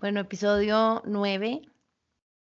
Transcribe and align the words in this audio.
Bueno, 0.00 0.20
episodio 0.20 1.02
9. 1.04 1.62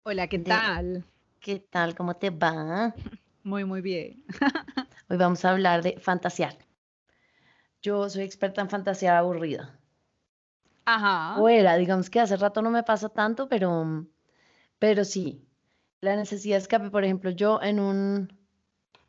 Hola, 0.04 0.27
¿qué 0.29 0.39
de- 0.39 0.45
tal? 0.45 1.04
¿Qué 1.41 1.61
tal? 1.61 1.95
¿Cómo 1.95 2.15
te 2.15 2.31
va? 2.31 2.95
Muy, 3.43 3.65
muy 3.65 3.81
bien. 3.81 4.23
Hoy 5.08 5.17
vamos 5.17 5.42
a 5.44 5.50
hablar 5.53 5.83
de 5.83 5.99
fantasear. 5.99 6.58
Yo 7.81 8.11
soy 8.11 8.25
experta 8.25 8.61
en 8.61 8.69
fantasear 8.69 9.16
aburrida. 9.16 9.79
Ajá. 10.84 11.41
O 11.41 11.48
era, 11.48 11.77
digamos 11.77 12.11
que 12.11 12.21
hace 12.21 12.37
rato 12.37 12.61
no 12.61 12.69
me 12.69 12.82
pasa 12.82 13.08
tanto, 13.08 13.48
pero, 13.48 14.04
pero 14.78 15.04
sí. 15.06 15.42
La 16.02 16.14
necesidad 16.16 16.56
de 16.56 16.62
escape, 16.62 16.90
por 16.90 17.04
ejemplo, 17.04 17.30
yo 17.30 17.62
en 17.62 17.80
un 17.80 18.38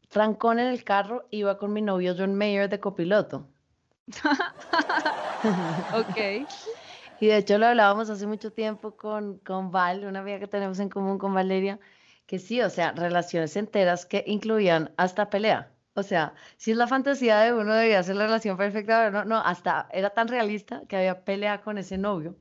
trancón 0.08 0.60
en 0.60 0.68
el 0.68 0.86
carro 0.86 1.28
iba 1.32 1.58
con 1.58 1.74
mi 1.74 1.82
novio 1.82 2.16
John 2.18 2.36
Mayer 2.36 2.70
de 2.70 2.80
copiloto. 2.80 3.46
Ok. 5.94 6.18
Y 7.20 7.28
de 7.28 7.38
hecho 7.38 7.58
lo 7.58 7.68
hablábamos 7.68 8.10
hace 8.10 8.28
mucho 8.28 8.52
tiempo 8.52 8.96
con, 8.96 9.40
con 9.40 9.72
Val, 9.72 10.06
una 10.06 10.20
amiga 10.20 10.40
que 10.40 10.48
tenemos 10.48 10.80
en 10.80 10.90
común 10.90 11.18
con 11.18 11.34
Valeria, 11.34 11.80
que 12.26 12.40
sí, 12.40 12.62
o 12.62 12.70
sea, 12.70 12.92
relaciones 12.94 13.56
enteras 13.58 14.06
que 14.06 14.24
incluían 14.28 14.92
hasta 14.98 15.30
pelea. 15.30 15.72
O 15.96 16.04
sea, 16.04 16.34
si 16.58 16.72
es 16.72 16.78
la 16.78 16.88
fantasía 16.88 17.40
de 17.40 17.54
uno 17.54 17.74
debía 17.74 18.02
ser 18.04 18.16
la 18.16 18.26
relación 18.26 18.56
perfecta, 18.56 19.00
pero 19.00 19.12
no, 19.12 19.26
no, 19.26 19.38
hasta 19.38 19.90
era 19.92 20.12
tan 20.12 20.28
realista 20.28 20.84
que 20.88 20.96
había 20.96 21.26
pelea 21.26 21.62
con 21.62 21.78
ese 21.78 21.98
novio. 21.98 22.38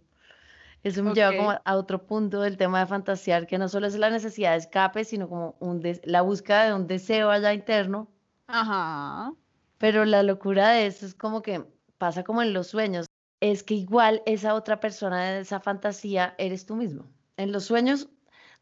Eso 0.85 1.03
me 1.03 1.13
lleva 1.13 1.35
como 1.35 1.51
a 1.65 1.77
otro 1.77 2.07
punto 2.07 2.41
del 2.41 2.57
tema 2.57 2.81
de 2.81 2.87
fantasear, 2.87 3.47
que 3.47 3.59
no 3.59 3.69
solo 3.69 3.89
es 3.89 3.99
la 3.99 4.11
necesidad 4.11 4.53
de 4.53 4.59
escape, 4.59 5.05
sino 5.05 5.29
como 5.29 5.57
un 5.59 5.83
la 6.05 6.23
búsqueda 6.23 6.67
de 6.67 6.75
un 6.75 6.87
deseo 6.87 7.31
allá 7.31 7.53
interno, 7.53 8.09
Ajá. 8.47 9.33
pero 9.79 10.05
la 10.05 10.23
locura 10.23 10.71
de 10.71 10.87
eso 10.87 11.05
es 11.05 11.15
como 11.15 11.43
que 11.43 11.65
pasa 11.99 12.23
como 12.23 12.43
en 12.43 12.53
los 12.53 12.69
sueños. 12.69 13.07
Es 13.41 13.63
que 13.63 13.75
igual 13.75 14.23
esa 14.27 14.55
otra 14.55 14.81
persona 14.81 15.25
de 15.31 15.41
esa 15.41 15.61
fantasía 15.61 16.35
eres 16.39 16.67
tú 16.67 16.75
mismo. 16.77 17.07
En 17.37 17.53
los 17.53 17.65
sueños, 17.65 18.09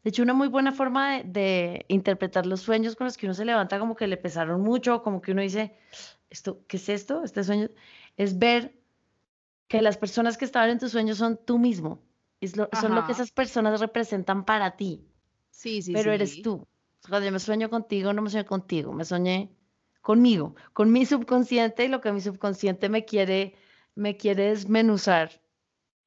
de 0.03 0.09
hecho, 0.09 0.21
una 0.23 0.33
muy 0.33 0.47
buena 0.49 0.71
forma 0.71 1.17
de, 1.17 1.23
de 1.25 1.85
interpretar 1.89 2.45
los 2.45 2.61
sueños 2.61 2.95
con 2.95 3.05
los 3.05 3.17
que 3.17 3.25
uno 3.25 3.33
se 3.33 3.45
levanta 3.45 3.79
como 3.79 3.95
que 3.95 4.07
le 4.07 4.17
pesaron 4.17 4.61
mucho, 4.61 5.01
como 5.01 5.21
que 5.21 5.31
uno 5.31 5.41
dice, 5.41 5.75
esto, 6.29 6.63
¿qué 6.67 6.77
es 6.77 6.89
esto? 6.89 7.23
Este 7.23 7.43
sueño, 7.43 7.69
es 8.17 8.37
ver 8.37 8.79
que 9.67 9.81
las 9.81 9.97
personas 9.97 10.37
que 10.37 10.45
estaban 10.45 10.69
en 10.69 10.79
tus 10.79 10.91
sueños 10.91 11.17
son 11.17 11.37
tú 11.45 11.59
mismo. 11.59 12.03
Es 12.41 12.55
lo- 12.57 12.69
son 12.73 12.95
lo 12.95 13.03
que 13.03 13.13
esas 13.13 13.31
personas 13.31 13.79
representan 13.81 14.45
para 14.45 14.75
ti, 14.77 15.07
Sí, 15.49 15.81
sí, 15.81 15.93
pero 15.93 16.11
eres 16.11 16.41
tú. 16.41 16.67
Cuando 17.09 17.25
yo 17.27 17.31
me 17.31 17.39
sueño 17.39 17.69
contigo, 17.69 18.13
no 18.13 18.21
me 18.21 18.29
sueño 18.29 18.45
contigo, 18.47 18.93
me 18.93 19.05
soñé 19.05 19.55
conmigo, 20.01 20.55
con 20.73 20.91
mi 20.91 21.05
subconsciente 21.05 21.85
y 21.85 21.87
lo 21.89 22.01
que 22.01 22.11
mi 22.13 22.21
subconsciente 22.21 22.89
me 22.89 23.05
quiere, 23.05 23.55
me 23.97 24.15
quiere 24.15 24.49
desmenuzar 24.49 25.31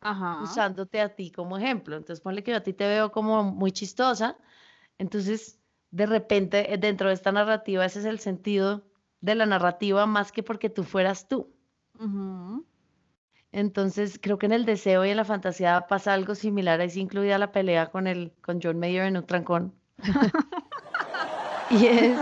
Ajá. 0.00 0.42
usándote 0.44 1.00
a 1.00 1.14
ti 1.14 1.30
como 1.30 1.58
ejemplo. 1.58 1.96
Entonces, 1.96 2.20
ponle 2.22 2.42
que 2.42 2.52
yo 2.52 2.56
a 2.58 2.62
ti 2.62 2.72
te 2.72 2.86
veo 2.86 3.12
como 3.12 3.42
muy 3.44 3.72
chistosa, 3.72 4.38
entonces 4.98 5.58
de 5.90 6.06
repente 6.06 6.72
eh, 6.72 6.78
dentro 6.78 7.08
de 7.08 7.14
esta 7.14 7.32
narrativa 7.32 7.84
ese 7.84 7.98
es 8.00 8.04
el 8.04 8.20
sentido 8.20 8.84
de 9.20 9.34
la 9.34 9.44
narrativa 9.46 10.06
más 10.06 10.32
que 10.32 10.42
porque 10.42 10.70
tú 10.70 10.84
fueras 10.84 11.28
tú. 11.28 11.52
Ujú. 11.98 12.64
Entonces, 13.52 14.18
creo 14.22 14.38
que 14.38 14.46
en 14.46 14.52
el 14.52 14.64
deseo 14.64 15.04
y 15.04 15.10
en 15.10 15.16
la 15.16 15.24
fantasía 15.24 15.86
pasa 15.88 16.14
algo 16.14 16.34
similar, 16.36 16.80
ahí 16.80 16.90
sí 16.90 17.00
incluida 17.00 17.36
la 17.38 17.50
pelea 17.52 17.90
con 17.90 18.06
el 18.06 18.32
con 18.42 18.60
John 18.62 18.78
Mayer 18.78 19.04
en 19.06 19.16
un 19.16 19.26
trancón. 19.26 19.74
Y 21.70 21.86
es, 21.86 22.18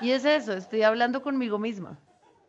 y 0.00 0.10
es 0.10 0.24
eso, 0.24 0.52
estoy 0.52 0.82
hablando 0.82 1.22
conmigo 1.22 1.58
misma. 1.58 1.98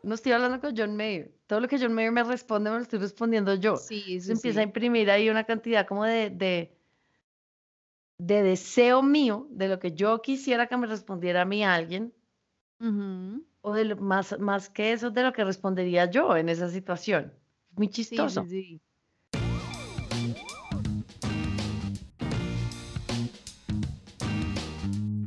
No 0.04 0.14
estoy 0.14 0.32
hablando 0.32 0.60
con 0.60 0.76
John 0.76 0.96
Mayer. 0.96 1.32
Todo 1.46 1.60
lo 1.60 1.68
que 1.68 1.78
John 1.78 1.94
Mayer 1.94 2.12
me 2.12 2.22
responde 2.24 2.70
me 2.70 2.76
lo 2.76 2.82
estoy 2.82 2.98
respondiendo 2.98 3.54
yo. 3.54 3.76
Sí, 3.76 4.20
sí, 4.20 4.32
empieza 4.32 4.60
a 4.60 4.64
imprimir 4.64 5.10
ahí 5.10 5.30
una 5.30 5.44
cantidad 5.44 5.86
como 5.86 6.04
de, 6.04 6.28
de, 6.30 6.76
de 8.18 8.42
deseo 8.42 9.02
mío, 9.02 9.46
de 9.50 9.68
lo 9.68 9.78
que 9.78 9.92
yo 9.92 10.20
quisiera 10.20 10.66
que 10.66 10.76
me 10.76 10.86
respondiera 10.86 11.42
a 11.42 11.44
mí 11.46 11.64
alguien, 11.64 12.12
o 13.62 13.72
de 13.72 13.84
lo- 13.86 13.96
más, 13.96 14.38
más 14.38 14.68
que 14.68 14.92
eso, 14.92 15.10
de 15.10 15.22
lo 15.22 15.32
que 15.32 15.42
respondería 15.42 16.10
yo 16.10 16.36
en 16.36 16.50
esa 16.50 16.68
situación. 16.68 17.32
Muy 17.76 17.88
chistoso. 17.88 18.44
sí. 18.46 18.80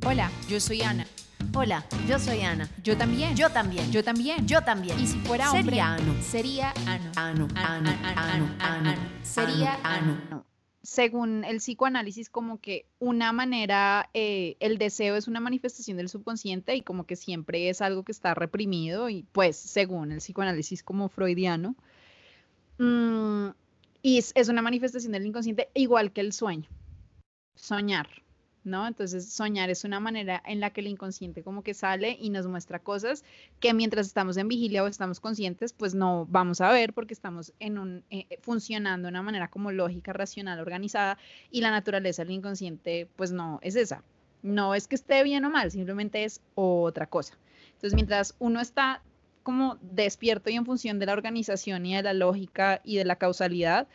Hola, 0.05 0.31
yo 0.47 0.59
soy 0.59 0.81
Ana. 0.83 1.06
Hola, 1.59 1.83
yo 2.07 2.19
soy 2.19 2.41
Ana. 2.41 2.69
Yo 2.83 2.95
también. 2.95 3.35
Yo 3.35 3.49
también. 3.49 3.91
Yo 3.91 4.03
también. 4.03 4.47
Yo 4.47 4.61
también. 4.61 4.99
Y 4.99 5.07
si 5.07 5.17
fuera 5.17 5.49
hombre, 5.51 5.63
Sería 5.63 5.93
Ano. 5.95 6.21
sería 6.21 6.73
Ano. 6.85 7.11
Ano, 7.15 7.47
ano, 7.55 7.89
ano, 8.15 8.55
ano, 8.59 8.93
Sería 9.23 9.79
ano. 9.83 10.45
Según 10.83 11.43
el 11.43 11.57
psicoanálisis, 11.57 12.29
como 12.29 12.61
que 12.61 12.85
una 12.99 13.31
manera, 13.31 14.07
eh, 14.13 14.55
el 14.59 14.77
deseo 14.77 15.15
es 15.15 15.27
una 15.27 15.39
manifestación 15.39 15.97
del 15.97 16.09
subconsciente 16.09 16.75
y 16.75 16.81
como 16.81 17.05
que 17.05 17.15
siempre 17.15 17.69
es 17.69 17.81
algo 17.81 18.03
que 18.03 18.11
está 18.11 18.35
reprimido 18.35 19.09
y 19.09 19.23
pues 19.31 19.57
según 19.57 20.11
el 20.11 20.19
psicoanálisis 20.19 20.83
como 20.83 21.09
freudiano, 21.09 21.73
mm, 22.77 23.47
y 24.03 24.19
es, 24.19 24.31
es 24.35 24.47
una 24.47 24.61
manifestación 24.61 25.11
del 25.11 25.25
inconsciente 25.25 25.71
igual 25.73 26.11
que 26.11 26.21
el 26.21 26.33
sueño, 26.33 26.69
soñar, 27.55 28.07
¿no? 28.67 28.85
Entonces 28.87 29.31
soñar 29.31 29.69
es 29.69 29.83
una 29.83 29.99
manera 29.99 30.43
en 30.45 30.59
la 30.59 30.69
que 30.69 30.81
el 30.81 30.87
inconsciente 30.87 31.43
como 31.43 31.63
que 31.63 31.73
sale 31.73 32.17
y 32.19 32.29
nos 32.29 32.45
muestra 32.47 32.79
cosas 32.79 33.23
que 33.59 33.73
mientras 33.73 34.05
estamos 34.05 34.37
en 34.37 34.47
vigilia 34.47 34.83
o 34.83 34.87
estamos 34.87 35.19
conscientes, 35.19 35.73
pues 35.73 35.95
no 35.95 36.27
vamos 36.29 36.61
a 36.61 36.71
ver 36.71 36.93
porque 36.93 37.13
estamos 37.13 37.53
en 37.59 37.77
un, 37.79 38.03
eh, 38.09 38.37
funcionando 38.41 39.07
de 39.07 39.09
una 39.11 39.23
manera 39.23 39.47
como 39.47 39.71
lógica, 39.71 40.13
racional, 40.13 40.59
organizada 40.59 41.17
y 41.49 41.61
la 41.61 41.71
naturaleza 41.71 42.23
del 42.23 42.33
inconsciente 42.33 43.07
pues 43.15 43.31
no 43.31 43.59
es 43.63 43.75
esa. 43.75 44.03
No 44.43 44.75
es 44.75 44.87
que 44.87 44.95
esté 44.95 45.23
bien 45.23 45.45
o 45.45 45.49
mal, 45.49 45.71
simplemente 45.71 46.23
es 46.23 46.41
otra 46.53 47.07
cosa. 47.07 47.37
Entonces 47.73 47.95
mientras 47.95 48.35
uno 48.39 48.61
está 48.61 49.01
como 49.43 49.77
despierto 49.81 50.49
y 50.49 50.55
en 50.55 50.65
función 50.65 50.99
de 50.99 51.05
la 51.05 51.13
organización 51.13 51.85
y 51.85 51.95
de 51.95 52.03
la 52.03 52.13
lógica 52.13 52.81
y 52.83 52.97
de 52.97 53.05
la 53.05 53.15
causalidad, 53.15 53.87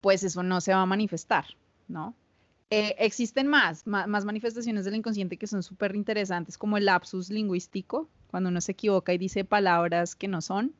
pues 0.00 0.22
eso 0.24 0.42
no 0.42 0.60
se 0.60 0.74
va 0.74 0.82
a 0.82 0.86
manifestar, 0.86 1.46
¿no? 1.88 2.14
Eh, 2.70 2.94
existen 2.98 3.46
más, 3.46 3.86
más, 3.86 4.24
manifestaciones 4.26 4.84
del 4.84 4.96
inconsciente 4.96 5.38
que 5.38 5.46
son 5.46 5.62
súper 5.62 5.96
interesantes, 5.96 6.58
como 6.58 6.76
el 6.76 6.84
lapsus 6.84 7.30
lingüístico, 7.30 8.08
cuando 8.30 8.50
uno 8.50 8.60
se 8.60 8.72
equivoca 8.72 9.14
y 9.14 9.18
dice 9.18 9.44
palabras 9.44 10.14
que 10.14 10.28
no 10.28 10.42
son. 10.42 10.74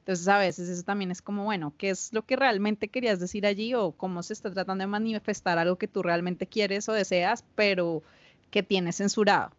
Entonces, 0.00 0.28
a 0.28 0.38
veces 0.38 0.68
eso 0.68 0.82
también 0.82 1.10
es 1.10 1.22
como, 1.22 1.44
bueno, 1.44 1.72
¿qué 1.78 1.90
es 1.90 2.12
lo 2.12 2.24
que 2.26 2.36
realmente 2.36 2.88
querías 2.88 3.18
decir 3.18 3.46
allí 3.46 3.74
o 3.74 3.92
cómo 3.92 4.22
se 4.22 4.34
está 4.34 4.52
tratando 4.52 4.82
de 4.82 4.88
manifestar 4.88 5.58
algo 5.58 5.76
que 5.76 5.88
tú 5.88 6.02
realmente 6.02 6.46
quieres 6.46 6.88
o 6.88 6.92
deseas, 6.92 7.44
pero 7.54 8.02
que 8.50 8.62
tienes 8.62 8.96
censurado? 8.96 9.50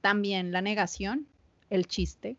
También 0.00 0.52
la 0.52 0.62
negación, 0.62 1.26
el 1.70 1.86
chiste. 1.86 2.36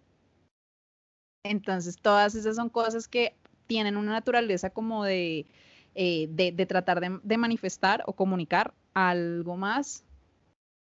Entonces, 1.43 1.97
todas 2.01 2.35
esas 2.35 2.55
son 2.55 2.69
cosas 2.69 3.07
que 3.07 3.35
tienen 3.67 3.97
una 3.97 4.13
naturaleza 4.13 4.69
como 4.69 5.03
de, 5.03 5.45
eh, 5.95 6.27
de, 6.29 6.65
tratar 6.65 7.01
de, 7.01 7.37
manifestar 7.37 8.03
o 8.05 8.13
comunicar 8.13 8.73
algo 8.93 9.57
más 9.57 10.03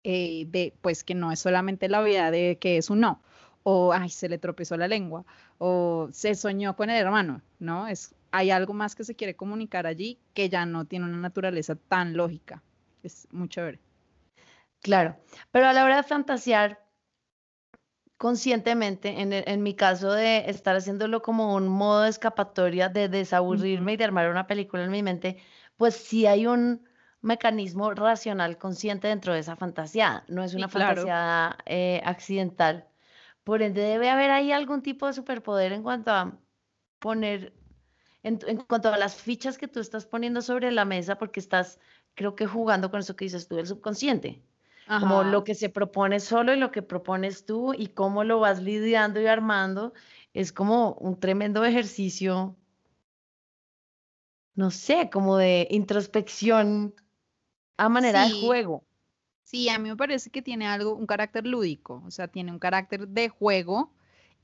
eh, 0.03 0.47
de, 0.49 0.75
pues 0.81 1.05
que 1.05 1.15
no 1.15 1.33
es 1.33 1.41
solamente 1.41 1.89
la 1.89 2.03
vida 2.03 2.31
de 2.31 2.59
que 2.59 2.77
es 2.77 2.91
un 2.91 3.01
no, 3.01 3.21
o 3.63 3.93
ay, 3.93 4.11
se 4.11 4.29
le 4.29 4.39
tropezó 4.39 4.77
la 4.77 4.89
lengua, 4.89 5.25
o 5.59 6.09
se 6.13 6.35
soñó 6.35 6.77
con 6.77 6.91
el 6.91 6.97
hermano, 6.97 7.43
¿no? 7.59 7.89
Es, 7.89 8.15
hay 8.31 8.51
algo 8.51 8.75
más 8.75 8.95
que 8.95 9.05
se 9.05 9.15
quiere 9.15 9.37
comunicar 9.37 9.87
allí 9.87 10.19
que 10.35 10.49
ya 10.49 10.67
no 10.67 10.85
tiene 10.85 11.07
una 11.07 11.19
naturaleza 11.19 11.77
tan 11.77 12.17
lógica. 12.17 12.63
Es 13.03 13.29
muy 13.31 13.49
chévere. 13.49 13.81
Claro, 14.81 15.17
pero 15.51 15.67
a 15.67 15.73
la 15.73 15.85
hora 15.85 15.97
de 15.97 16.03
fantasear 16.03 16.84
conscientemente, 18.25 19.21
en, 19.21 19.63
mi 19.63 19.75
caso 19.75 20.11
de 20.11 20.49
estar 20.49 20.75
haciéndolo 20.75 21.21
como 21.21 21.55
un 21.55 21.69
modo 21.69 22.01
de 22.01 22.09
escapatoria, 22.09 22.89
de 22.89 23.11
desaburrirme 23.11 23.93
y 23.93 23.97
de 23.99 24.05
armar 24.05 24.31
una 24.31 24.47
película 24.47 24.83
en 24.83 24.91
mi 24.91 25.03
mente, 25.03 25.37
pues 25.77 25.95
sí 25.95 26.25
hay 26.25 26.47
un 26.47 26.89
mecanismo 27.21 27.91
racional 27.91 28.57
consciente 28.57 29.09
dentro 29.09 29.35
de 29.35 29.41
esa 29.41 29.57
fantasía, 29.57 30.25
no 30.27 30.43
es 30.43 30.53
Sí, 30.53 30.57
una 30.57 30.69
claro. 30.69 31.03
fantasía 31.03 31.59
eh, 31.67 32.01
accidental. 32.03 32.89
Por 33.45 33.61
ende, 33.61 33.83
debe 33.83 34.09
haber 34.09 34.31
ahí 34.31 34.53
algún 34.53 34.81
tipo 34.81 35.07
de 35.07 35.13
superpoder 35.13 35.73
en 35.73 35.83
cuanto 35.83 36.11
a 36.11 36.39
poner, 37.01 37.53
en, 38.23 38.39
en 38.47 38.57
cuanto 38.57 38.89
a 38.89 38.97
las 38.97 39.17
fichas 39.17 39.59
que 39.59 39.69
tú 39.69 39.81
estás 39.81 40.07
poniendo 40.07 40.41
sobre 40.41 40.73
la 40.73 40.87
mesa, 40.87 41.19
porque 41.19 41.41
estás, 41.41 41.79
creo 42.15 42.35
que 42.37 42.47
jugando 42.47 42.91
con 42.91 43.01
eso 43.01 43.17
que 43.17 43.27
dices 43.27 43.49
tú, 43.49 43.59
el 43.59 43.67
subconsciente 43.67 44.43
como 44.87 45.25
lo 45.25 45.45
que 45.45 45.55
se 45.55 45.69
propone 45.69 46.21
solo 46.21 46.53
y 46.55 46.59
lo 46.59 46.71
que 46.71 46.83
propones 46.83 47.45
tú 47.45 47.75
y 47.75 47.89
cómo 47.89 48.25
lo 48.25 48.41
vas 48.41 48.63
lidiando 48.63 49.21
y 49.21 49.27
armando, 49.27 49.93
es 50.33 50.53
como 50.53 50.95
un 50.95 51.19
tremendo 51.19 51.65
ejercicio, 51.65 52.57
no 54.55 54.71
sé, 54.71 55.11
como 55.11 55.37
de 55.37 55.67
introspección 55.71 56.95
a 57.77 57.89
manera 57.89 58.27
de 58.27 58.35
juego. 58.41 58.85
Sí, 59.43 59.69
a 59.69 59.79
mí 59.79 59.89
me 59.89 59.97
parece 59.97 60.31
que 60.31 60.43
tiene 60.43 60.67
algo, 60.67 60.95
un 60.95 61.07
carácter 61.07 61.47
lúdico, 61.47 62.03
o 62.07 62.11
sea, 62.11 62.29
tiene 62.29 62.51
un 62.51 62.59
carácter 62.59 63.09
de 63.09 63.29
juego 63.29 63.93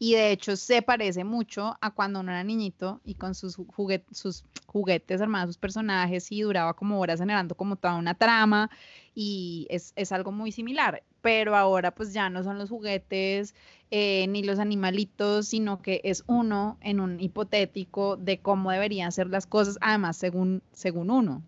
Y 0.03 0.15
de 0.15 0.33
hecho 0.33 0.57
se 0.57 0.81
parece 0.81 1.25
mucho 1.25 1.77
a 1.83 1.91
cuando 1.91 2.21
uno 2.21 2.33
era 2.33 2.43
niñito 2.43 3.03
y 3.05 3.17
con 3.17 3.35
sus, 3.35 3.57
juguetes, 3.57 4.17
sus 4.17 4.45
juguetes 4.65 5.21
armados, 5.21 5.51
sus 5.51 5.59
personajes 5.59 6.33
y 6.33 6.41
duraba 6.41 6.73
como 6.73 6.99
horas 6.99 7.21
generando 7.21 7.55
como 7.55 7.77
toda 7.77 7.97
una 7.97 8.15
trama 8.15 8.71
y 9.15 9.67
es, 9.69 9.93
es 9.97 10.11
algo 10.11 10.33
muy 10.33 10.53
similar. 10.53 11.03
Pero 11.21 11.55
ahora 11.55 11.95
pues 11.95 12.15
ya 12.15 12.31
no 12.31 12.43
son 12.43 12.59
los 12.59 12.71
juguetes 12.71 13.55
eh, 13.91 14.27
ni 14.29 14.43
los 14.43 14.59
animalitos, 14.59 15.49
sino 15.49 15.83
que 15.83 16.01
es 16.03 16.25
uno 16.27 16.79
en 16.81 16.99
un 16.99 17.21
hipotético 17.21 18.17
de 18.17 18.41
cómo 18.41 18.71
deberían 18.71 19.13
ser 19.13 19.27
las 19.27 19.47
cosas, 19.47 19.77
además 19.83 20.17
según, 20.17 20.63
según 20.73 21.11
uno. 21.11 21.43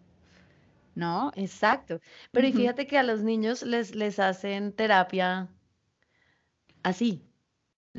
¿No? 0.94 1.32
Exacto. 1.37 2.02
Pero 2.32 2.49
y 2.49 2.52
fíjate 2.52 2.87
que 2.87 2.99
a 2.99 3.02
los 3.02 3.22
niños 3.22 3.62
les, 3.62 3.94
les 3.94 4.19
hacen 4.19 4.75
terapia 4.75 5.49
así. 6.82 7.22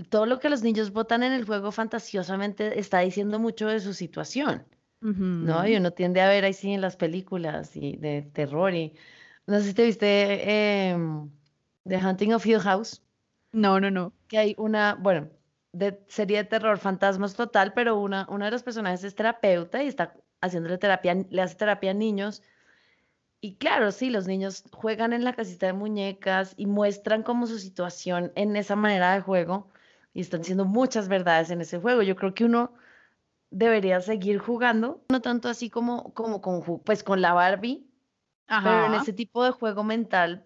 Todo 0.09 0.25
lo 0.25 0.39
que 0.39 0.49
los 0.49 0.63
niños 0.63 0.91
votan 0.91 1.21
en 1.23 1.33
el 1.33 1.45
juego 1.45 1.71
fantasiosamente 1.71 2.79
está 2.79 2.99
diciendo 2.99 3.39
mucho 3.39 3.67
de 3.67 3.79
su 3.79 3.93
situación, 3.93 4.65
¿no? 5.01 5.67
Y 5.67 5.75
uno 5.75 5.91
tiende 5.91 6.21
a 6.21 6.27
ver 6.29 6.45
ahí 6.45 6.53
sí 6.53 6.71
en 6.73 6.81
las 6.81 6.95
películas 6.95 7.75
y 7.75 7.97
de 7.97 8.23
terror 8.33 8.73
y 8.73 8.93
no 9.45 9.59
sé 9.59 9.65
si 9.65 9.73
te 9.73 9.83
viste 9.85 10.89
em, 10.89 11.29
The 11.87 11.97
Hunting 11.97 12.33
of 12.33 12.45
Hill 12.45 12.59
House, 12.61 13.03
No, 13.51 13.79
no, 13.79 13.91
no. 13.91 14.13
que 14.27 14.37
hay 14.39 14.55
una, 14.57 14.95
bueno, 14.95 15.29
de 15.73 16.03
serie 16.07 16.37
de 16.37 16.45
terror, 16.45 16.77
fantasmas 16.79 17.35
total, 17.35 17.73
pero 17.73 17.99
una, 17.99 18.25
una 18.29 18.45
de 18.45 18.51
los 18.51 18.63
personajes 18.63 19.03
es 19.03 19.15
terapeuta 19.15 19.83
y 19.83 19.87
está 19.87 20.15
haciéndole 20.41 20.77
terapia, 20.77 21.15
le 21.29 21.41
hace 21.41 21.55
terapia 21.55 21.91
a 21.91 21.93
niños. 21.93 22.41
Y 23.41 23.55
claro, 23.57 23.91
sí, 23.91 24.09
los 24.09 24.25
niños 24.27 24.63
juegan 24.71 25.13
en 25.13 25.23
la 25.23 25.33
casita 25.33 25.67
de 25.67 25.73
muñecas 25.73 26.53
y 26.57 26.65
muestran 26.65 27.23
como 27.23 27.45
su 27.47 27.59
situación 27.59 28.31
en 28.35 28.55
esa 28.55 28.75
manera 28.75 29.13
de 29.13 29.21
juego 29.21 29.72
y 30.13 30.21
están 30.21 30.41
diciendo 30.41 30.65
muchas 30.65 31.07
verdades 31.07 31.49
en 31.49 31.61
ese 31.61 31.79
juego. 31.79 32.01
Yo 32.01 32.15
creo 32.15 32.33
que 32.33 32.45
uno 32.45 32.73
debería 33.49 34.01
seguir 34.01 34.39
jugando, 34.39 35.03
no 35.09 35.21
tanto 35.21 35.49
así 35.49 35.69
como, 35.69 36.13
como 36.13 36.41
con, 36.41 36.81
pues 36.83 37.03
con 37.03 37.21
la 37.21 37.33
Barbie, 37.33 37.87
pero 38.47 38.85
en 38.85 38.93
Ajá. 38.93 39.01
ese 39.01 39.13
tipo 39.13 39.43
de 39.43 39.51
juego 39.51 39.83
mental, 39.83 40.45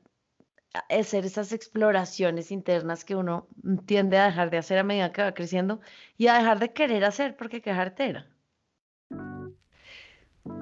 hacer 0.90 1.26
esas 1.26 1.52
exploraciones 1.52 2.52
internas 2.52 3.04
que 3.06 3.16
uno 3.16 3.48
tiende 3.86 4.18
a 4.18 4.26
dejar 4.26 4.50
de 4.50 4.58
hacer 4.58 4.78
a 4.78 4.84
medida 4.84 5.12
que 5.12 5.24
va 5.24 5.34
creciendo 5.34 5.80
y 6.18 6.28
a 6.28 6.36
dejar 6.36 6.60
de 6.60 6.74
querer 6.74 7.04
hacer 7.06 7.36
porque 7.36 7.62
quejarte 7.62 8.10
era. 8.10 8.28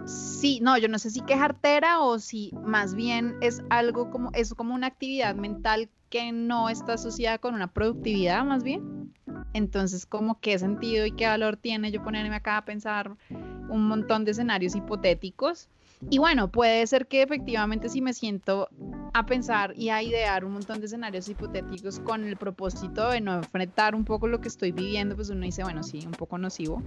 Sí, 0.05 0.59
no, 0.61 0.77
yo 0.77 0.87
no 0.87 0.99
sé 0.99 1.09
si 1.09 1.21
quejartera 1.21 1.99
o 2.01 2.19
si 2.19 2.51
más 2.63 2.93
bien 2.93 3.35
es 3.41 3.63
algo 3.69 4.11
como, 4.11 4.31
es 4.33 4.53
como 4.53 4.75
una 4.75 4.87
actividad 4.87 5.35
mental 5.35 5.89
que 6.15 6.31
no 6.31 6.69
está 6.69 6.93
asociada 6.93 7.39
con 7.39 7.55
una 7.55 7.73
productividad, 7.73 8.45
más 8.45 8.63
bien. 8.63 9.13
Entonces, 9.51 10.05
como 10.05 10.39
qué 10.39 10.57
sentido 10.57 11.05
y 11.05 11.11
qué 11.11 11.25
valor 11.25 11.57
tiene 11.57 11.91
yo 11.91 12.01
ponerme 12.01 12.37
acá 12.37 12.55
a 12.55 12.63
pensar 12.63 13.17
un 13.29 13.85
montón 13.89 14.23
de 14.23 14.31
escenarios 14.31 14.75
hipotéticos. 14.75 15.67
Y 16.09 16.19
bueno, 16.19 16.53
puede 16.53 16.87
ser 16.87 17.07
que 17.07 17.21
efectivamente 17.21 17.89
si 17.89 18.01
me 18.01 18.13
siento 18.13 18.69
a 19.13 19.25
pensar 19.25 19.73
y 19.75 19.89
a 19.89 20.01
idear 20.03 20.45
un 20.45 20.53
montón 20.53 20.79
de 20.79 20.85
escenarios 20.85 21.27
hipotéticos 21.27 21.99
con 21.99 22.23
el 22.23 22.37
propósito 22.37 23.09
de 23.09 23.19
no 23.19 23.33
enfrentar 23.33 23.93
un 23.93 24.05
poco 24.05 24.29
lo 24.29 24.39
que 24.39 24.47
estoy 24.47 24.71
viviendo, 24.71 25.17
pues 25.17 25.29
uno 25.29 25.45
dice, 25.45 25.63
bueno, 25.63 25.83
sí, 25.83 26.05
un 26.07 26.13
poco 26.13 26.37
nocivo. 26.37 26.81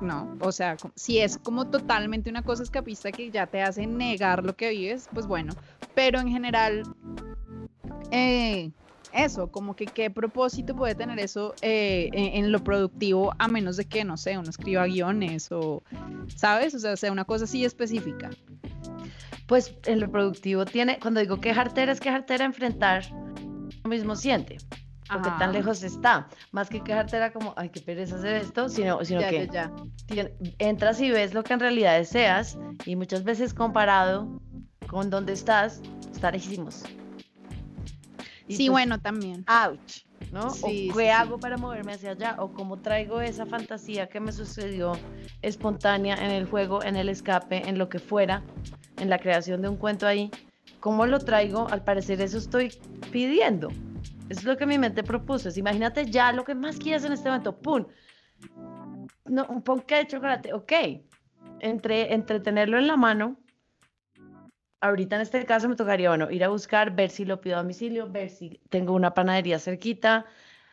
No, 0.00 0.34
o 0.40 0.50
sea, 0.50 0.78
si 0.94 1.18
es 1.18 1.36
como 1.36 1.68
totalmente 1.68 2.30
una 2.30 2.40
cosa 2.40 2.62
escapista 2.62 3.12
que 3.12 3.30
ya 3.30 3.46
te 3.46 3.60
hace 3.60 3.86
negar 3.86 4.46
lo 4.46 4.56
que 4.56 4.70
vives, 4.70 5.10
pues 5.12 5.26
bueno, 5.26 5.54
pero 5.94 6.20
en 6.20 6.28
general, 6.28 6.82
eh, 8.10 8.70
eso, 9.12 9.50
como 9.50 9.74
que 9.74 9.86
qué 9.86 10.10
propósito 10.10 10.74
puede 10.76 10.94
tener 10.94 11.18
eso 11.18 11.54
eh, 11.62 12.10
en, 12.12 12.44
en 12.44 12.52
lo 12.52 12.62
productivo, 12.62 13.32
a 13.38 13.48
menos 13.48 13.76
de 13.76 13.84
que, 13.86 14.04
no 14.04 14.16
sé, 14.16 14.36
uno 14.36 14.50
escriba 14.50 14.86
guiones 14.86 15.50
o, 15.52 15.82
¿sabes? 16.34 16.74
O 16.74 16.78
sea, 16.78 16.96
sea 16.96 17.12
una 17.12 17.24
cosa 17.24 17.44
así 17.44 17.64
específica. 17.64 18.30
Pues 19.46 19.74
en 19.84 20.00
lo 20.00 20.10
productivo 20.10 20.64
tiene, 20.64 20.98
cuando 20.98 21.20
digo 21.20 21.40
quejarte 21.40 21.88
es 21.90 22.00
quejarte 22.00 22.34
enfrentar 22.34 23.04
lo 23.84 23.90
mismo 23.90 24.16
siente. 24.16 24.58
O 25.08 25.22
qué 25.22 25.30
tan 25.30 25.42
Ajá. 25.42 25.52
lejos 25.52 25.84
está. 25.84 26.28
Más 26.50 26.68
que 26.68 26.80
quejarte 26.82 27.16
era 27.16 27.32
como, 27.32 27.54
ay, 27.56 27.68
qué 27.68 27.80
pereza 27.80 28.16
hacer 28.16 28.34
esto, 28.34 28.68
sino, 28.68 29.04
sino 29.04 29.20
Ya, 29.20 29.30
que 29.30 29.46
ya, 29.46 29.72
ya. 30.08 30.30
entras 30.58 31.00
y 31.00 31.12
ves 31.12 31.32
lo 31.32 31.44
que 31.44 31.52
en 31.52 31.60
realidad 31.60 31.96
deseas 31.96 32.58
y 32.86 32.96
muchas 32.96 33.22
veces 33.22 33.54
comparado 33.54 34.28
con 34.88 35.08
donde 35.08 35.32
estás, 35.32 35.80
está 36.12 36.32
lejísimos. 36.32 36.82
Y 38.48 38.56
Sí, 38.56 38.66
pues, 38.66 38.72
bueno, 38.72 38.98
también. 38.98 39.44
ouch, 39.48 40.04
¿no? 40.32 40.50
Sí, 40.50 40.90
o 40.90 40.96
qué 40.96 41.04
sí. 41.04 41.08
hago 41.10 41.38
para 41.38 41.56
moverme 41.56 41.92
hacia 41.94 42.12
allá, 42.12 42.36
o 42.38 42.52
cómo 42.52 42.78
traigo 42.80 43.20
esa 43.20 43.46
fantasía 43.46 44.08
que 44.08 44.20
me 44.20 44.32
sucedió 44.32 44.92
espontánea 45.42 46.14
en 46.16 46.30
el 46.30 46.46
juego, 46.46 46.82
en 46.82 46.96
el 46.96 47.08
escape, 47.08 47.68
en 47.68 47.78
lo 47.78 47.88
que 47.88 47.98
fuera, 47.98 48.42
en 48.98 49.10
la 49.10 49.18
creación 49.18 49.62
de 49.62 49.68
un 49.68 49.76
cuento 49.76 50.06
ahí, 50.06 50.30
¿cómo 50.80 51.06
lo 51.06 51.18
traigo? 51.18 51.68
Al 51.68 51.82
parecer 51.82 52.20
eso 52.20 52.38
estoy 52.38 52.72
pidiendo. 53.10 53.68
Eso 54.28 54.40
es 54.40 54.44
lo 54.44 54.56
que 54.56 54.66
mi 54.66 54.78
mente 54.78 55.02
propuso. 55.02 55.48
es 55.48 55.56
imagínate 55.56 56.06
ya 56.06 56.32
lo 56.32 56.44
que 56.44 56.54
más 56.54 56.78
quieras 56.78 57.04
en 57.04 57.12
este 57.12 57.28
momento, 57.28 57.56
¡pum! 57.58 57.86
No, 59.24 59.44
un 59.48 59.62
ponqué 59.62 59.96
de 59.96 60.06
chocolate, 60.06 60.52
ok. 60.52 60.72
Entre, 61.60 62.12
entre 62.12 62.40
tenerlo 62.40 62.78
en 62.78 62.86
la 62.86 62.96
mano, 62.96 63.36
ahorita 64.80 65.16
en 65.16 65.22
este 65.22 65.44
caso 65.46 65.68
me 65.68 65.76
tocaría, 65.76 66.08
bueno, 66.10 66.30
ir 66.30 66.44
a 66.44 66.48
buscar, 66.48 66.94
ver 66.94 67.10
si 67.10 67.24
lo 67.24 67.40
pido 67.40 67.56
a 67.56 67.62
domicilio, 67.62 68.10
ver 68.10 68.30
si 68.30 68.60
tengo 68.70 68.92
una 68.94 69.14
panadería 69.14 69.58
cerquita, 69.58 70.26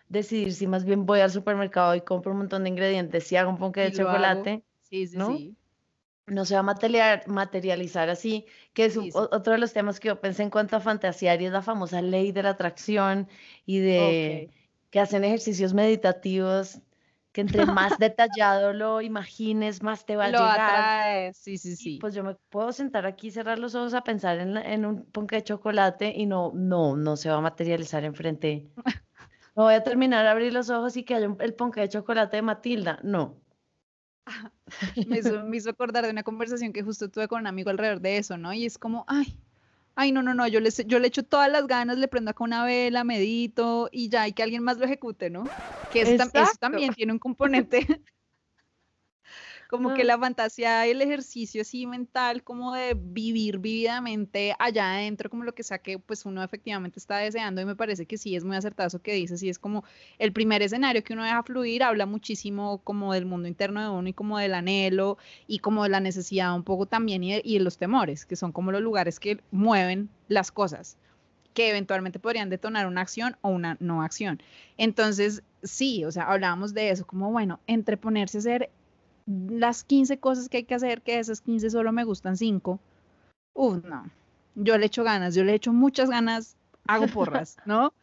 decidir 0.09 0.53
si 0.53 0.67
más 0.67 0.85
bien 0.85 1.05
voy 1.05 1.19
al 1.21 1.31
supermercado 1.31 1.95
y 1.95 2.01
compro 2.01 2.31
un 2.33 2.39
montón 2.39 2.63
de 2.63 2.69
ingredientes, 2.69 3.25
si 3.25 3.35
hago 3.37 3.49
un 3.51 3.57
ponqué 3.57 3.81
de 3.81 3.87
hago. 3.87 3.97
chocolate, 3.97 4.63
Sí, 4.81 5.07
sí, 5.07 5.17
¿no? 5.17 5.27
sí. 5.27 5.57
no 6.27 6.45
se 6.45 6.53
va 6.55 6.61
a 6.61 6.63
material- 6.63 7.23
materializar 7.27 8.09
así, 8.09 8.45
que 8.73 8.85
es 8.85 8.93
Sí, 8.93 9.11
sí. 9.11 9.11
otro 9.13 9.53
de 9.53 9.59
los 9.59 9.73
temas 9.73 9.99
que 9.99 10.07
yo 10.09 10.21
pensé 10.21 10.43
en 10.43 10.49
cuanto 10.49 10.77
a 10.77 10.79
fantasear 10.79 11.41
y 11.41 11.45
es 11.47 11.51
la 11.51 11.61
famosa 11.61 12.01
ley 12.01 12.31
de 12.31 12.43
la 12.43 12.49
atracción 12.51 13.27
y 13.65 13.79
de 13.79 14.49
que 14.91 14.99
hacen 14.99 15.23
ejercicios 15.23 15.73
meditativos, 15.73 16.79
que 17.33 17.41
entre 17.41 17.65
más 17.65 17.97
detallado 17.99 18.71
lo 18.73 19.01
imagines, 19.01 19.83
más 19.83 20.05
te 20.05 20.15
va 20.15 20.25
a 20.25 20.29
Lo 20.29 20.39
llegar. 20.39 20.61
atrae. 20.61 21.33
Sí, 21.33 21.57
sí, 21.57 21.71
Y 21.71 21.75
sí. 21.75 21.97
pues 21.99 22.13
yo 22.13 22.23
me 22.23 22.35
puedo 22.49 22.71
sentar 22.71 23.05
aquí, 23.05 23.31
cerrar 23.31 23.59
los 23.59 23.75
ojos 23.75 23.93
a 23.93 24.03
pensar 24.03 24.39
en, 24.39 24.85
un 24.85 25.05
ponqué 25.11 25.37
de 25.37 25.43
chocolate 25.43 26.13
y 26.15 26.25
no, 26.25 26.51
no, 26.53 26.95
no 26.95 27.17
se 27.17 27.29
va 27.29 27.37
a 27.37 27.41
materializar 27.41 28.03
enfrente. 28.05 28.69
No 29.55 29.65
voy 29.65 29.75
a 29.75 29.83
terminar 29.83 30.25
a 30.25 30.31
abrir 30.31 30.51
los 30.51 30.71
ojos 30.71 30.97
y 30.97 31.03
que 31.03 31.13
haya 31.13 31.27
un- 31.29 31.37
el 31.39 31.53
ponqué 31.53 31.81
de 31.81 31.89
chocolate 31.89 32.37
de 32.37 32.41
Matilda. 32.41 32.99
No. 33.03 33.35
me 35.07 35.19
hizo, 35.19 35.43
me 35.43 35.57
hizo 35.57 35.69
acordar 35.69 36.05
de 36.05 36.11
una 36.11 36.23
conversación 36.23 36.73
que 36.73 36.81
justo 36.83 37.09
tuve 37.09 37.27
con 37.27 37.41
un 37.41 37.47
amigo 37.47 37.69
alrededor 37.69 38.01
de 38.01 38.17
eso, 38.17 38.37
¿no? 38.37 38.53
Y 38.53 38.65
es 38.65 38.77
como, 38.77 39.05
ay, 39.07 39.37
ay, 39.95 40.11
no, 40.11 40.23
no, 40.23 40.33
no, 40.33 40.47
yo 40.47 40.59
le, 40.59 40.69
yo 40.85 40.99
le 40.99 41.07
echo 41.07 41.23
todas 41.23 41.51
las 41.51 41.67
ganas, 41.67 41.97
le 41.97 42.07
prendo 42.07 42.31
acá 42.31 42.43
una 42.43 42.65
vela, 42.65 43.03
medito 43.03 43.89
y 43.91 44.09
ya, 44.09 44.27
y 44.27 44.33
que 44.33 44.43
alguien 44.43 44.63
más 44.63 44.77
lo 44.77 44.85
ejecute, 44.85 45.29
¿no? 45.29 45.51
Que 45.89 46.01
eso, 46.01 46.29
también 46.59 46.93
tiene 46.93 47.13
un 47.13 47.19
componente 47.19 47.79
como 49.73 49.95
que 49.95 50.03
No. 50.03 50.09
la 50.09 50.19
fantasía 50.19 50.85
y 50.85 50.91
el 50.91 51.01
ejercicio 51.01 51.63
así 51.63 51.87
mental, 51.87 52.43
como 52.43 52.75
de 52.75 52.95
vivir 52.95 53.57
vividamente 53.57 54.55
allá 54.59 54.93
adentro, 54.93 55.31
como 55.31 55.43
lo 55.43 55.55
que 55.55 55.63
sea 55.63 55.79
que 55.79 55.97
pues 55.97 56.27
uno 56.27 56.43
efectivamente 56.43 56.99
está 56.99 57.17
deseando 57.17 57.59
y 57.59 57.65
me 57.65 57.75
parece 57.75 58.05
que 58.05 58.19
sí 58.19 58.35
es 58.35 58.43
muy 58.43 58.55
acertado 58.55 58.85
eso 58.85 59.01
que 59.01 59.13
dices 59.13 59.41
y 59.41 59.49
es 59.49 59.57
como 59.57 59.83
el 60.19 60.31
primer 60.31 60.61
escenario 60.61 61.03
que 61.03 61.13
uno 61.13 61.23
deja 61.23 61.41
fluir 61.41 61.81
habla 61.81 62.05
muchísimo 62.05 62.81
como 62.83 63.15
del 63.15 63.25
mundo 63.25 63.47
interno 63.47 63.81
de 63.81 63.89
uno 63.89 64.07
y 64.07 64.13
como 64.13 64.37
del 64.37 64.53
anhelo 64.53 65.17
y 65.47 65.57
como 65.57 65.81
de 65.81 65.89
la 65.89 65.99
necesidad 65.99 66.53
un 66.53 66.63
poco 66.63 66.85
también 66.85 67.23
y 67.23 67.31
de, 67.31 67.41
y 67.43 67.57
de 67.57 67.63
los 67.63 67.79
temores, 67.79 68.27
que 68.27 68.35
son 68.35 68.51
como 68.51 68.71
los 68.71 68.81
lugares 68.83 69.19
que 69.19 69.39
mueven 69.49 70.07
las 70.27 70.51
cosas 70.51 70.97
que 71.55 71.71
eventualmente 71.71 72.19
podrían 72.19 72.51
detonar 72.51 72.85
una 72.85 73.01
acción 73.01 73.37
o 73.41 73.49
una 73.49 73.77
no 73.79 74.03
acción. 74.03 74.39
Entonces, 74.77 75.41
sí, 75.63 76.05
o 76.05 76.11
sea, 76.11 76.25
hablábamos 76.25 76.75
de 76.75 76.91
eso, 76.91 77.07
como 77.07 77.31
bueno, 77.31 77.59
entre 77.65 77.97
ponerse 77.97 78.37
a 78.37 78.39
hacer 78.39 78.69
las 79.25 79.83
15 79.83 80.19
cosas 80.19 80.49
que 80.49 80.57
hay 80.57 80.63
que 80.63 80.75
hacer, 80.75 81.01
que 81.01 81.13
de 81.13 81.19
esas 81.19 81.41
15 81.41 81.69
solo 81.69 81.91
me 81.91 82.03
gustan 82.03 82.37
5. 82.37 82.79
Uf, 83.53 83.83
no. 83.83 84.09
Yo 84.55 84.77
le 84.77 84.85
echo 84.85 85.03
ganas, 85.03 85.35
yo 85.35 85.43
le 85.43 85.53
echo 85.53 85.73
muchas 85.73 86.09
ganas, 86.09 86.55
hago 86.87 87.07
porras, 87.07 87.57
¿no? 87.65 87.93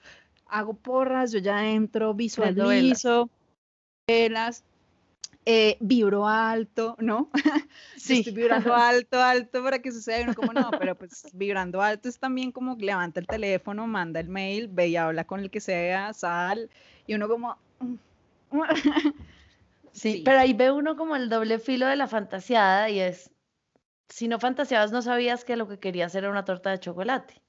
Hago 0.47 0.75
porras, 0.75 1.33
yo 1.33 1.39
ya 1.39 1.71
entro, 1.71 2.13
visualizo, 2.15 3.31
velas, 4.09 4.65
eh, 5.47 5.77
vibro 5.81 6.27
alto, 6.27 6.97
¿no? 6.99 7.31
Yo 7.97 8.15
estoy 8.15 8.33
vibrando 8.33 8.75
alto, 8.77 9.23
alto 9.23 9.63
para 9.63 9.79
que 9.81 9.91
suceda. 9.91 10.21
Y 10.21 10.25
uno 10.25 10.35
como, 10.35 10.53
no, 10.53 10.71
pero 10.79 10.97
pues 10.97 11.27
vibrando 11.33 11.81
alto 11.81 12.09
es 12.09 12.19
también 12.19 12.53
como 12.53 12.77
levanta 12.77 13.21
el 13.21 13.27
teléfono, 13.27 13.87
manda 13.87 14.21
el 14.21 14.29
mail, 14.29 14.69
ve 14.69 14.89
y 14.89 14.97
habla 14.97 15.25
con 15.25 15.41
el 15.41 15.51
que 15.51 15.61
sea, 15.61 16.13
sal. 16.13 16.69
Y 17.07 17.15
uno 17.15 17.29
como... 17.29 17.57
Sí, 19.93 20.13
Sí. 20.13 20.23
pero 20.25 20.39
ahí 20.41 20.53
ve 20.55 20.71
uno 20.71 20.97
como 20.97 21.17
el 21.17 21.29
doble 21.29 21.59
filo 21.59 21.87
de 21.87 21.97
la 21.97 22.07
fantaseada 22.09 22.89
y 22.91 23.01
es, 23.01 23.31
si 24.09 24.29
no 24.29 24.39
fantaseabas 24.41 24.93
no 24.93 25.03
sabías 25.03 25.45
que 25.45 25.57
lo 25.57 25.69
que 25.69 25.79
querías 25.81 26.15
era 26.15 26.31
una 26.31 26.45
torta 26.45 26.71
de 26.71 26.81
chocolate 26.81 27.43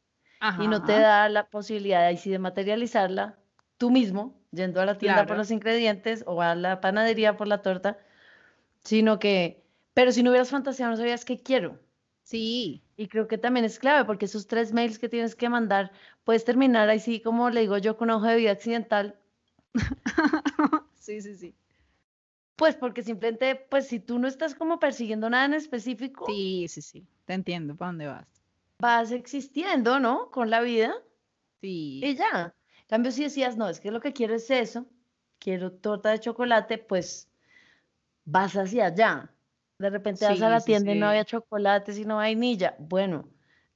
y 0.59 0.67
no 0.67 0.83
te 0.83 0.93
da 0.99 1.29
la 1.29 1.47
posibilidad 1.49 2.05
ahí 2.05 2.17
sí 2.17 2.29
de 2.31 2.39
materializarla 2.39 3.39
tú 3.77 3.91
mismo 3.91 4.39
yendo 4.51 4.81
a 4.81 4.85
la 4.85 4.97
tienda 4.97 5.25
por 5.25 5.37
los 5.37 5.51
ingredientes 5.51 6.23
o 6.27 6.41
a 6.41 6.55
la 6.55 6.81
panadería 6.81 7.37
por 7.37 7.47
la 7.47 7.61
torta, 7.61 7.99
sino 8.83 9.19
que, 9.19 9.63
pero 9.93 10.11
si 10.11 10.23
no 10.23 10.31
hubieras 10.31 10.49
fantaseado, 10.49 10.91
no 10.91 10.97
sabías 10.97 11.25
qué 11.25 11.39
quiero. 11.41 11.79
Sí, 12.23 12.81
Y 12.95 13.07
creo 13.07 13.27
que 13.27 13.37
también 13.37 13.65
es 13.65 13.79
clave 13.79 14.05
porque 14.05 14.25
esos 14.25 14.47
tres 14.47 14.73
mails 14.73 14.99
que 14.99 15.09
tienes 15.09 15.35
que 15.35 15.49
mandar, 15.49 15.91
puedes 16.23 16.45
terminar 16.45 16.89
así 16.89 17.21
como 17.21 17.49
le 17.49 17.61
digo 17.61 17.77
yo 17.77 17.97
con 17.97 18.09
hoja 18.09 18.31
de 18.31 18.37
vida 18.37 18.51
accidental, 18.51 19.19
sí, 20.95 21.21
sí, 21.21 21.35
sí. 21.35 21.55
Pues 22.61 22.75
porque 22.75 23.03
simplemente, 23.03 23.55
pues 23.55 23.87
si 23.87 23.99
tú 23.99 24.19
no 24.19 24.27
estás 24.27 24.55
como 24.55 24.79
persiguiendo 24.79 25.29
nada 25.29 25.45
en 25.45 25.53
específico, 25.55 26.25
Sí, 26.27 26.67
sí, 26.69 26.81
sí. 26.81 27.07
Te 27.25 27.33
entiendo 27.33 27.75
para 27.75 27.89
dónde 27.89 28.07
vas. 28.07 28.27
vas 28.79 29.11
existiendo, 29.11 29.99
¿no? 29.99 30.29
Con 30.31 30.49
la 30.49 30.61
vida 30.61 30.93
Sí. 31.61 32.01
y 32.01 32.15
ya. 32.15 32.55
En 32.81 32.87
cambio, 32.87 33.11
si 33.11 33.23
decías, 33.23 33.57
no, 33.57 33.69
es 33.69 33.79
que 33.79 33.91
lo 33.91 34.01
que 34.01 34.13
quiero 34.13 34.35
es 34.35 34.49
eso, 34.51 34.87
quiero 35.39 35.71
torta 35.73 36.11
de 36.11 36.19
chocolate, 36.19 36.77
pues 36.79 37.31
vas 38.25 38.55
hacia 38.55 38.87
allá. 38.87 39.35
De 39.79 39.89
repente 39.89 40.25
vas 40.25 40.41
a 40.41 40.49
Sí, 40.49 40.49
la 40.49 40.59
sí, 40.61 40.65
tienda 40.65 40.91
y 40.91 40.95
no 40.95 41.07
sí. 41.07 41.09
había 41.09 41.25
chocolate, 41.25 41.93
sino 41.93 42.17
vainilla. 42.17 42.75
Bueno, 42.79 43.29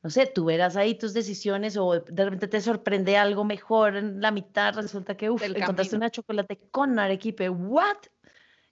no 0.04 0.10
sé, 0.10 0.28
tú 0.28 0.46
verás 0.46 0.76
ahí 0.78 0.96
tus 0.98 1.14
decisiones 1.14 1.78
o 1.78 2.00
de 2.02 2.26
repente 2.26 2.48
te 2.48 2.62
sorprende 2.62 3.18
algo 3.18 3.44
mejor 3.46 3.96
en 3.98 4.22
la 4.22 4.32
mitad, 4.32 4.76
resulta 4.76 5.18
que 5.18 5.30
uf, 5.32 5.42
Del 5.42 5.56
encontraste 5.56 5.96
una 5.96 6.10
chocolate 6.12 6.70
con 6.72 7.00
arequipe. 7.00 7.50
¿What? 7.50 7.98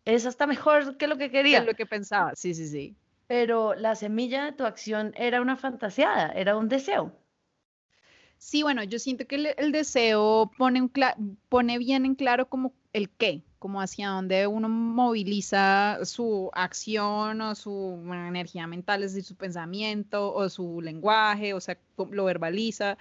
Es 0.06 0.26
hasta 0.26 0.48
mejor 0.48 0.98
que 0.98 1.08
lo 1.08 1.18
que 1.18 1.26
¿Qué 1.26 1.38
quería. 1.38 1.60
es 1.60 1.66
lo 1.66 1.74
que 1.74 1.86
pensaba? 1.86 2.36
Sí, 2.36 2.54
sí, 2.54 2.68
sí. 2.68 2.96
Pero 3.28 3.74
la 3.76 3.96
semilla 3.96 4.46
de 4.46 4.52
tu 4.52 4.66
acción 4.66 5.14
era 5.16 5.42
una 5.42 5.56
fantaseada, 5.56 6.32
era 6.34 6.58
un 6.58 6.70
deseo. 6.70 7.12
Sí, 8.38 8.62
bueno, 8.62 8.84
yo 8.84 9.00
siento 9.00 9.26
que 9.26 9.36
el, 9.36 9.48
el 9.58 9.72
deseo 9.72 10.52
pone, 10.58 10.82
un 10.82 10.92
pone 11.48 11.78
bien 11.78 12.06
en 12.06 12.16
claro 12.16 12.50
como 12.50 12.74
el 12.92 13.10
qué, 13.10 13.42
como 13.60 13.82
hacia 13.82 14.10
dónde 14.10 14.46
uno 14.48 14.68
moviliza 14.68 16.00
su 16.04 16.52
acción 16.54 17.40
o 17.42 17.56
su 17.56 17.72
bueno, 17.72 18.28
energía 18.28 18.68
mental, 18.68 19.04
es 19.04 19.14
decir, 19.14 19.24
su 19.26 19.36
pensamiento 19.36 20.34
o 20.34 20.50
su 20.50 20.82
lenguaje, 20.82 21.54
o 21.54 21.62
sea, 21.62 21.78
lo 22.12 22.26
verbaliza. 22.26 22.98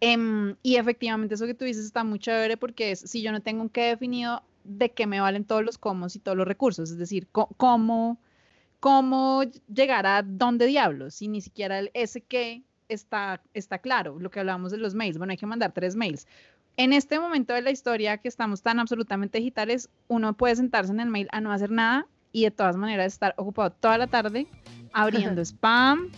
Em, 0.00 0.56
y 0.62 0.76
efectivamente 0.76 1.34
eso 1.36 1.46
que 1.46 1.54
tú 1.54 1.64
dices 1.64 1.84
está 1.86 2.04
muy 2.04 2.18
chévere 2.18 2.56
porque 2.56 2.92
es, 2.92 3.00
si 3.00 3.22
yo 3.22 3.32
no 3.32 3.40
tengo 3.40 3.62
un 3.62 3.68
qué 3.68 3.82
definido, 3.84 4.42
¿de 4.64 4.92
qué 4.92 5.06
me 5.06 5.20
valen 5.20 5.44
todos 5.44 5.64
los 5.64 5.78
cómo 5.78 6.06
y 6.12 6.18
todos 6.18 6.36
los 6.36 6.46
recursos? 6.46 6.90
Es 6.90 6.98
decir, 6.98 7.28
cómo, 7.30 8.20
cómo 8.80 9.42
llegar 9.72 10.06
a 10.06 10.22
dónde 10.22 10.66
diablos, 10.66 11.14
si 11.14 11.28
ni 11.28 11.40
siquiera 11.40 11.78
el 11.78 11.90
ese 11.94 12.20
qué 12.20 12.62
está, 12.88 13.42
está 13.54 13.78
claro, 13.78 14.18
lo 14.18 14.30
que 14.30 14.40
hablábamos 14.40 14.72
de 14.72 14.78
los 14.78 14.94
mails. 14.94 15.18
Bueno, 15.18 15.32
hay 15.32 15.36
que 15.36 15.46
mandar 15.46 15.72
tres 15.72 15.96
mails. 15.96 16.26
En 16.76 16.92
este 16.92 17.20
momento 17.20 17.52
de 17.52 17.62
la 17.62 17.70
historia 17.70 18.18
que 18.18 18.28
estamos 18.28 18.62
tan 18.62 18.78
absolutamente 18.78 19.38
digitales, 19.38 19.90
uno 20.08 20.34
puede 20.34 20.56
sentarse 20.56 20.92
en 20.92 21.00
el 21.00 21.10
mail 21.10 21.28
a 21.32 21.40
no 21.40 21.52
hacer 21.52 21.70
nada 21.70 22.06
y 22.32 22.44
de 22.44 22.50
todas 22.50 22.76
maneras 22.76 23.12
estar 23.12 23.34
ocupado 23.36 23.70
toda 23.70 23.98
la 23.98 24.06
tarde 24.06 24.46
abriendo 24.92 25.42
spam, 25.44 26.10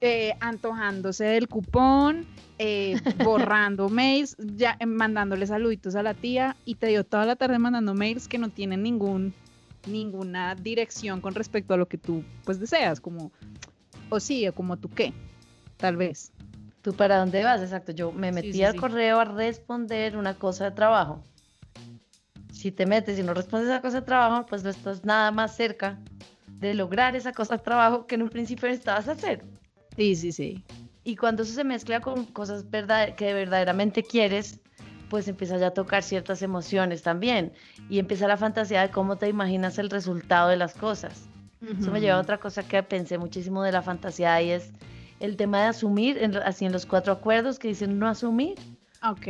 eh, 0.00 0.34
antojándose 0.40 1.24
del 1.24 1.48
cupón, 1.48 2.26
eh, 2.58 2.96
borrando 3.24 3.88
mails, 3.88 4.36
ya, 4.38 4.76
eh, 4.78 4.86
mandándole 4.86 5.46
saluditos 5.46 5.94
a 5.96 6.02
la 6.02 6.14
tía 6.14 6.56
y 6.64 6.76
te 6.76 6.86
dio 6.86 7.04
toda 7.04 7.24
la 7.24 7.36
tarde 7.36 7.58
mandando 7.58 7.94
mails 7.94 8.28
que 8.28 8.38
no 8.38 8.48
tienen 8.48 8.82
ningún, 8.82 9.34
ninguna 9.86 10.54
dirección 10.54 11.20
con 11.20 11.34
respecto 11.34 11.74
a 11.74 11.76
lo 11.76 11.86
que 11.86 11.98
tú 11.98 12.22
pues 12.44 12.60
deseas, 12.60 13.00
como, 13.00 13.32
o 14.08 14.20
sí, 14.20 14.46
o 14.46 14.54
como 14.54 14.76
tú 14.76 14.88
qué, 14.88 15.12
tal 15.76 15.96
vez. 15.96 16.32
¿Tú 16.82 16.94
para 16.94 17.18
dónde 17.18 17.42
vas? 17.42 17.60
Exacto. 17.60 17.92
Yo 17.92 18.12
me 18.12 18.32
metí 18.32 18.52
sí, 18.52 18.62
al 18.62 18.72
sí. 18.72 18.78
correo 18.78 19.18
a 19.18 19.24
responder 19.24 20.16
una 20.16 20.34
cosa 20.34 20.64
de 20.64 20.70
trabajo. 20.70 21.24
Si 22.52 22.72
te 22.72 22.86
metes 22.86 23.18
y 23.18 23.22
no 23.22 23.34
respondes 23.34 23.68
esa 23.68 23.80
cosa 23.80 24.00
de 24.00 24.06
trabajo, 24.06 24.46
pues 24.46 24.62
no 24.62 24.70
estás 24.70 25.04
nada 25.04 25.30
más 25.30 25.56
cerca 25.56 25.98
de 26.60 26.74
lograr 26.74 27.14
esa 27.14 27.32
cosa 27.32 27.56
de 27.56 27.62
trabajo 27.62 28.06
que 28.06 28.14
en 28.14 28.22
un 28.22 28.28
principio 28.28 28.68
necesitabas 28.68 29.08
hacer. 29.08 29.44
Sí, 29.98 30.14
sí, 30.16 30.30
sí. 30.32 30.62
Y 31.04 31.16
cuando 31.16 31.42
eso 31.42 31.52
se 31.52 31.64
mezcla 31.64 31.98
con 32.00 32.24
cosas 32.26 32.70
verdad 32.70 33.16
que 33.16 33.34
verdaderamente 33.34 34.02
quieres, 34.04 34.60
pues 35.10 35.26
empieza 35.26 35.56
ya 35.58 35.66
a 35.68 35.70
tocar 35.72 36.02
ciertas 36.04 36.40
emociones 36.42 37.02
también. 37.02 37.52
Y 37.90 37.98
empieza 37.98 38.28
la 38.28 38.36
fantasía 38.36 38.82
de 38.82 38.90
cómo 38.90 39.16
te 39.16 39.28
imaginas 39.28 39.78
el 39.78 39.90
resultado 39.90 40.48
de 40.50 40.56
las 40.56 40.74
cosas. 40.74 41.28
Eso 41.80 41.90
me 41.90 42.00
lleva 42.00 42.16
a 42.16 42.20
otra 42.20 42.38
cosa 42.38 42.62
que 42.62 42.80
pensé 42.84 43.18
muchísimo 43.18 43.62
de 43.64 43.72
la 43.72 43.82
fantasía 43.82 44.40
y 44.40 44.50
es 44.52 44.70
el 45.18 45.36
tema 45.36 45.62
de 45.62 45.66
asumir, 45.68 46.16
en- 46.22 46.36
así 46.36 46.64
en 46.64 46.72
los 46.72 46.86
cuatro 46.86 47.12
acuerdos 47.12 47.58
que 47.58 47.66
dicen 47.68 47.98
no 47.98 48.06
asumir. 48.06 48.54
Ok. 49.02 49.26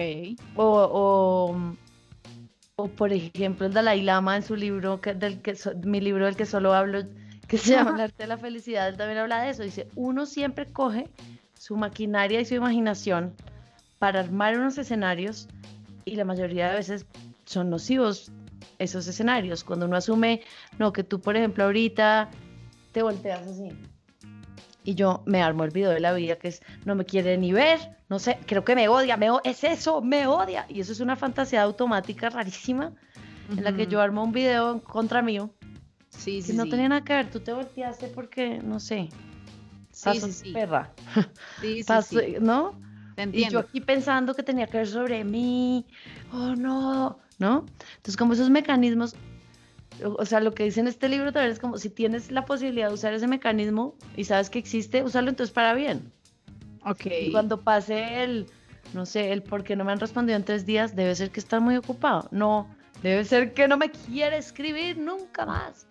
O, 0.54 0.64
o, 0.92 1.56
o, 2.76 2.88
por 2.88 3.12
ejemplo 3.12 3.66
el 3.66 3.72
Dalai 3.72 4.02
Lama 4.02 4.36
en 4.36 4.42
su 4.42 4.56
libro, 4.56 5.00
que, 5.00 5.14
del 5.14 5.40
que 5.40 5.54
so- 5.56 5.74
mi 5.84 6.00
libro 6.00 6.26
del 6.26 6.36
que 6.36 6.44
solo 6.46 6.74
hablo, 6.74 7.00
que 7.48 7.58
se 7.58 7.72
llama 7.72 7.90
El 7.96 8.00
arte 8.02 8.22
de 8.22 8.28
la 8.28 8.38
felicidad, 8.38 8.88
él 8.88 8.96
también 8.96 9.18
habla 9.18 9.42
de 9.42 9.50
eso. 9.50 9.62
Dice, 9.62 9.88
uno 9.96 10.26
siempre 10.26 10.70
coge 10.70 11.08
su 11.58 11.76
maquinaria 11.76 12.40
y 12.40 12.44
su 12.44 12.54
imaginación 12.54 13.34
para 13.98 14.20
armar 14.20 14.56
unos 14.56 14.78
escenarios 14.78 15.48
y 16.04 16.14
la 16.14 16.24
mayoría 16.24 16.68
de 16.68 16.76
veces 16.76 17.06
son 17.44 17.70
nocivos 17.70 18.30
esos 18.78 19.08
escenarios. 19.08 19.64
Cuando 19.64 19.86
uno 19.86 19.96
asume, 19.96 20.42
no, 20.78 20.92
que 20.92 21.02
tú, 21.02 21.20
por 21.20 21.36
ejemplo, 21.36 21.64
ahorita 21.64 22.30
te 22.92 23.02
volteas 23.02 23.46
así. 23.46 23.70
Y 24.84 24.94
yo 24.94 25.22
me 25.26 25.42
armo 25.42 25.64
el 25.64 25.70
video 25.70 25.90
de 25.90 26.00
la 26.00 26.12
vida 26.12 26.36
que 26.36 26.48
es, 26.48 26.62
no 26.84 26.94
me 26.94 27.04
quiere 27.04 27.36
ni 27.36 27.52
ver, 27.52 27.78
no 28.08 28.18
sé, 28.18 28.38
creo 28.46 28.64
que 28.64 28.74
me 28.74 28.88
odia, 28.88 29.16
me 29.16 29.28
es 29.44 29.64
eso, 29.64 30.00
me 30.00 30.26
odia. 30.26 30.64
Y 30.68 30.80
eso 30.80 30.92
es 30.92 31.00
una 31.00 31.16
fantasía 31.16 31.62
automática 31.62 32.30
rarísima 32.30 32.92
en 33.50 33.64
la 33.64 33.74
que 33.74 33.86
yo 33.86 34.00
armo 34.00 34.22
un 34.22 34.32
video 34.32 34.82
contra 34.82 35.20
mío 35.20 35.50
Sí, 36.18 36.42
que 36.42 36.48
sí, 36.48 36.52
no 36.54 36.64
sí. 36.64 36.70
tenía 36.70 36.88
nada 36.90 37.02
que 37.04 37.14
ver. 37.14 37.30
Tú 37.30 37.40
te 37.40 37.52
volteaste 37.52 38.08
porque, 38.08 38.58
no 38.58 38.78
sé, 38.80 39.08
Sí, 39.92 40.04
paso 40.04 40.26
sí, 40.26 40.32
sí. 40.32 40.52
perra, 40.52 40.90
Sí, 41.60 41.76
sí, 41.76 41.82
paso- 41.86 42.20
sí. 42.20 42.36
¿no? 42.40 42.74
Te 43.16 43.22
Y 43.22 43.24
yo 43.24 43.40
entiendo. 43.40 43.58
aquí 43.60 43.80
pensando 43.80 44.34
que 44.34 44.42
tenía 44.42 44.66
que 44.66 44.76
ver 44.78 44.86
sobre 44.88 45.24
mí, 45.24 45.86
oh 46.32 46.54
no, 46.54 47.18
¿no? 47.38 47.64
Entonces, 47.96 48.16
como 48.16 48.32
esos 48.34 48.50
mecanismos, 48.50 49.14
o 50.04 50.16
o 50.20 50.24
sea, 50.24 50.40
lo 50.40 50.52
que 50.54 50.64
dice 50.64 50.80
en 50.80 50.88
este 50.88 51.08
libro 51.08 51.32
también 51.32 51.52
es 51.52 51.58
como 51.58 51.78
si 51.78 51.88
tienes 51.90 52.30
la 52.30 52.44
posibilidad 52.44 52.88
de 52.88 52.94
usar 52.94 53.12
ese 53.14 53.26
mecanismo 53.26 53.96
y 54.16 54.24
sabes 54.24 54.50
que 54.50 54.58
existe, 54.58 55.02
úsalo 55.02 55.30
entonces 55.30 55.52
para 55.52 55.74
bien. 55.74 56.12
Ok. 56.84 57.06
Y 57.06 57.32
cuando 57.32 57.62
pase 57.62 58.22
el, 58.22 58.46
no 58.94 59.04
sé, 59.06 59.32
el 59.32 59.42
por 59.42 59.64
qué 59.64 59.74
no 59.76 59.84
me 59.84 59.92
han 59.92 59.98
respondido 60.00 60.36
en 60.36 60.44
tres 60.44 60.64
días, 60.66 60.94
debe 60.94 61.14
ser 61.16 61.30
que 61.30 61.40
está 61.40 61.58
muy 61.60 61.76
ocupado. 61.76 62.28
No, 62.30 62.68
debe 63.02 63.24
ser 63.24 63.54
que 63.54 63.68
no 63.68 63.76
me 63.76 63.90
quiere 63.90 64.38
escribir 64.38 64.98
nunca 64.98 65.46
más. 65.46 65.86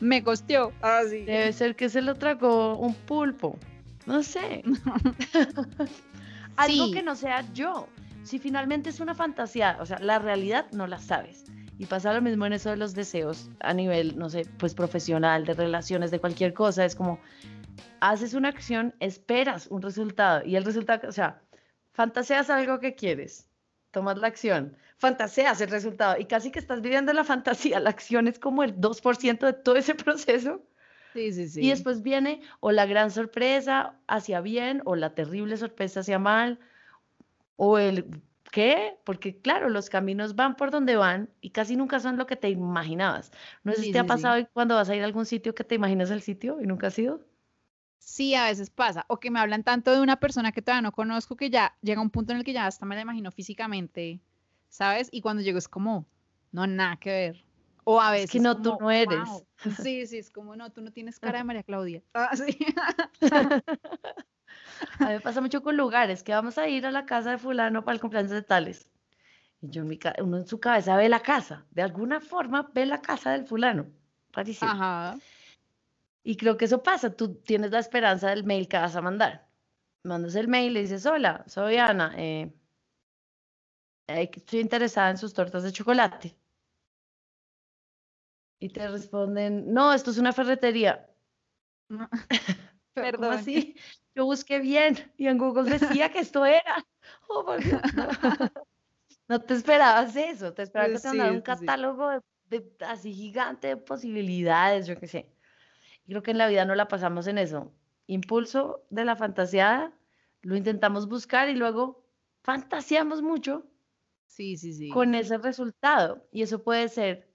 Me 0.00 0.22
costeó. 0.22 0.72
Ah, 0.82 1.02
sí. 1.08 1.24
Debe 1.24 1.52
ser 1.52 1.76
que 1.76 1.88
se 1.88 2.02
lo 2.02 2.14
tragó 2.16 2.76
un 2.76 2.94
pulpo. 2.94 3.58
No 4.06 4.22
sé. 4.22 4.62
Algo 6.56 6.86
Sí. 6.86 6.92
que 6.92 7.02
no 7.02 7.14
sea 7.14 7.44
yo. 7.52 7.88
Si 8.22 8.38
finalmente 8.38 8.90
es 8.90 9.00
una 9.00 9.14
fantasía, 9.14 9.78
o 9.80 9.86
sea, 9.86 9.98
la 9.98 10.18
realidad 10.18 10.66
no 10.72 10.86
la 10.86 10.98
sabes. 10.98 11.44
Y 11.78 11.86
pasa 11.86 12.12
lo 12.12 12.20
mismo 12.20 12.44
en 12.44 12.52
eso 12.52 12.68
de 12.70 12.76
los 12.76 12.94
deseos 12.94 13.48
a 13.60 13.72
nivel, 13.72 14.18
no 14.18 14.28
sé, 14.28 14.44
pues 14.58 14.74
profesional, 14.74 15.46
de 15.46 15.54
relaciones, 15.54 16.10
de 16.10 16.18
cualquier 16.18 16.52
cosa. 16.52 16.84
Es 16.84 16.94
como, 16.94 17.18
haces 18.00 18.34
una 18.34 18.48
acción, 18.50 18.94
esperas 19.00 19.66
un 19.68 19.80
resultado. 19.80 20.44
Y 20.44 20.56
el 20.56 20.64
resultado, 20.64 21.08
o 21.08 21.12
sea, 21.12 21.40
fantaseas 21.92 22.50
algo 22.50 22.78
que 22.80 22.94
quieres, 22.94 23.48
tomas 23.92 24.18
la 24.18 24.26
acción, 24.26 24.76
fantaseas 25.00 25.60
el 25.62 25.70
resultado. 25.70 26.16
Y 26.20 26.26
casi 26.26 26.50
que 26.52 26.60
estás 26.60 26.80
viviendo 26.82 27.12
la 27.14 27.24
fantasía. 27.24 27.80
La 27.80 27.90
acción 27.90 28.28
es 28.28 28.38
como 28.38 28.62
el 28.64 28.80
2% 28.80 29.46
de 29.46 29.54
todo 29.54 29.76
ese 29.76 29.94
proceso. 30.06 30.62
Sí, 31.14 31.32
sí, 31.32 31.48
sí. 31.48 31.60
Y 31.60 31.70
después 31.70 32.02
viene 32.02 32.42
o 32.60 32.72
la 32.72 32.86
gran 32.86 33.10
sorpresa 33.12 34.00
hacia 34.08 34.40
bien 34.40 34.82
o 34.86 34.96
la 34.96 35.14
terrible 35.14 35.56
sorpresa 35.56 36.00
hacia 36.00 36.18
mal 36.18 36.58
o 37.56 37.78
el 37.78 38.22
¿qué? 38.52 38.98
Porque 39.04 39.40
claro, 39.40 39.68
los 39.68 39.90
caminos 39.90 40.34
van 40.36 40.56
por 40.56 40.70
donde 40.70 40.96
van 40.96 41.30
y 41.40 41.50
casi 41.50 41.76
nunca 41.76 42.00
son 42.00 42.16
lo 42.18 42.26
que 42.26 42.36
te 42.36 42.50
imaginabas. 42.50 43.30
No 43.64 43.72
sé 43.74 43.82
si 43.82 43.86
Sí, 43.86 43.90
te 43.90 43.98
ha 43.98 44.06
sí, 44.06 44.10
sí. 44.10 44.36
pasado 44.36 44.46
cuando 44.52 44.74
vas 44.76 44.88
a 44.90 44.96
ir 44.96 45.02
a 45.02 45.06
algún 45.06 45.26
sitio 45.26 45.54
que 45.54 45.64
te 45.64 45.74
imaginas 45.76 46.10
el 46.10 46.22
sitio 46.22 46.60
y 46.60 46.66
nunca 46.66 46.88
has 46.88 46.98
ido. 46.98 47.20
Sí, 47.98 48.34
a 48.34 48.44
veces 48.46 48.70
pasa. 48.70 49.04
O 49.08 49.20
que 49.20 49.30
me 49.30 49.38
hablan 49.40 49.62
tanto 49.64 49.92
de 49.92 50.00
una 50.00 50.18
persona 50.18 50.52
que 50.52 50.62
todavía 50.62 50.82
no 50.82 50.92
conozco 50.92 51.36
que 51.36 51.50
ya 51.50 51.76
llega 51.82 52.00
un 52.02 52.10
punto 52.10 52.32
en 52.32 52.38
el 52.38 52.44
que 52.44 52.52
ya 52.52 52.66
hasta 52.66 52.86
me 52.86 52.94
la 52.96 53.02
imagino 53.02 53.30
físicamente, 53.30 54.20
¿sabes? 54.70 55.08
Y 55.12 55.20
cuando 55.20 55.42
llego 55.42 55.58
es 55.58 55.68
como, 55.68 56.06
no, 56.52 56.66
nada 56.66 56.96
que 56.96 57.10
ver. 57.10 57.44
O 57.84 58.00
a 58.00 58.10
veces. 58.10 58.26
Es 58.26 58.30
que 58.32 58.40
no, 58.40 58.56
tú 58.56 58.70
como, 58.72 58.80
no 58.82 58.90
eres. 58.90 59.28
"Wow". 59.28 59.46
Sí, 59.82 60.06
sí, 60.06 60.18
es 60.18 60.30
como, 60.30 60.56
no, 60.56 60.70
tú 60.72 60.80
no 60.80 60.90
tienes 60.92 61.18
cara 61.36 61.38
de 61.38 61.44
María 61.44 61.62
Claudia. 61.62 62.02
Ah, 62.14 62.34
sí. 62.34 62.56
A 64.98 65.04
mí 65.06 65.12
me 65.12 65.20
pasa 65.20 65.40
mucho 65.40 65.62
con 65.62 65.76
lugares, 65.76 66.22
que 66.22 66.32
vamos 66.32 66.56
a 66.58 66.68
ir 66.68 66.86
a 66.86 66.90
la 66.90 67.04
casa 67.06 67.32
de 67.32 67.38
fulano 67.38 67.84
para 67.84 67.94
el 67.94 68.00
cumpleaños 68.00 68.30
de 68.32 68.42
tales. 68.42 68.88
Y 69.60 69.68
yo 69.70 69.82
en 69.82 69.88
mi 69.88 69.98
uno 70.22 70.38
en 70.38 70.46
su 70.46 70.58
cabeza 70.58 70.96
ve 70.96 71.08
la 71.08 71.20
casa, 71.20 71.66
de 71.70 71.82
alguna 71.82 72.20
forma 72.20 72.70
ve 72.74 72.86
la 72.86 73.00
casa 73.02 73.32
del 73.32 73.44
fulano. 73.46 73.86
Rarísimo. 74.32 74.70
Ajá. 74.70 75.18
Y 76.22 76.36
creo 76.36 76.56
que 76.56 76.64
eso 76.66 76.82
pasa, 76.82 77.14
tú 77.14 77.34
tienes 77.34 77.70
la 77.70 77.78
esperanza 77.78 78.30
del 78.30 78.44
mail 78.44 78.68
que 78.68 78.76
vas 78.78 78.96
a 78.96 79.00
mandar. 79.02 79.46
Mandas 80.02 80.34
el 80.34 80.48
mail 80.48 80.70
y 80.70 80.74
le 80.74 80.80
dices, 80.82 81.04
hola, 81.06 81.44
soy 81.46 81.76
Ana. 81.76 82.14
eh, 82.16 82.52
estoy 84.18 84.60
interesada 84.60 85.10
en 85.10 85.18
sus 85.18 85.32
tortas 85.34 85.62
de 85.62 85.72
chocolate. 85.72 86.36
Y 88.58 88.68
te 88.68 88.86
responden, 88.88 89.72
no, 89.72 89.92
esto 89.92 90.10
es 90.10 90.18
una 90.18 90.32
ferretería. 90.32 91.08
No, 91.88 92.08
Pero, 92.94 93.12
¿cómo 93.16 93.30
Perdón. 93.30 93.38
así? 93.38 93.76
Yo 94.14 94.24
busqué 94.24 94.58
bien 94.58 95.12
y 95.16 95.28
en 95.28 95.38
Google 95.38 95.68
decía 95.70 96.10
que 96.10 96.20
esto 96.20 96.44
era. 96.44 96.84
Oh, 97.28 97.44
por 97.44 97.62
Dios, 97.62 97.80
no. 97.94 98.08
No 99.28 99.40
te 99.40 99.54
esperabas 99.54 100.14
eso, 100.16 100.52
te 100.52 100.62
esperabas 100.62 100.92
que 100.92 100.98
te 101.00 101.08
Sí, 101.08 101.16
mandaran 101.16 101.34
un 101.36 101.40
sí, 101.40 101.56
sí. 101.56 101.56
catálogo 101.56 102.08
de, 102.10 102.20
de- 102.50 102.84
así 102.84 103.12
gigante 103.14 103.68
de 103.68 103.76
posibilidades, 103.78 104.86
yo 104.86 104.98
qué 104.98 105.06
sé. 105.06 105.32
Y 106.04 106.10
creo 106.10 106.22
que 106.22 106.32
en 106.32 106.38
la 106.38 106.48
vida 106.48 106.64
no 106.64 106.74
la 106.74 106.88
pasamos 106.88 107.26
en 107.26 107.38
eso. 107.38 107.72
Impulso 108.06 108.86
de 108.90 109.04
la 109.04 109.16
fantaseada, 109.16 109.92
lo 110.42 110.56
intentamos 110.56 111.08
buscar 111.08 111.48
y 111.48 111.54
luego 111.54 112.04
fantaseamos 112.42 113.22
mucho 113.22 113.66
Sí, 114.30 114.56
sí, 114.56 114.72
sí. 114.72 114.88
con 114.90 115.14
ese 115.14 115.38
resultado. 115.38 116.26
Y 116.32 116.42
eso 116.42 116.62
puede 116.62 116.88
ser 116.88 117.28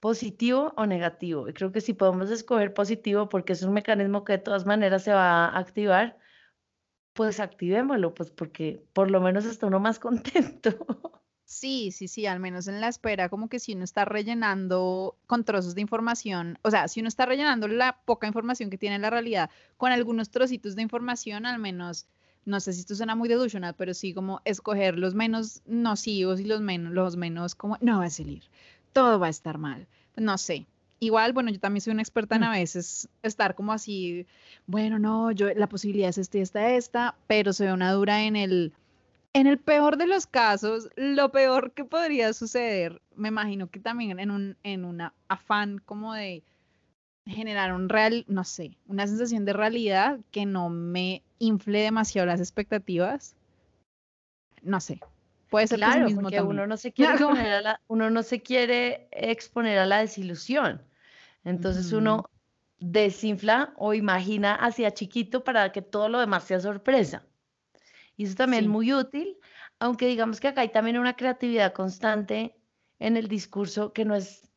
positivo 0.00 0.74
o 0.76 0.86
negativo. 0.86 1.48
Y 1.48 1.52
creo 1.54 1.70
que 1.72 1.80
si 1.80 1.94
podemos 1.94 2.30
escoger 2.30 2.74
positivo, 2.74 3.28
porque 3.28 3.52
es 3.52 3.62
un 3.62 3.72
mecanismo 3.72 4.24
que 4.24 4.32
de 4.34 4.38
todas 4.38 4.66
maneras 4.66 5.04
se 5.04 5.12
va 5.12 5.46
a 5.46 5.58
activar, 5.58 6.18
pues 7.12 7.40
activémoslo, 7.40 8.14
pues 8.14 8.30
porque 8.30 8.84
por 8.92 9.10
lo 9.10 9.20
menos 9.20 9.44
está 9.44 9.66
uno 9.68 9.80
más 9.80 9.98
contento. 10.00 10.86
Sí, 11.44 11.92
sí, 11.92 12.08
sí, 12.08 12.26
al 12.26 12.40
menos 12.40 12.66
en 12.66 12.80
la 12.80 12.88
espera, 12.88 13.28
como 13.28 13.48
que 13.48 13.60
si 13.60 13.74
uno 13.74 13.84
está 13.84 14.04
rellenando 14.04 15.18
con 15.26 15.44
trozos 15.44 15.74
de 15.74 15.82
información, 15.82 16.58
o 16.62 16.70
sea, 16.70 16.88
si 16.88 17.00
uno 17.00 17.08
está 17.08 17.26
rellenando 17.26 17.68
la 17.68 18.00
poca 18.04 18.26
información 18.26 18.70
que 18.70 18.78
tiene 18.78 18.98
la 18.98 19.10
realidad 19.10 19.50
con 19.76 19.92
algunos 19.92 20.30
trocitos 20.30 20.74
de 20.74 20.82
información, 20.82 21.46
al 21.46 21.58
menos, 21.58 22.06
no 22.44 22.60
sé 22.60 22.72
si 22.72 22.80
esto 22.80 22.94
suena 22.94 23.14
muy 23.14 23.28
delusional, 23.28 23.74
pero 23.76 23.94
sí 23.94 24.14
como 24.14 24.40
escoger 24.44 24.98
los 24.98 25.14
menos 25.14 25.62
nocivos 25.66 26.40
y 26.40 26.44
los 26.44 26.60
menos, 26.60 26.92
los 26.92 27.16
menos 27.16 27.54
como, 27.54 27.78
no 27.80 27.98
va 27.98 28.06
a 28.06 28.10
salir, 28.10 28.42
todo 28.92 29.18
va 29.18 29.28
a 29.28 29.30
estar 29.30 29.58
mal, 29.58 29.86
no 30.16 30.36
sé. 30.38 30.66
Igual, 30.98 31.32
bueno, 31.32 31.50
yo 31.50 31.58
también 31.58 31.80
soy 31.80 31.92
una 31.92 32.02
experta 32.02 32.36
en 32.36 32.42
Mm. 32.42 32.44
a 32.44 32.50
veces 32.52 33.08
estar 33.24 33.54
como 33.56 33.72
así, 33.72 34.24
bueno, 34.66 34.98
no, 35.00 35.32
yo 35.32 35.52
la 35.54 35.68
posibilidad 35.68 36.10
es 36.10 36.18
esta, 36.18 36.38
esta, 36.38 36.70
esta, 36.74 37.14
pero 37.26 37.52
soy 37.52 37.68
una 37.68 37.90
dura 37.92 38.22
en 38.22 38.36
el, 38.36 38.72
en 39.32 39.46
el 39.48 39.58
peor 39.58 39.96
de 39.96 40.06
los 40.06 40.26
casos, 40.26 40.88
lo 40.94 41.32
peor 41.32 41.72
que 41.72 41.84
podría 41.84 42.32
suceder, 42.32 43.02
me 43.16 43.28
imagino 43.28 43.68
que 43.68 43.80
también 43.80 44.20
en 44.20 44.30
un 44.30 44.56
en 44.62 44.84
una 44.84 45.12
afán 45.28 45.78
como 45.84 46.14
de 46.14 46.44
generar 47.26 47.72
un 47.72 47.88
real, 47.88 48.24
no 48.28 48.44
sé, 48.44 48.76
una 48.86 49.06
sensación 49.06 49.44
de 49.44 49.52
realidad 49.52 50.20
que 50.30 50.44
no 50.46 50.68
me 50.68 51.22
infle 51.42 51.82
demasiado 51.82 52.26
las 52.26 52.40
expectativas. 52.40 53.34
No 54.62 54.80
sé. 54.80 55.00
Puede 55.50 55.66
ser 55.66 55.80
Claro, 55.80 56.06
porque 56.14 56.36
también. 56.36 56.46
uno 56.46 56.66
no 56.66 56.76
se 56.76 56.92
quiere 56.92 57.12
Claro. 57.18 57.28
exponer 57.30 57.52
a 57.52 57.60
la, 57.60 57.80
uno 57.88 58.10
no 58.10 58.22
se 58.22 58.42
quiere 58.42 59.08
exponer 59.10 59.78
a 59.78 59.86
la 59.86 59.98
desilusión. 59.98 60.82
Entonces 61.44 61.92
uno 61.92 62.30
desinfla 62.78 63.74
o 63.76 63.92
imagina 63.94 64.54
hacia 64.54 64.92
chiquito 64.94 65.42
para 65.44 65.72
que 65.72 65.82
todo 65.82 66.08
lo 66.08 66.20
demás 66.20 66.44
sea 66.44 66.60
sorpresa. 66.60 67.26
Y 68.16 68.24
eso 68.24 68.36
también 68.36 68.64
es 68.64 68.70
muy 68.70 68.92
útil, 68.92 69.36
aunque 69.80 70.06
digamos 70.06 70.38
que 70.38 70.48
acá 70.48 70.60
hay 70.60 70.68
también 70.70 70.98
una 70.98 71.16
creatividad 71.16 71.72
constante 71.72 72.56
en 73.00 73.16
el 73.16 73.26
discurso 73.26 73.92
que 73.92 74.04
no 74.04 74.14
es 74.14 74.51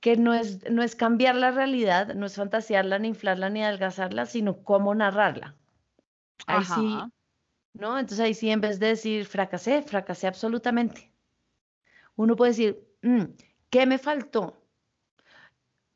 que 0.00 0.16
no 0.16 0.34
es, 0.34 0.70
no 0.70 0.82
es 0.82 0.96
cambiar 0.96 1.34
la 1.36 1.50
realidad, 1.52 2.14
no 2.14 2.26
es 2.26 2.36
fantasearla, 2.36 2.98
ni 2.98 3.08
inflarla, 3.08 3.50
ni 3.50 3.62
adelgazarla, 3.64 4.26
sino 4.26 4.62
cómo 4.64 4.94
narrarla. 4.94 5.56
Ahí 6.46 6.64
sí. 6.64 7.10
¿no? 7.74 7.98
Entonces 7.98 8.20
ahí 8.20 8.34
sí, 8.34 8.50
en 8.50 8.60
vez 8.62 8.80
de 8.80 8.88
decir 8.88 9.26
fracasé, 9.26 9.82
fracasé 9.82 10.26
absolutamente. 10.28 11.12
Uno 12.16 12.36
puede 12.36 12.50
decir, 12.50 12.86
"Mm, 13.02 13.24
¿qué 13.70 13.86
me 13.86 13.98
faltó? 13.98 14.62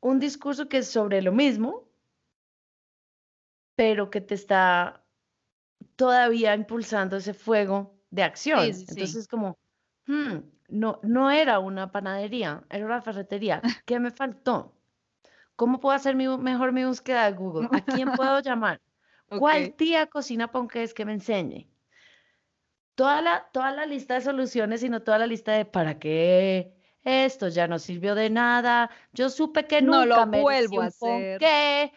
Un 0.09 0.19
discurso 0.19 0.69
que 0.69 0.77
es 0.77 0.87
sobre 0.91 1.23
lo 1.23 1.31
mismo, 1.31 1.89
pero 3.75 4.09
que 4.09 4.21
te 4.21 4.35
está 4.35 5.05
todavía 5.95 6.55
impulsando 6.55 7.17
ese 7.17 7.33
fuego 7.33 8.01
de 8.11 8.23
acción. 8.23 8.69
Sí, 8.69 8.73
sí, 8.73 8.85
sí. 8.87 9.19
Entonces 9.19 9.27
como, 9.27 9.57
"Hmm, 10.07 10.39
no, 10.73 10.99
no 11.03 11.31
era 11.31 11.59
una 11.59 11.91
panadería, 11.91 12.65
era 12.69 12.85
una 12.85 13.01
ferretería. 13.01 13.61
¿Qué 13.85 13.99
me 13.99 14.11
faltó? 14.11 14.73
¿Cómo 15.55 15.79
puedo 15.79 15.95
hacer 15.95 16.15
mi 16.15 16.27
mejor 16.37 16.71
mi 16.73 16.85
búsqueda 16.85 17.25
de 17.25 17.37
Google? 17.37 17.69
¿A 17.71 17.81
quién 17.81 18.13
puedo 18.15 18.39
llamar? 18.41 18.81
¿Cuál 19.33 19.75
tía 19.75 20.07
cocina 20.07 20.51
ponqués 20.51 20.93
que 20.93 21.05
me 21.05 21.13
enseñe? 21.13 21.69
Toda 22.95 23.21
la, 23.21 23.49
toda 23.51 23.71
la 23.71 23.85
lista 23.85 24.15
de 24.15 24.21
soluciones, 24.21 24.81
sino 24.81 25.01
toda 25.03 25.17
la 25.19 25.27
lista 25.27 25.53
de 25.53 25.65
para 25.65 25.97
qué 25.99 26.75
esto 27.03 27.47
ya 27.49 27.67
no 27.67 27.79
sirvió 27.79 28.15
de 28.15 28.29
nada. 28.29 28.89
Yo 29.13 29.29
supe 29.29 29.67
que 29.67 29.81
No 29.81 30.05
lo 30.05 30.15
nunca 30.15 30.25
merecí 30.25 30.43
vuelvo 30.43 30.81
a 30.81 30.85
hacer. 30.85 31.39
ponqué. 31.39 31.93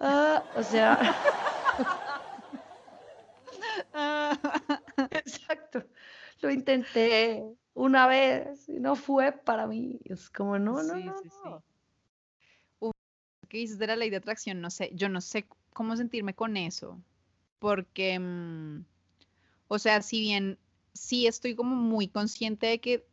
Ah, 0.00 0.44
o 0.56 0.62
sea, 0.62 0.98
exacto. 5.10 5.84
Lo 6.40 6.50
intenté 6.50 7.56
una 7.74 8.06
vez 8.06 8.68
y 8.68 8.80
no 8.80 8.96
fue 8.96 9.32
para 9.32 9.66
mí. 9.66 10.00
Es 10.04 10.30
como, 10.30 10.58
no, 10.58 10.82
no, 10.82 10.94
Sí, 10.94 11.04
no, 11.04 11.18
sí, 11.22 11.28
sí. 11.30 11.50
¿Qué 13.48 13.58
dices 13.58 13.78
de 13.78 13.86
la 13.86 13.96
ley 13.96 14.10
de 14.10 14.16
atracción? 14.16 14.60
No 14.60 14.70
sé, 14.70 14.90
yo 14.94 15.08
no 15.08 15.20
sé 15.20 15.46
cómo 15.72 15.96
sentirme 15.96 16.34
con 16.34 16.56
eso, 16.56 16.98
porque, 17.58 18.18
mm, 18.18 18.84
o 19.68 19.78
sea, 19.78 20.02
si 20.02 20.20
bien 20.20 20.58
sí 20.92 21.26
estoy 21.26 21.54
como 21.54 21.76
muy 21.76 22.08
consciente 22.08 22.66
de 22.66 22.80
que 22.80 23.06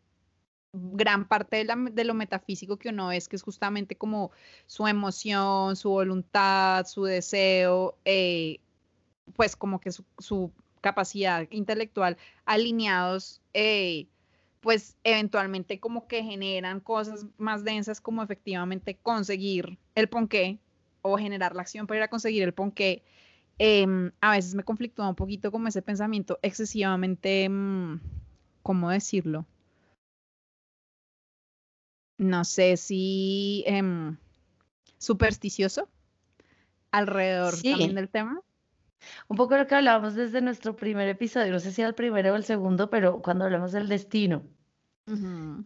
gran 0.73 1.27
parte 1.27 1.57
de, 1.57 1.65
la 1.65 1.75
me- 1.75 1.91
de 1.91 2.05
lo 2.05 2.13
metafísico 2.13 2.77
que 2.77 2.89
uno 2.89 3.11
es, 3.11 3.27
que 3.27 3.35
es 3.35 3.43
justamente 3.43 3.95
como 3.97 4.31
su 4.67 4.87
emoción, 4.87 5.75
su 5.75 5.89
voluntad, 5.89 6.85
su 6.87 7.03
deseo, 7.03 7.97
eh, 8.05 8.59
pues 9.35 9.55
como 9.55 9.79
que 9.79 9.91
su, 9.91 10.05
su 10.17 10.51
capacidad 10.79 11.45
intelectual 11.51 12.17
alineados, 12.45 13.41
eh, 13.53 14.07
pues 14.61 14.95
eventualmente 15.03 15.79
como 15.79 16.07
que 16.07 16.23
generan 16.23 16.79
cosas 16.79 17.25
más 17.37 17.63
densas 17.63 17.99
como 17.99 18.23
efectivamente 18.23 18.95
conseguir 18.95 19.77
el 19.95 20.07
ponqué 20.07 20.59
o 21.01 21.17
generar 21.17 21.55
la 21.55 21.63
acción 21.63 21.87
para 21.87 21.97
ir 21.97 22.03
a 22.03 22.09
conseguir 22.09 22.43
el 22.43 22.53
ponqué. 22.53 23.03
Em, 23.57 24.11
a 24.21 24.31
veces 24.31 24.55
me 24.55 24.63
conflictúa 24.63 25.09
un 25.09 25.15
poquito 25.15 25.51
como 25.51 25.67
ese 25.67 25.81
pensamiento 25.81 26.39
excesivamente, 26.43 27.49
mm, 27.49 27.99
¿cómo 28.61 28.89
decirlo? 28.91 29.45
No 32.17 32.45
sé 32.45 32.77
si 32.77 33.63
em, 33.65 34.17
supersticioso 34.99 35.89
alrededor 36.91 37.55
también 37.63 37.95
del 37.95 38.09
tema. 38.09 38.41
Un 39.27 39.37
poco 39.37 39.57
lo 39.57 39.67
que 39.67 39.75
hablábamos 39.75 40.15
desde 40.15 40.41
nuestro 40.41 40.75
primer 40.75 41.07
episodio, 41.09 41.51
no 41.51 41.59
sé 41.59 41.71
si 41.71 41.81
era 41.81 41.89
el 41.89 41.95
primero 41.95 42.33
o 42.33 42.35
el 42.35 42.43
segundo, 42.43 42.89
pero 42.89 43.21
cuando 43.21 43.45
hablamos 43.45 43.71
del 43.71 43.87
destino. 43.87 44.43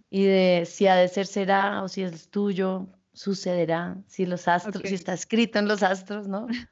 Y 0.10 0.24
de 0.24 0.64
si 0.66 0.88
ha 0.88 0.96
de 0.96 1.08
ser 1.08 1.28
será 1.28 1.84
o 1.84 1.88
si 1.88 2.02
es 2.02 2.30
tuyo, 2.30 2.88
sucederá, 3.14 3.98
si 4.08 4.26
los 4.26 4.48
astros, 4.48 4.82
si 4.84 4.96
está 4.96 5.14
escrito 5.14 5.60
en 5.60 5.68
los 5.68 5.84
astros, 5.84 6.28
¿no? 6.28 6.48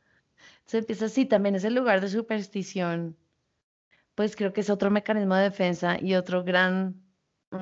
Entonces 0.63 0.79
empieza 0.79 1.05
así, 1.05 1.25
también 1.25 1.55
es 1.55 1.65
el 1.65 1.75
lugar 1.75 2.01
de 2.01 2.09
superstición, 2.09 3.17
pues 4.15 4.35
creo 4.35 4.53
que 4.53 4.61
es 4.61 4.69
otro 4.69 4.91
mecanismo 4.91 5.35
de 5.35 5.43
defensa 5.43 5.97
y 5.99 6.15
otro 6.15 6.43
gran, 6.43 7.02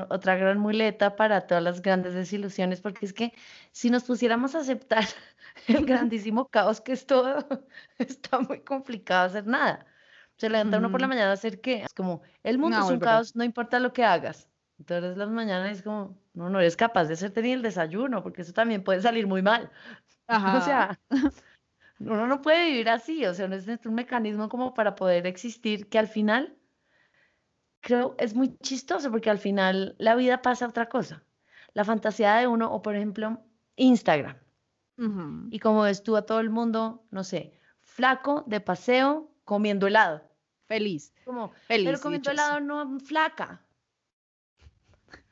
otra 0.09 0.35
gran 0.35 0.59
muleta 0.59 1.15
para 1.15 1.47
todas 1.47 1.63
las 1.63 1.81
grandes 1.81 2.13
desilusiones, 2.13 2.81
porque 2.81 3.05
es 3.05 3.13
que 3.13 3.33
si 3.71 3.89
nos 3.89 4.03
pusiéramos 4.05 4.55
a 4.55 4.59
aceptar 4.59 5.05
el 5.67 5.85
grandísimo 5.85 6.47
caos 6.49 6.81
que 6.81 6.93
es 6.93 7.05
todo, 7.05 7.37
está 7.97 8.39
muy 8.39 8.61
complicado 8.63 9.25
hacer 9.27 9.47
nada. 9.47 9.85
Se 10.37 10.49
levanta 10.49 10.77
uno 10.79 10.89
por 10.91 11.01
la 11.01 11.07
mañana 11.07 11.29
a 11.31 11.33
hacer 11.33 11.61
qué? 11.61 11.83
Es 11.83 11.93
como, 11.93 12.21
el 12.43 12.57
mundo 12.57 12.79
No, 12.79 12.85
es 12.85 12.89
un 12.89 12.99
verdad. 12.99 13.23
caos, 13.23 13.35
no 13.35 13.43
importa 13.43 13.79
lo 13.79 13.93
que 13.93 14.03
hagas. 14.03 14.49
Entonces 14.79 15.15
las 15.17 15.29
mañanas 15.29 15.77
es 15.77 15.83
como, 15.83 16.17
no, 16.33 16.49
no 16.49 16.59
eres 16.59 16.75
capaz 16.75 17.05
de 17.05 17.13
hacerte 17.13 17.41
ni 17.43 17.51
el 17.53 17.61
desayuno, 17.61 18.23
porque 18.23 18.41
eso 18.41 18.53
también 18.53 18.83
puede 18.83 19.01
salir 19.01 19.27
muy 19.27 19.41
mal. 19.41 19.71
O 20.53 20.61
Ajá. 20.61 20.61
sea, 20.61 20.99
uno 21.99 22.27
no 22.27 22.41
puede 22.41 22.65
vivir 22.71 22.89
así, 22.89 23.25
o 23.25 23.33
sea, 23.33 23.47
no 23.47 23.55
es 23.55 23.67
un 23.85 23.93
mecanismo 23.95 24.49
como 24.49 24.73
para 24.73 24.95
poder 24.95 25.27
existir, 25.27 25.87
que 25.89 25.99
al 25.99 26.07
final 26.07 26.57
creo 27.81 28.15
es 28.17 28.33
muy 28.33 28.57
chistoso, 28.57 29.11
porque 29.11 29.29
al 29.29 29.39
final 29.39 29.95
la 29.97 30.15
vida 30.15 30.41
pasa 30.41 30.65
a 30.65 30.69
otra 30.69 30.87
cosa. 30.87 31.23
La 31.73 31.83
fantasía 31.83 32.35
de 32.35 32.47
uno, 32.47 32.71
o 32.71 32.81
por 32.81 32.95
ejemplo, 32.95 33.41
Instagram. 33.75 34.37
Ujú. 34.97 35.47
Y 35.49 35.59
como 35.59 35.81
ves 35.81 36.03
tú 36.03 36.15
a 36.15 36.25
todo 36.25 36.39
el 36.39 36.49
mundo, 36.49 37.03
no 37.11 37.23
sé, 37.23 37.53
flaco, 37.81 38.43
de 38.47 38.61
paseo, 38.61 39.31
comiendo 39.43 39.87
helado. 39.87 40.21
Feliz, 40.67 41.13
Como, 41.25 41.51
feliz 41.67 41.85
pero 41.85 41.99
comiendo 41.99 42.31
helado 42.31 42.59
no 42.59 42.99
flaca. 42.99 43.61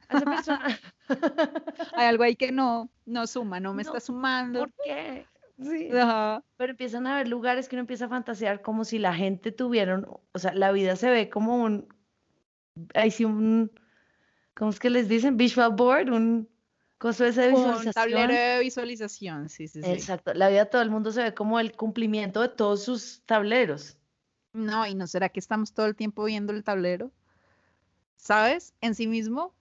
A 0.09 0.17
esa 0.17 0.25
persona, 0.25 0.79
Hay 1.93 2.07
algo 2.07 2.23
ahí 2.23 2.35
que 2.35 2.51
no, 2.51 2.89
no 3.05 3.27
suma, 3.27 3.59
no 3.59 3.73
me 3.73 3.83
No, 3.83 3.89
está 3.89 3.99
sumando. 3.99 4.59
¿por 4.62 4.73
qué? 4.83 5.25
Sí. 5.62 5.89
Ajá. 5.91 6.43
Pero 6.57 6.71
empiezan 6.71 7.05
a 7.05 7.15
haber 7.15 7.27
lugares 7.27 7.67
que 7.67 7.75
uno 7.75 7.81
empieza 7.81 8.05
a 8.05 8.09
fantasear 8.09 8.62
como 8.62 8.85
si 8.85 8.97
la 8.97 9.13
gente 9.13 9.51
tuviera, 9.51 10.01
o 10.31 10.39
sea, 10.39 10.53
la 10.53 10.71
vida 10.71 10.95
se 10.95 11.09
ve 11.09 11.29
como 11.29 11.63
un 11.63 11.88
sí 13.11 13.25
un, 13.25 13.71
¿cómo 14.53 14.71
es 14.71 14.79
que 14.79 14.89
les 14.89 15.07
dicen? 15.07 15.37
Visual 15.37 15.71
board, 15.73 16.11
un 16.11 16.49
coso 16.97 17.25
ese 17.25 17.41
de 17.41 17.47
Un 17.49 17.55
visualización. 17.55 17.93
tablero 17.93 18.33
de 18.33 18.59
visualización, 18.59 19.49
sí, 19.49 19.67
sí, 19.67 19.81
sí. 19.81 19.89
Exacto, 19.89 20.33
la 20.33 20.49
vida 20.49 20.65
de 20.65 20.69
todo 20.69 20.81
el 20.81 20.89
mundo 20.89 21.11
se 21.11 21.23
ve 21.23 21.33
como 21.33 21.59
el 21.59 21.71
cumplimiento 21.71 22.41
de 22.41 22.49
todos 22.49 22.83
sus 22.83 23.21
tableros. 23.25 23.97
No, 24.53 24.85
y 24.85 24.95
no 24.95 25.07
será 25.07 25.29
que 25.29 25.39
estamos 25.39 25.73
todo 25.73 25.85
el 25.85 25.95
tiempo 25.95 26.23
viendo 26.25 26.51
el 26.51 26.63
tablero, 26.63 27.11
¿sabes? 28.17 28.73
En 28.81 28.95
sí 28.95 29.07
mismo. 29.07 29.53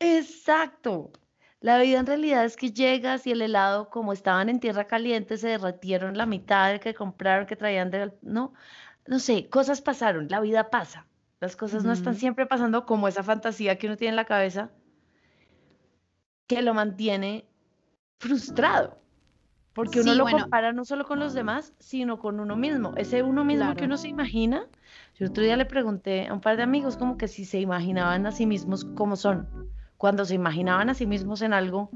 Exacto. 0.00 1.12
La 1.60 1.78
vida 1.78 2.00
en 2.00 2.06
realidad 2.06 2.44
es 2.44 2.56
que 2.56 2.72
llegas 2.72 3.24
y 3.26 3.30
el 3.30 3.42
helado, 3.42 3.88
como 3.88 4.12
estaban 4.12 4.48
en 4.48 4.58
tierra 4.58 4.88
caliente, 4.88 5.36
se 5.36 5.48
derretieron 5.48 6.16
la 6.16 6.26
mitad 6.26 6.70
del 6.70 6.80
que 6.80 6.94
compraron, 6.94 7.46
que 7.46 7.54
traían 7.54 7.90
de... 7.92 8.12
No, 8.22 8.52
no 9.06 9.18
sé, 9.20 9.48
cosas 9.48 9.80
pasaron, 9.80 10.26
la 10.28 10.40
vida 10.40 10.70
pasa. 10.70 11.06
Las 11.42 11.56
cosas 11.56 11.84
no 11.84 11.90
están 11.90 12.14
siempre 12.14 12.46
pasando 12.46 12.86
como 12.86 13.08
esa 13.08 13.24
fantasía 13.24 13.76
que 13.76 13.88
uno 13.88 13.96
tiene 13.96 14.10
en 14.10 14.16
la 14.16 14.26
cabeza, 14.26 14.70
que 16.46 16.62
lo 16.62 16.72
mantiene 16.72 17.48
frustrado. 18.20 19.00
Porque 19.72 20.02
uno 20.02 20.12
Sí, 20.12 20.18
lo 20.18 20.22
bueno. 20.22 20.42
compara 20.42 20.72
no 20.72 20.84
solo 20.84 21.04
con 21.04 21.18
los 21.18 21.34
demás, 21.34 21.74
sino 21.80 22.20
con 22.20 22.38
uno 22.38 22.54
mismo. 22.54 22.94
Ese 22.96 23.24
uno 23.24 23.44
mismo 23.44 23.74
que 23.74 23.86
uno 23.86 23.96
se 23.96 24.06
imagina. 24.06 24.68
Yo 25.18 25.26
otro 25.26 25.42
día 25.42 25.56
le 25.56 25.64
pregunté 25.64 26.28
a 26.28 26.32
un 26.32 26.40
par 26.40 26.56
de 26.56 26.62
amigos 26.62 26.96
como 26.96 27.18
que 27.18 27.26
si 27.26 27.44
se 27.44 27.58
imaginaban 27.58 28.24
a 28.24 28.30
sí 28.30 28.46
mismos 28.46 28.84
cómo 28.84 29.16
son, 29.16 29.48
cuando 29.96 30.24
se 30.24 30.36
imaginaban 30.36 30.90
a 30.90 30.94
sí 30.94 31.06
mismos 31.06 31.42
en 31.42 31.54
algo, 31.54 31.90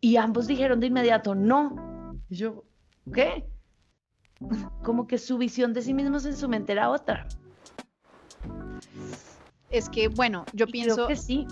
y 0.00 0.16
ambos 0.16 0.46
dijeron 0.46 0.80
de 0.80 0.86
inmediato, 0.86 1.34
no. 1.34 2.16
Y 2.30 2.36
yo, 2.36 2.64
¿qué? 3.12 3.44
Como 4.82 5.06
que 5.06 5.18
su 5.18 5.36
visión 5.36 5.74
de 5.74 5.82
sí 5.82 5.92
mismos 5.92 6.24
en 6.24 6.34
su 6.34 6.48
mente 6.48 6.72
era 6.72 6.88
otra. 6.88 7.26
Es 9.70 9.88
que, 9.88 10.08
bueno, 10.08 10.46
yo 10.52 10.66
Y 10.66 10.72
pienso, 10.72 10.94
creo 10.96 11.08
que 11.08 11.16
sí. 11.16 11.46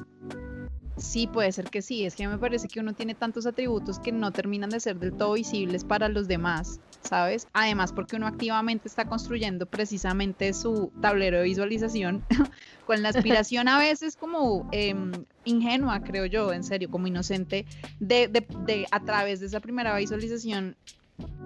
sí, 0.96 1.26
puede 1.26 1.52
ser 1.52 1.68
que 1.68 1.82
sí. 1.82 2.04
Es 2.04 2.14
que 2.16 2.26
me 2.28 2.38
parece 2.38 2.68
que 2.68 2.80
uno 2.80 2.94
tiene 2.94 3.14
tantos 3.14 3.46
atributos 3.46 3.98
que 3.98 4.12
no 4.12 4.32
terminan 4.32 4.70
de 4.70 4.80
ser 4.80 4.96
del 4.98 5.16
todo 5.16 5.34
visibles 5.34 5.84
para 5.84 6.08
los 6.08 6.26
demás, 6.28 6.80
¿sabes? 7.00 7.46
Además, 7.52 7.92
porque 7.92 8.16
uno 8.16 8.26
activamente 8.26 8.88
está 8.88 9.04
construyendo 9.06 9.66
precisamente 9.66 10.52
su 10.54 10.92
tablero 11.00 11.38
de 11.38 11.44
visualización 11.44 12.24
con 12.84 13.02
la 13.02 13.10
aspiración 13.10 13.68
a 13.68 13.78
veces 13.78 14.16
como 14.16 14.68
em, 14.72 15.24
ingenua, 15.44 16.00
creo 16.00 16.26
yo, 16.26 16.52
en 16.52 16.64
serio, 16.64 16.90
como 16.90 17.06
inocente, 17.06 17.66
de, 18.00 18.28
de- 18.28 18.46
de 18.66 18.86
a 18.90 19.00
través 19.04 19.40
de 19.40 19.46
esa 19.46 19.60
primera 19.60 19.96
visualización 19.96 20.76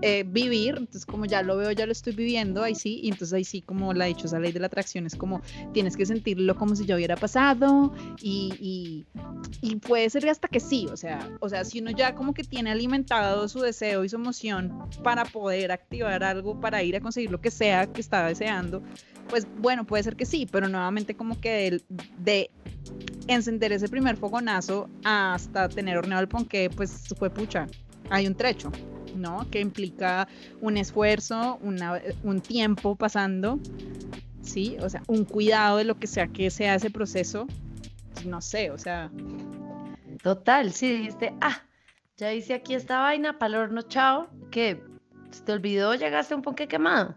eh, 0.02 0.24
vivir, 0.26 0.76
entonces 0.78 1.04
como 1.04 1.26
ya 1.26 1.42
lo 1.42 1.56
veo, 1.56 1.70
ya 1.72 1.85
lo 1.85 1.92
estoy 1.92 2.14
viviendo, 2.14 2.62
ahí 2.62 2.74
sí, 2.74 3.00
y 3.02 3.09
entonces 3.09 3.35
ahí 3.35 3.44
sí, 3.44 3.61
como 3.61 3.92
la 3.92 4.06
dichosa 4.06 4.38
ley 4.38 4.50
de 4.50 4.61
la 4.61 4.66
atracción, 4.66 5.06
es 5.06 5.14
como 5.14 5.42
tienes 5.72 5.96
que 5.96 6.06
sentirlo 6.06 6.56
como 6.56 6.74
si 6.74 6.87
ya 6.87 6.96
hubiera 6.96 7.16
pasado, 7.16 7.92
y, 8.22 9.04
puede 9.87 10.09
ser 10.11 10.28
hasta 10.28 10.48
que 10.48 10.61
sí, 10.61 10.87
o 10.90 10.96
sea, 10.96 11.28
o 11.40 11.48
sea, 11.48 11.64
si 11.64 11.80
uno 11.80 11.90
ya 11.90 12.14
como 12.14 12.33
que 12.33 12.44
tiene 12.44 12.70
alimentado 12.70 13.48
su 13.48 13.61
deseo 13.61 14.04
y 14.04 14.09
su 14.09 14.16
emoción 14.16 14.72
para 15.02 15.24
poder 15.24 15.70
activar 15.72 16.24
algo, 16.24 16.61
para 16.61 16.83
ir 16.83 16.96
a 16.96 17.00
conseguir 17.00 17.30
lo 17.30 17.40
que 17.40 17.50
sea 17.50 17.87
que 17.87 18.00
está 18.00 18.26
deseando, 18.26 18.83
pues 19.28 19.46
bueno, 19.59 19.85
puede 19.85 20.02
ser 20.02 20.16
que 20.16 20.26
sí, 20.26 20.46
pero 20.50 20.68
nuevamente 20.68 21.14
como 21.14 21.40
que 21.40 21.66
el- 21.68 21.85
de 22.18 22.50
encender 23.28 23.72
ese 23.72 23.88
primer 23.88 24.16
fogonazo 24.16 24.88
hasta 25.04 25.68
tener 25.68 25.98
horneado 25.98 26.22
el 26.22 26.28
ponqué, 26.28 26.70
pues 26.70 27.04
fue 27.16 27.30
pucha, 27.30 27.66
hay 28.11 28.27
un 28.27 28.35
trecho. 28.35 28.70
¿no? 29.16 29.44
Que 29.51 29.59
implica 29.61 30.29
un 30.61 30.77
esfuerzo, 30.77 31.59
una- 31.62 32.01
un 32.23 32.40
tiempo 32.40 32.94
pasando, 32.94 33.59
¿sí? 34.40 34.77
O 34.81 34.88
sea, 34.88 35.03
un 35.09 35.25
cuidado 35.25 35.79
de 35.79 35.85
lo 35.85 35.96
que 35.96 36.07
sea 36.07 36.29
que 36.29 36.49
sea 36.49 36.77
ese 36.77 36.90
proceso. 36.90 37.49
No 38.25 38.40
sé, 38.40 38.70
o 38.70 38.79
sea, 38.79 39.11
Total, 40.23 40.73
sí, 40.73 40.92
dijiste, 40.99 41.35
ah, 41.40 41.61
ya 42.16 42.33
hice 42.33 42.55
aquí 42.55 42.75
esta 42.75 43.01
vaina, 43.01 43.38
para 43.38 43.49
el 43.57 43.61
horno, 43.62 43.83
chao, 43.83 44.29
que 44.53 44.81
se 45.33 45.42
te 45.42 45.53
olvidó, 45.53 45.94
llegaste 45.96 46.35
a 46.35 46.37
un 46.37 46.42
ponque 46.44 46.68
quemado. 46.68 47.16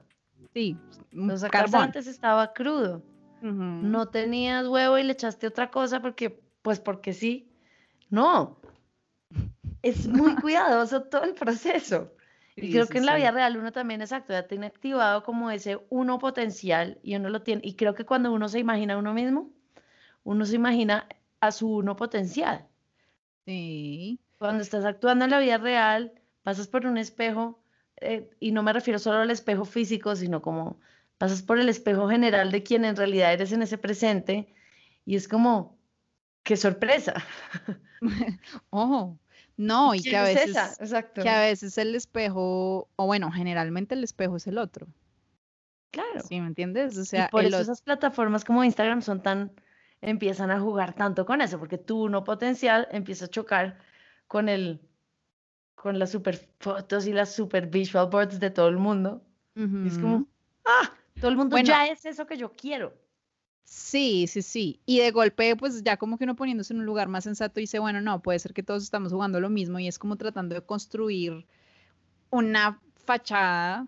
sí, 0.53 0.75
Lo 1.11 1.37
sacaste 1.37 1.77
antes, 1.77 2.07
estaba 2.07 2.53
crudo. 2.53 3.03
No 3.41 4.07
tenías 4.07 4.65
huevo 4.67 4.97
y 4.97 5.03
le 5.03 5.13
echaste 5.13 5.45
otra 5.45 5.69
cosa 5.69 6.01
porque, 6.01 6.41
pues 6.63 6.79
porque 6.79 7.13
sí. 7.13 7.51
No. 8.09 8.57
Es 9.83 10.07
muy 10.07 10.35
cuidadoso 10.39 11.03
todo 11.03 11.23
el 11.25 11.35
proceso. 11.35 12.15
Y 12.59 12.67
Sí, 12.67 12.69
creo 12.69 12.87
sí, 12.87 12.89
que 12.89 12.97
en 12.99 13.05
la 13.05 13.15
vida 13.15 13.29
real 13.31 13.57
uno 13.57 13.71
también, 13.71 14.01
exacto, 14.01 14.33
ya 14.33 14.47
tiene 14.47 14.65
activado 14.67 15.21
como 15.23 15.51
ese 15.51 15.79
uno 15.89 16.17
potencial 16.19 16.99
y 17.03 17.15
uno 17.15 17.29
lo 17.29 17.43
tiene. 17.43 17.61
Y 17.65 17.75
creo 17.75 17.93
que 17.93 18.05
cuando 18.05 18.31
uno 18.33 18.49
se 18.49 18.59
imagina 18.59 18.95
a 18.95 18.97
uno 18.97 19.13
mismo, 19.13 19.51
uno 20.23 20.45
se 20.45 20.55
imagina 20.57 21.07
a 21.41 21.51
su 21.53 21.69
uno 21.77 21.95
potencial. 21.97 22.69
Sí, 23.45 24.19
Cuando 24.37 24.61
estás 24.63 24.85
actuando 24.85 25.25
en 25.25 25.31
la 25.31 25.39
vida 25.39 25.57
real, 25.57 26.13
pasas 26.43 26.67
por 26.67 26.85
un 26.85 26.97
espejo, 26.97 27.63
eh, 27.97 28.29
y 28.39 28.51
no 28.51 28.63
me 28.63 28.73
refiero 28.73 28.99
solo 28.99 29.19
al 29.19 29.31
espejo 29.31 29.65
físico, 29.65 30.15
sino 30.15 30.41
como 30.41 30.79
pasas 31.17 31.41
por 31.43 31.59
el 31.59 31.69
espejo 31.69 32.09
general 32.09 32.51
de 32.51 32.63
quien 32.63 32.83
en 32.85 32.95
realidad 32.95 33.33
eres 33.33 33.51
en 33.53 33.61
ese 33.61 33.77
presente, 33.77 34.53
y 35.05 35.15
es 35.15 35.27
como, 35.27 35.79
qué 36.43 36.57
sorpresa. 36.57 37.15
ojo, 38.71 39.19
no, 39.57 39.93
y 39.95 40.01
que 40.01 40.09
¿Quién 40.09 40.21
a 40.21 40.29
es 40.31 40.35
veces? 40.47 40.79
Exacto. 40.79 41.21
que 41.21 41.29
a 41.29 41.39
veces 41.41 41.77
el 41.77 41.95
espejo, 41.95 42.89
o 42.95 43.05
bueno, 43.05 43.31
generalmente 43.31 43.95
el 43.95 44.03
espejo 44.03 44.37
es 44.37 44.47
el 44.47 44.57
otro, 44.57 44.87
Claro. 45.91 46.21
¿sí 46.27 46.39
me 46.41 46.47
entiendes? 46.47 46.97
O 46.97 47.01
Y 47.01 47.05
sea, 47.05 47.29
por 47.29 47.41
el 47.41 47.47
eso 47.47 47.57
ot- 47.59 47.61
esas 47.61 47.81
plataformas 47.81 48.43
como 48.43 48.63
Instagram 48.63 49.01
son 49.03 49.21
tan, 49.21 49.51
empiezan 50.01 50.49
a 50.51 50.59
jugar 50.59 50.93
tanto 50.95 51.25
con 51.25 51.41
eso, 51.41 51.59
porque 51.59 51.77
tu 51.77 52.03
uno 52.05 52.23
potencial 52.23 52.87
empieza 52.91 53.25
a 53.25 53.27
chocar 53.27 53.77
con 54.27 54.49
el, 54.49 54.81
con 55.75 55.99
las 55.99 56.11
super 56.11 56.49
fotos 56.59 57.05
y 57.05 57.13
las 57.13 57.33
super 57.35 57.67
visual 57.67 58.09
boards 58.09 58.39
de 58.39 58.49
todo 58.49 58.69
el 58.69 58.77
mundo. 58.77 59.21
Y 59.55 59.87
es 59.87 59.99
como, 59.99 60.25
ah, 60.65 60.91
todo 61.19 61.29
el 61.29 61.37
mundo 61.37 61.53
Bueno. 61.53 61.67
ya 61.67 61.85
es 61.85 62.03
eso 62.05 62.25
que 62.25 62.37
yo 62.37 62.51
quiero. 62.51 62.91
Sí, 63.63 64.27
sí, 64.27 64.41
sí. 64.41 64.81
Y 64.85 64.99
de 64.99 65.11
golpe, 65.11 65.55
pues 65.55 65.83
ya 65.83 65.97
como 65.97 66.17
que 66.17 66.25
uno 66.25 66.35
poniéndose 66.35 66.73
en 66.73 66.79
un 66.79 66.85
lugar 66.85 67.07
más 67.07 67.23
sensato 67.23 67.59
dice, 67.59 67.79
bueno, 67.79 68.01
no, 68.01 68.21
puede 68.21 68.39
ser 68.39 68.53
que 68.53 68.63
todos 68.63 68.83
estamos 68.83 69.11
jugando 69.11 69.39
lo 69.39 69.49
mismo 69.49 69.79
y 69.79 69.87
es 69.87 69.99
como 69.99 70.17
tratando 70.17 70.55
de 70.55 70.61
construir 70.61 71.45
una 72.29 72.81
fachada 73.05 73.87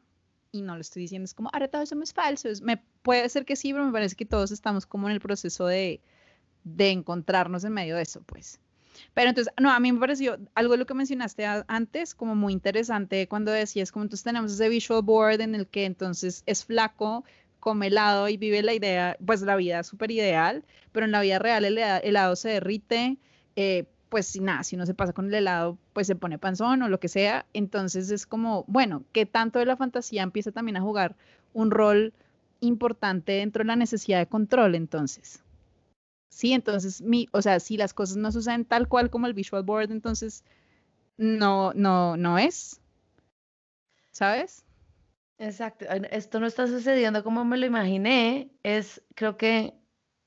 y 0.51 0.61
no 0.61 0.75
lo 0.75 0.81
estoy 0.81 1.03
diciendo, 1.03 1.25
es 1.25 1.33
como, 1.33 1.49
ahora 1.51 1.67
todos 1.67 1.89
somos 1.89 2.13
falsos. 2.13 2.61
Me, 2.61 2.77
puede 3.01 3.27
ser 3.29 3.45
que 3.45 3.55
sí, 3.55 3.73
pero 3.73 3.85
me 3.85 3.91
parece 3.91 4.15
que 4.15 4.25
todos 4.25 4.51
estamos 4.51 4.85
como 4.85 5.07
en 5.09 5.13
el 5.13 5.19
proceso 5.19 5.65
de, 5.67 6.01
de 6.63 6.91
encontrarnos 6.91 7.63
en 7.65 7.73
medio 7.73 7.95
de 7.97 8.03
eso, 8.03 8.21
pues. 8.23 8.59
Pero 9.13 9.29
entonces, 9.29 9.53
no, 9.59 9.71
a 9.71 9.79
mí 9.79 9.91
me 9.91 9.99
pareció 9.99 10.39
algo 10.55 10.73
de 10.73 10.79
lo 10.79 10.85
que 10.85 10.93
mencionaste 10.93 11.45
antes 11.45 12.15
como 12.15 12.35
muy 12.35 12.53
interesante 12.53 13.27
cuando 13.27 13.51
decías 13.51 13.91
como 13.91 14.03
entonces 14.03 14.23
tenemos 14.23 14.53
ese 14.53 14.69
visual 14.69 15.01
board 15.01 15.41
en 15.41 15.55
el 15.55 15.67
que 15.67 15.85
entonces 15.85 16.43
es 16.45 16.63
flaco, 16.63 17.25
come 17.65 17.87
helado 17.87 18.29
y 18.29 18.37
vive 18.37 18.61
la 18.63 18.73
idea, 18.73 19.17
pues 19.25 19.41
la 19.41 19.55
vida 19.57 19.83
súper 19.83 20.11
ideal, 20.11 20.63
pero 20.91 21.05
en 21.05 21.11
la 21.11 21.21
vida 21.21 21.39
real 21.39 21.65
el 21.65 21.77
hela- 21.77 21.99
helado 22.03 22.35
se 22.35 22.49
derrite, 22.49 23.17
eh, 23.55 23.85
pues 24.09 24.39
nada, 24.39 24.63
si 24.63 24.75
uno 24.75 24.85
se 24.85 24.93
pasa 24.93 25.13
con 25.13 25.27
el 25.27 25.33
helado, 25.33 25.77
pues 25.93 26.07
se 26.07 26.15
pone 26.15 26.37
panzón 26.39 26.81
o 26.83 26.89
lo 26.89 26.99
que 26.99 27.07
sea, 27.09 27.45
entonces 27.53 28.11
es 28.11 28.25
como, 28.27 28.63
bueno, 28.67 29.03
que 29.13 29.25
tanto 29.25 29.59
de 29.59 29.65
la 29.65 29.77
fantasía 29.77 30.23
empieza 30.23 30.51
también 30.51 30.77
a 30.77 30.81
jugar 30.81 31.15
un 31.53 31.71
rol 31.71 32.13
importante 32.61 33.33
dentro 33.33 33.63
de 33.63 33.67
la 33.67 33.75
necesidad 33.75 34.19
de 34.19 34.27
control, 34.27 34.75
entonces. 34.75 35.43
Sí, 36.29 36.53
entonces, 36.53 37.01
mi, 37.01 37.27
o 37.33 37.41
sea, 37.41 37.59
si 37.59 37.77
las 37.77 37.93
cosas 37.93 38.17
no 38.17 38.31
suceden 38.31 38.65
tal 38.65 38.87
cual 38.87 39.09
como 39.09 39.27
el 39.27 39.33
visual 39.33 39.63
board, 39.63 39.91
entonces 39.91 40.43
no, 41.17 41.73
no, 41.75 42.17
no 42.17 42.37
es. 42.39 42.81
¿Sabes? 44.11 44.65
Exacto. 45.37 45.85
Esto 46.11 46.39
no 46.39 46.47
está 46.47 46.67
sucediendo 46.67 47.23
como 47.23 47.43
me 47.45 47.57
lo 47.57 47.65
imaginé. 47.65 48.49
Es, 48.63 49.03
creo 49.15 49.37
que, 49.37 49.73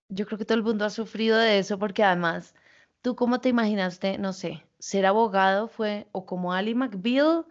yo 0.08 0.26
creo 0.26 0.38
que 0.38 0.44
todo 0.44 0.58
el 0.58 0.64
mundo 0.64 0.84
ha 0.84 0.90
sufrido 0.90 1.38
de 1.38 1.58
eso 1.58 1.78
porque 1.78 2.04
además, 2.04 2.54
¿tú 3.02 3.16
cómo 3.16 3.40
te 3.40 3.48
imaginaste, 3.48 4.18
no 4.18 4.32
sé, 4.32 4.64
ser 4.78 5.06
abogado 5.06 5.68
fue 5.68 6.08
o 6.12 6.26
como 6.26 6.52
Ali 6.52 6.74
McBeal 6.74 7.46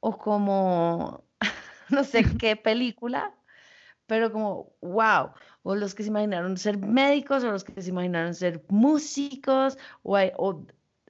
o 0.00 0.18
como, 0.18 1.24
no 1.90 2.04
sé 2.04 2.24
qué 2.38 2.56
película, 2.56 3.34
pero 4.06 4.30
como, 4.32 4.72
wow, 4.80 5.30
o 5.62 5.74
los 5.74 5.94
que 5.94 6.02
se 6.02 6.08
imaginaron 6.10 6.56
ser 6.58 6.78
médicos 6.78 7.44
o 7.44 7.50
los 7.50 7.64
que 7.64 7.80
se 7.82 7.90
imaginaron 7.90 8.34
ser 8.34 8.62
músicos 8.68 9.78
o, 10.02 10.16
hay- 10.16 10.32
o 10.36 10.62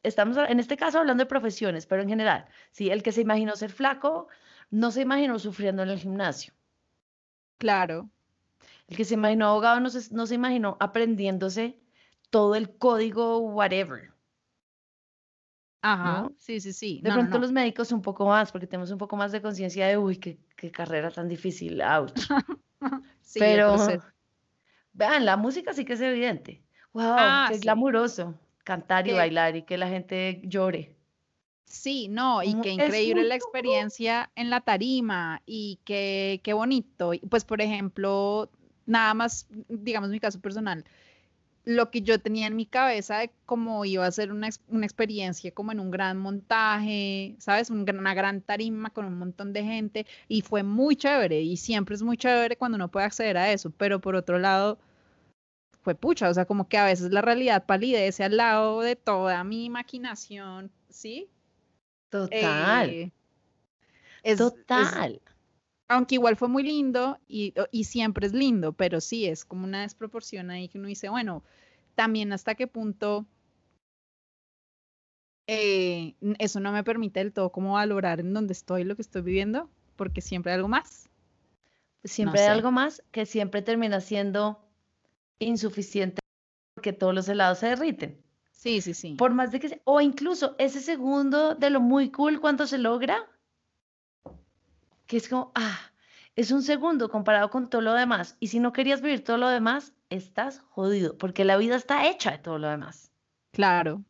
estamos 0.02 0.36
en 0.36 0.60
este 0.60 0.76
caso 0.76 0.98
hablando 0.98 1.22
de 1.24 1.28
profesiones, 1.28 1.86
pero 1.86 2.02
en 2.02 2.08
general, 2.08 2.46
sí, 2.70 2.90
el 2.90 3.02
que 3.02 3.12
se 3.12 3.22
imaginó 3.22 3.56
ser 3.56 3.70
flaco 3.72 4.28
no 4.74 4.90
se 4.90 5.02
imaginó 5.02 5.38
sufriendo 5.38 5.82
en 5.82 5.90
el 5.90 5.98
gimnasio. 5.98 6.52
Claro. 7.58 8.10
El 8.88 8.96
que 8.96 9.04
se 9.04 9.14
imaginó 9.14 9.48
abogado 9.48 9.80
no 9.80 9.90
se, 9.90 10.12
no 10.14 10.26
se 10.26 10.34
imaginó 10.34 10.76
aprendiéndose 10.80 11.78
todo 12.30 12.54
el 12.54 12.76
código, 12.76 13.38
whatever. 13.38 14.12
Ajá. 15.82 16.22
¿No? 16.22 16.32
Sí, 16.38 16.60
sí, 16.60 16.72
sí. 16.72 17.00
De 17.02 17.10
No, 17.10 17.14
pronto 17.16 17.34
no. 17.34 17.42
los 17.42 17.52
médicos 17.52 17.92
un 17.92 18.02
poco 18.02 18.26
más, 18.26 18.50
porque 18.52 18.66
tenemos 18.66 18.90
un 18.90 18.98
poco 18.98 19.16
más 19.16 19.32
de 19.32 19.42
conciencia 19.42 19.86
de, 19.86 19.98
uy, 19.98 20.16
qué, 20.16 20.38
qué 20.56 20.70
carrera 20.70 21.10
tan 21.10 21.28
difícil. 21.28 21.80
Sí, 23.22 23.38
el 23.40 23.46
pero. 23.56 23.76
Vean, 24.92 25.24
la 25.24 25.36
música 25.36 25.72
sí 25.72 25.84
que 25.84 25.94
es 25.94 26.00
evidente. 26.00 26.62
Wow, 26.92 27.02
Ah, 27.18 27.46
qué 27.48 27.54
sí. 27.54 27.60
glamuroso 27.62 28.38
cantar 28.64 29.08
y 29.08 29.12
bailar 29.12 29.56
y 29.56 29.62
que 29.64 29.76
la 29.78 29.88
gente 29.88 30.40
llore. 30.44 30.96
Sí, 31.64 32.08
no, 32.08 32.42
y 32.42 32.54
qué 32.56 32.70
increíble 32.70 33.24
la 33.24 33.34
experiencia 33.34 34.30
en 34.36 34.50
la 34.50 34.60
tarima 34.60 35.42
y 35.46 35.78
qué, 35.84 36.40
qué 36.44 36.52
bonito. 36.52 37.12
Pues, 37.30 37.44
por 37.44 37.60
ejemplo, 37.60 38.50
nada 38.86 39.14
más, 39.14 39.46
digamos 39.68 40.10
mi 40.10 40.20
caso 40.20 40.40
personal, 40.40 40.84
lo 41.64 41.90
que 41.90 42.02
yo 42.02 42.20
tenía 42.20 42.46
en 42.48 42.56
mi 42.56 42.66
cabeza 42.66 43.18
de 43.18 43.30
cómo 43.46 43.84
iba 43.86 44.06
a 44.06 44.12
ser 44.12 44.32
una, 44.32 44.50
una 44.68 44.86
experiencia 44.86 45.52
como 45.52 45.72
en 45.72 45.80
un 45.80 45.90
gran 45.90 46.18
montaje, 46.18 47.36
¿sabes? 47.38 47.70
Un 47.70 47.84
gran- 47.86 48.00
una 48.00 48.14
gran 48.14 48.42
tarima 48.42 48.90
con 48.90 49.06
un 49.06 49.18
montón 49.18 49.52
de 49.52 49.64
gente 49.64 50.06
y 50.28 50.42
fue 50.42 50.62
muy 50.64 50.96
chévere 50.96 51.40
y 51.42 51.56
siempre 51.58 51.94
es 51.96 52.02
muy 52.02 52.16
chévere 52.18 52.56
cuando 52.56 52.76
uno 52.76 52.90
puede 52.90 53.06
acceder 53.06 53.36
a 53.38 53.52
eso, 53.52 53.70
pero 53.70 54.00
por 54.00 54.16
otro 54.16 54.38
lado, 54.38 54.78
fue 55.82 55.94
pucha, 55.94 56.28
o 56.30 56.34
sea, 56.34 56.46
como 56.46 56.68
que 56.68 56.78
a 56.78 56.84
veces 56.86 57.12
la 57.12 57.20
realidad 57.22 57.64
palidece 57.66 58.24
al 58.24 58.36
lado 58.38 58.80
de 58.80 58.96
toda 58.96 59.44
mi 59.44 59.70
maquinación, 59.70 60.72
¿sí? 60.88 61.28
Total, 62.14 62.90
Eh, 62.90 63.10
es- 64.22 64.38
es- 64.38 64.38
total. 64.38 65.20
aunque 65.88 66.14
igual 66.14 66.36
fue 66.36 66.48
muy 66.48 66.62
lindo 66.62 67.18
y, 67.26 67.52
y 67.72 67.84
siempre 67.84 68.26
es 68.28 68.32
lindo, 68.32 68.72
pero 68.72 69.00
sí 69.00 69.26
es 69.26 69.44
como 69.44 69.64
una 69.64 69.82
desproporción 69.82 70.50
ahí 70.50 70.68
que 70.68 70.78
uno 70.78 70.86
dice, 70.88 71.08
bueno, 71.08 71.42
también 71.96 72.32
hasta 72.32 72.54
qué 72.54 72.68
punto 72.68 73.26
eh, 75.48 76.14
eso 76.38 76.60
no 76.60 76.72
me 76.72 76.84
permite 76.84 77.20
del 77.20 77.32
todo 77.32 77.50
como 77.50 77.74
valorar 77.74 78.20
en 78.20 78.32
dónde 78.32 78.52
estoy, 78.52 78.84
lo 78.84 78.96
que 78.96 79.02
estoy 79.02 79.22
viviendo, 79.22 79.68
porque 79.96 80.20
siempre 80.20 80.52
hay 80.52 80.56
algo 80.56 80.68
más. 80.68 81.08
Siempre 82.04 82.40
hay 82.40 82.46
sé. 82.46 82.52
algo 82.52 82.70
más 82.70 83.02
que 83.10 83.26
siempre 83.26 83.60
termina 83.60 84.00
siendo 84.00 84.64
insuficiente 85.38 86.20
porque 86.74 86.92
todos 86.92 87.14
los 87.14 87.28
helados 87.28 87.58
se 87.58 87.68
derriten. 87.68 88.23
Sí, 88.64 88.80
sí, 88.80 88.94
sí. 88.94 89.14
Por 89.16 89.34
más 89.34 89.52
de 89.52 89.60
que 89.60 89.68
sea, 89.68 89.80
o 89.84 90.00
incluso 90.00 90.56
ese 90.58 90.80
segundo 90.80 91.54
de 91.54 91.68
lo 91.68 91.80
muy 91.82 92.10
cool 92.10 92.40
cuando 92.40 92.66
se 92.66 92.78
logra, 92.78 93.28
que 95.06 95.18
es 95.18 95.28
como, 95.28 95.52
ah, 95.54 95.78
es 96.34 96.50
un 96.50 96.62
segundo 96.62 97.10
comparado 97.10 97.50
con 97.50 97.68
todo 97.68 97.82
lo 97.82 97.92
demás. 97.92 98.38
Y 98.40 98.46
si 98.46 98.60
no 98.60 98.72
querías 98.72 99.02
vivir 99.02 99.22
todo 99.22 99.36
lo 99.36 99.50
demás, 99.50 99.92
estás 100.08 100.60
jodido, 100.60 101.18
porque 101.18 101.44
la 101.44 101.58
vida 101.58 101.76
está 101.76 102.08
hecha 102.08 102.30
de 102.30 102.38
todo 102.38 102.56
lo 102.56 102.70
demás. 102.70 103.12
Claro. 103.52 104.02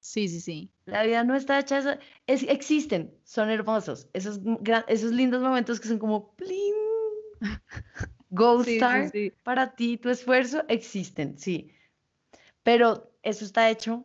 Sí, 0.00 0.26
sí, 0.26 0.40
sí. 0.40 0.70
La 0.86 1.02
vida 1.02 1.22
no 1.22 1.34
está 1.34 1.58
hecha 1.58 1.82
de 1.82 1.90
eso. 1.92 2.00
Es- 2.26 2.48
existen, 2.48 3.14
son 3.24 3.50
hermosos. 3.50 4.08
Esos, 4.14 4.40
esos 4.88 5.12
lindos 5.12 5.42
momentos 5.42 5.78
que 5.78 5.88
son 5.88 5.98
como, 5.98 6.34
¡plin! 6.34 6.74
Gold 8.30 8.64
Sí, 8.64 8.70
sí, 8.70 8.76
Star 8.76 9.10
sí. 9.10 9.32
para 9.42 9.74
ti, 9.74 9.98
tu 9.98 10.08
esfuerzo, 10.08 10.64
existen, 10.68 11.36
sí. 11.36 11.70
Pero 12.62 13.11
eso 13.22 13.44
está 13.44 13.70
hecho 13.70 14.04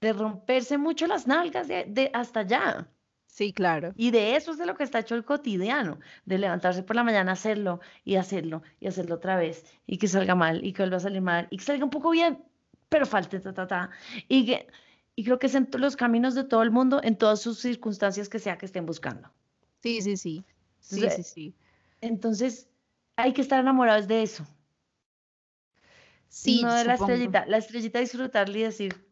de 0.00 0.12
romperse 0.12 0.78
mucho 0.78 1.06
las 1.06 1.26
nalgas 1.26 1.68
de, 1.68 1.84
de 1.86 2.10
hasta 2.14 2.40
allá. 2.40 2.88
Sí, 3.26 3.52
claro. 3.52 3.92
Y 3.96 4.10
de 4.10 4.36
eso 4.36 4.50
es 4.50 4.58
de 4.58 4.66
lo 4.66 4.74
que 4.74 4.82
está 4.82 4.98
hecho 4.98 5.14
el 5.14 5.24
cotidiano, 5.24 6.00
de 6.24 6.38
levantarse 6.38 6.82
por 6.82 6.96
la 6.96 7.04
mañana, 7.04 7.32
hacerlo 7.32 7.80
y 8.04 8.16
hacerlo 8.16 8.62
y 8.80 8.88
hacerlo 8.88 9.16
otra 9.16 9.36
vez 9.36 9.64
y 9.86 9.98
que 9.98 10.08
salga 10.08 10.34
mal 10.34 10.64
y 10.64 10.72
que 10.72 10.82
vuelva 10.82 10.96
a 10.96 11.00
salir 11.00 11.20
mal 11.22 11.46
y 11.50 11.58
que 11.58 11.64
salga 11.64 11.84
un 11.84 11.90
poco 11.90 12.10
bien, 12.10 12.42
pero 12.88 13.06
falte 13.06 13.38
ta, 13.38 13.52
ta, 13.52 13.66
ta. 13.66 13.90
Y, 14.28 14.46
que, 14.46 14.66
y 15.14 15.24
creo 15.24 15.38
que 15.38 15.46
es 15.46 15.54
en 15.54 15.68
los 15.74 15.94
caminos 15.94 16.34
de 16.34 16.44
todo 16.44 16.62
el 16.62 16.70
mundo, 16.70 17.00
en 17.02 17.16
todas 17.16 17.40
sus 17.40 17.58
circunstancias 17.58 18.28
que 18.28 18.38
sea 18.38 18.58
que 18.58 18.66
estén 18.66 18.86
buscando. 18.86 19.30
Sí, 19.82 20.00
sí, 20.02 20.16
sí. 20.16 20.44
Sí, 20.80 20.96
Entonces, 20.96 21.26
sí, 21.26 21.32
sí. 21.32 21.54
Entonces, 22.00 22.68
hay 23.16 23.32
que 23.32 23.42
estar 23.42 23.60
enamorados 23.60 24.08
de 24.08 24.22
eso, 24.22 24.46
Sí, 26.28 26.62
no 26.62 26.74
de 26.74 26.84
la 26.84 26.94
estrellita. 26.94 27.46
La 27.46 27.56
estrellita 27.58 27.98
disfrutarla 28.00 28.58
y 28.58 28.62
decir, 28.62 29.06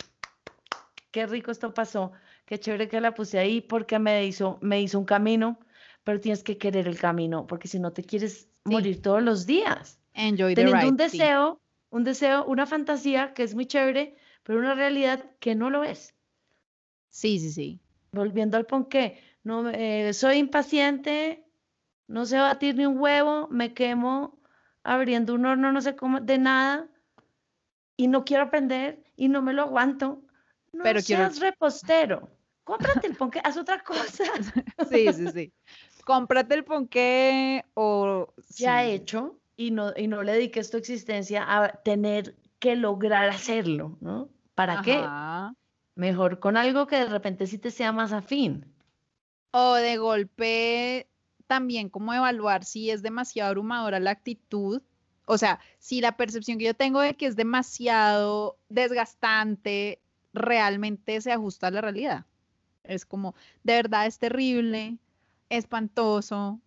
qué 1.10 1.26
rico 1.26 1.50
esto 1.50 1.72
pasó, 1.74 2.12
qué 2.44 2.58
chévere 2.58 2.88
que 2.88 3.00
la 3.00 3.14
puse 3.14 3.38
ahí 3.38 3.60
porque 3.60 3.98
me 3.98 4.24
hizo, 4.26 4.58
me 4.60 4.80
hizo 4.82 4.98
un 4.98 5.04
camino, 5.06 5.58
pero 6.04 6.20
tienes 6.20 6.42
que 6.42 6.58
querer 6.58 6.86
el 6.88 6.98
camino, 6.98 7.46
porque 7.46 7.68
si 7.68 7.78
no 7.80 7.92
te 7.92 8.04
quieres 8.04 8.48
morir 8.64 9.02
todos 9.02 9.22
los 9.22 9.46
días, 9.46 9.98
Enjoy 10.14 10.54
the 10.54 10.62
teniendo 10.62 10.88
un 10.88 10.96
sí. 10.96 11.02
deseo, 11.18 11.60
un 11.90 12.04
deseo, 12.04 12.44
una 12.44 12.66
fantasía 12.66 13.32
que 13.34 13.42
es 13.42 13.54
muy 13.54 13.66
chévere, 13.66 14.16
pero 14.42 14.58
una 14.58 14.74
realidad 14.74 15.24
que 15.40 15.54
no 15.54 15.70
lo 15.70 15.84
es. 15.84 16.14
Sí, 17.10 17.38
sí, 17.38 17.50
sí. 17.50 17.80
Volviendo 18.12 18.56
al 18.56 18.66
ponqué, 18.66 19.18
no, 19.42 19.62
me- 19.62 20.08
eh, 20.08 20.12
soy 20.12 20.36
impaciente, 20.36 21.44
no 22.08 22.26
sé 22.26 22.38
batir 22.38 22.76
ni 22.76 22.86
un 22.86 22.98
huevo, 22.98 23.48
me 23.50 23.72
quemo 23.74 24.38
abriendo 24.84 25.34
un 25.34 25.46
horno, 25.46 25.72
no 25.72 25.80
sé 25.80 25.96
cómo, 25.96 26.20
de 26.20 26.38
nada, 26.38 26.88
y 27.96 28.08
no 28.08 28.24
quiero 28.24 28.44
aprender 28.44 29.02
y 29.16 29.28
no 29.28 29.42
me 29.42 29.52
lo 29.52 29.62
aguanto. 29.62 30.22
No 30.72 30.84
Pero 30.84 31.00
quiero- 31.00 31.22
seas 31.24 31.40
repostero. 31.40 32.30
Cómprate 32.64 33.06
el 33.06 33.14
ponqué, 33.14 33.40
haz 33.44 33.56
otra 33.56 33.82
cosa 33.84 34.24
Sí, 34.90 35.12
sí, 35.12 35.28
sí. 35.32 35.52
Cómprate 36.04 36.54
el 36.54 36.64
ponqué 36.64 37.64
o... 37.74 38.32
ya 38.58 38.82
sí. 38.82 38.90
hecho 38.90 39.38
y 39.56 39.70
no, 39.70 39.92
y 39.96 40.08
no 40.08 40.22
le 40.22 40.32
dediques 40.32 40.70
tu 40.70 40.76
existencia 40.76 41.44
a 41.46 41.68
tener 41.82 42.36
que 42.58 42.74
lograr 42.76 43.28
hacerlo, 43.28 43.96
¿no? 44.00 44.28
¿Para 44.54 44.82
qué? 44.82 44.94
Ajá. 44.94 45.54
Mejor 45.94 46.40
con 46.40 46.56
algo 46.56 46.86
que 46.86 46.96
de 46.96 47.06
repente 47.06 47.46
sí 47.46 47.56
te 47.58 47.70
sea 47.70 47.92
más 47.92 48.12
afín. 48.12 48.66
O 49.52 49.74
de 49.74 49.96
golpe 49.96 51.08
también 51.46 51.88
como 51.88 52.12
evaluar 52.12 52.64
si 52.64 52.90
es 52.90 53.00
demasiado 53.02 53.48
abrumadora 53.48 54.00
la 54.00 54.10
actitud. 54.10 54.82
O 55.26 55.38
sea, 55.38 55.60
si 55.78 56.00
la 56.00 56.16
percepción 56.16 56.58
que 56.58 56.64
yo 56.66 56.74
tengo 56.74 57.00
de 57.00 57.14
que 57.14 57.26
es 57.26 57.36
demasiado 57.36 58.56
desgastante 58.68 60.00
realmente 60.32 61.20
se 61.20 61.32
ajusta 61.32 61.66
a 61.68 61.70
la 61.70 61.80
realidad. 61.80 62.24
Es 62.84 63.04
como, 63.04 63.34
de 63.64 63.74
verdad 63.74 64.06
es 64.06 64.18
terrible, 64.18 64.96
espantoso, 65.50 66.60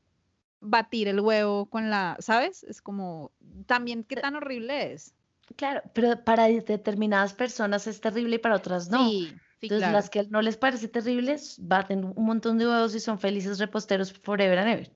batir 0.59 1.07
el 1.07 1.21
huevo 1.21 1.65
con 1.67 1.89
la, 1.89 2.17
¿sabes? 2.19 2.63
Es 2.63 2.81
como, 2.81 3.31
también 3.65 4.03
qué 4.03 4.17
tan 4.17 4.35
horrible 4.35 4.91
es. 4.93 5.13
Claro, 5.55 5.81
pero 5.93 6.23
para 6.23 6.45
de- 6.45 6.61
determinadas 6.61 7.33
personas 7.33 7.87
es 7.87 8.01
terrible 8.01 8.35
y 8.35 8.39
para 8.39 8.55
otras 8.55 8.89
no. 8.89 9.09
Sí, 9.09 9.29
sí, 9.61 9.67
Entonces, 9.67 9.79
claro. 9.79 9.93
las 9.93 10.09
que 10.09 10.23
no 10.29 10.41
les 10.41 10.57
parece 10.57 10.87
terribles, 10.87 11.57
baten 11.61 12.13
un 12.15 12.25
montón 12.25 12.57
de 12.57 12.67
huevos 12.67 12.93
y 12.93 12.99
son 12.99 13.19
felices 13.19 13.57
reposteros 13.59 14.13
forever 14.13 14.59
and 14.59 14.69
ever. 14.69 14.91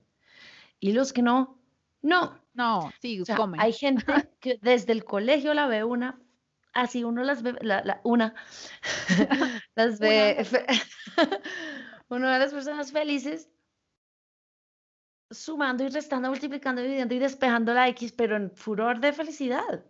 Y 0.80 0.92
los 0.92 1.12
que 1.12 1.22
no, 1.22 1.58
no. 2.02 2.43
No, 2.54 2.90
sí, 3.00 3.20
O 3.20 3.24
sea, 3.24 3.36
comen. 3.36 3.60
hay 3.60 3.72
gente 3.72 4.04
que 4.40 4.58
desde 4.62 4.92
el 4.92 5.04
colegio 5.04 5.54
la 5.54 5.66
ve 5.66 5.84
una, 5.84 6.20
así 6.72 7.04
uno 7.04 7.22
las 7.22 7.42
ve, 7.42 7.54
la, 7.60 7.82
la- 7.84 8.00
una, 8.04 8.34
las 9.74 9.98
ve, 9.98 10.36
uno 12.08 12.30
de 12.30 12.38
las 12.38 12.52
personas 12.52 12.92
felices 12.92 13.50
sumando 15.30 15.84
y 15.84 15.88
restando, 15.88 16.28
multiplicando, 16.28 16.80
dividiendo 16.82 17.14
y 17.14 17.18
despejando 17.18 17.74
la 17.74 17.88
X, 17.88 18.12
pero 18.12 18.36
en 18.36 18.50
furor 18.50 19.00
de 19.00 19.12
felicidad. 19.12 19.84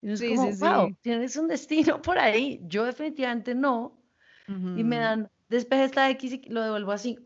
Y 0.00 0.16
Sí, 0.16 0.28
como, 0.30 0.50
sí, 0.50 0.58
wow, 0.58 0.88
sí. 0.88 0.96
tienes 1.02 1.36
un 1.36 1.48
destino 1.48 2.00
por 2.02 2.18
ahí. 2.18 2.60
Yo 2.64 2.84
definitivamente 2.84 3.54
no. 3.54 3.98
Y 4.48 4.82
me 4.84 4.98
dan, 4.98 5.30
despeje 5.48 5.84
esta 5.84 6.08
X 6.10 6.32
y 6.32 6.42
lo 6.48 6.62
devuelvo 6.62 6.92
así. 6.92 7.18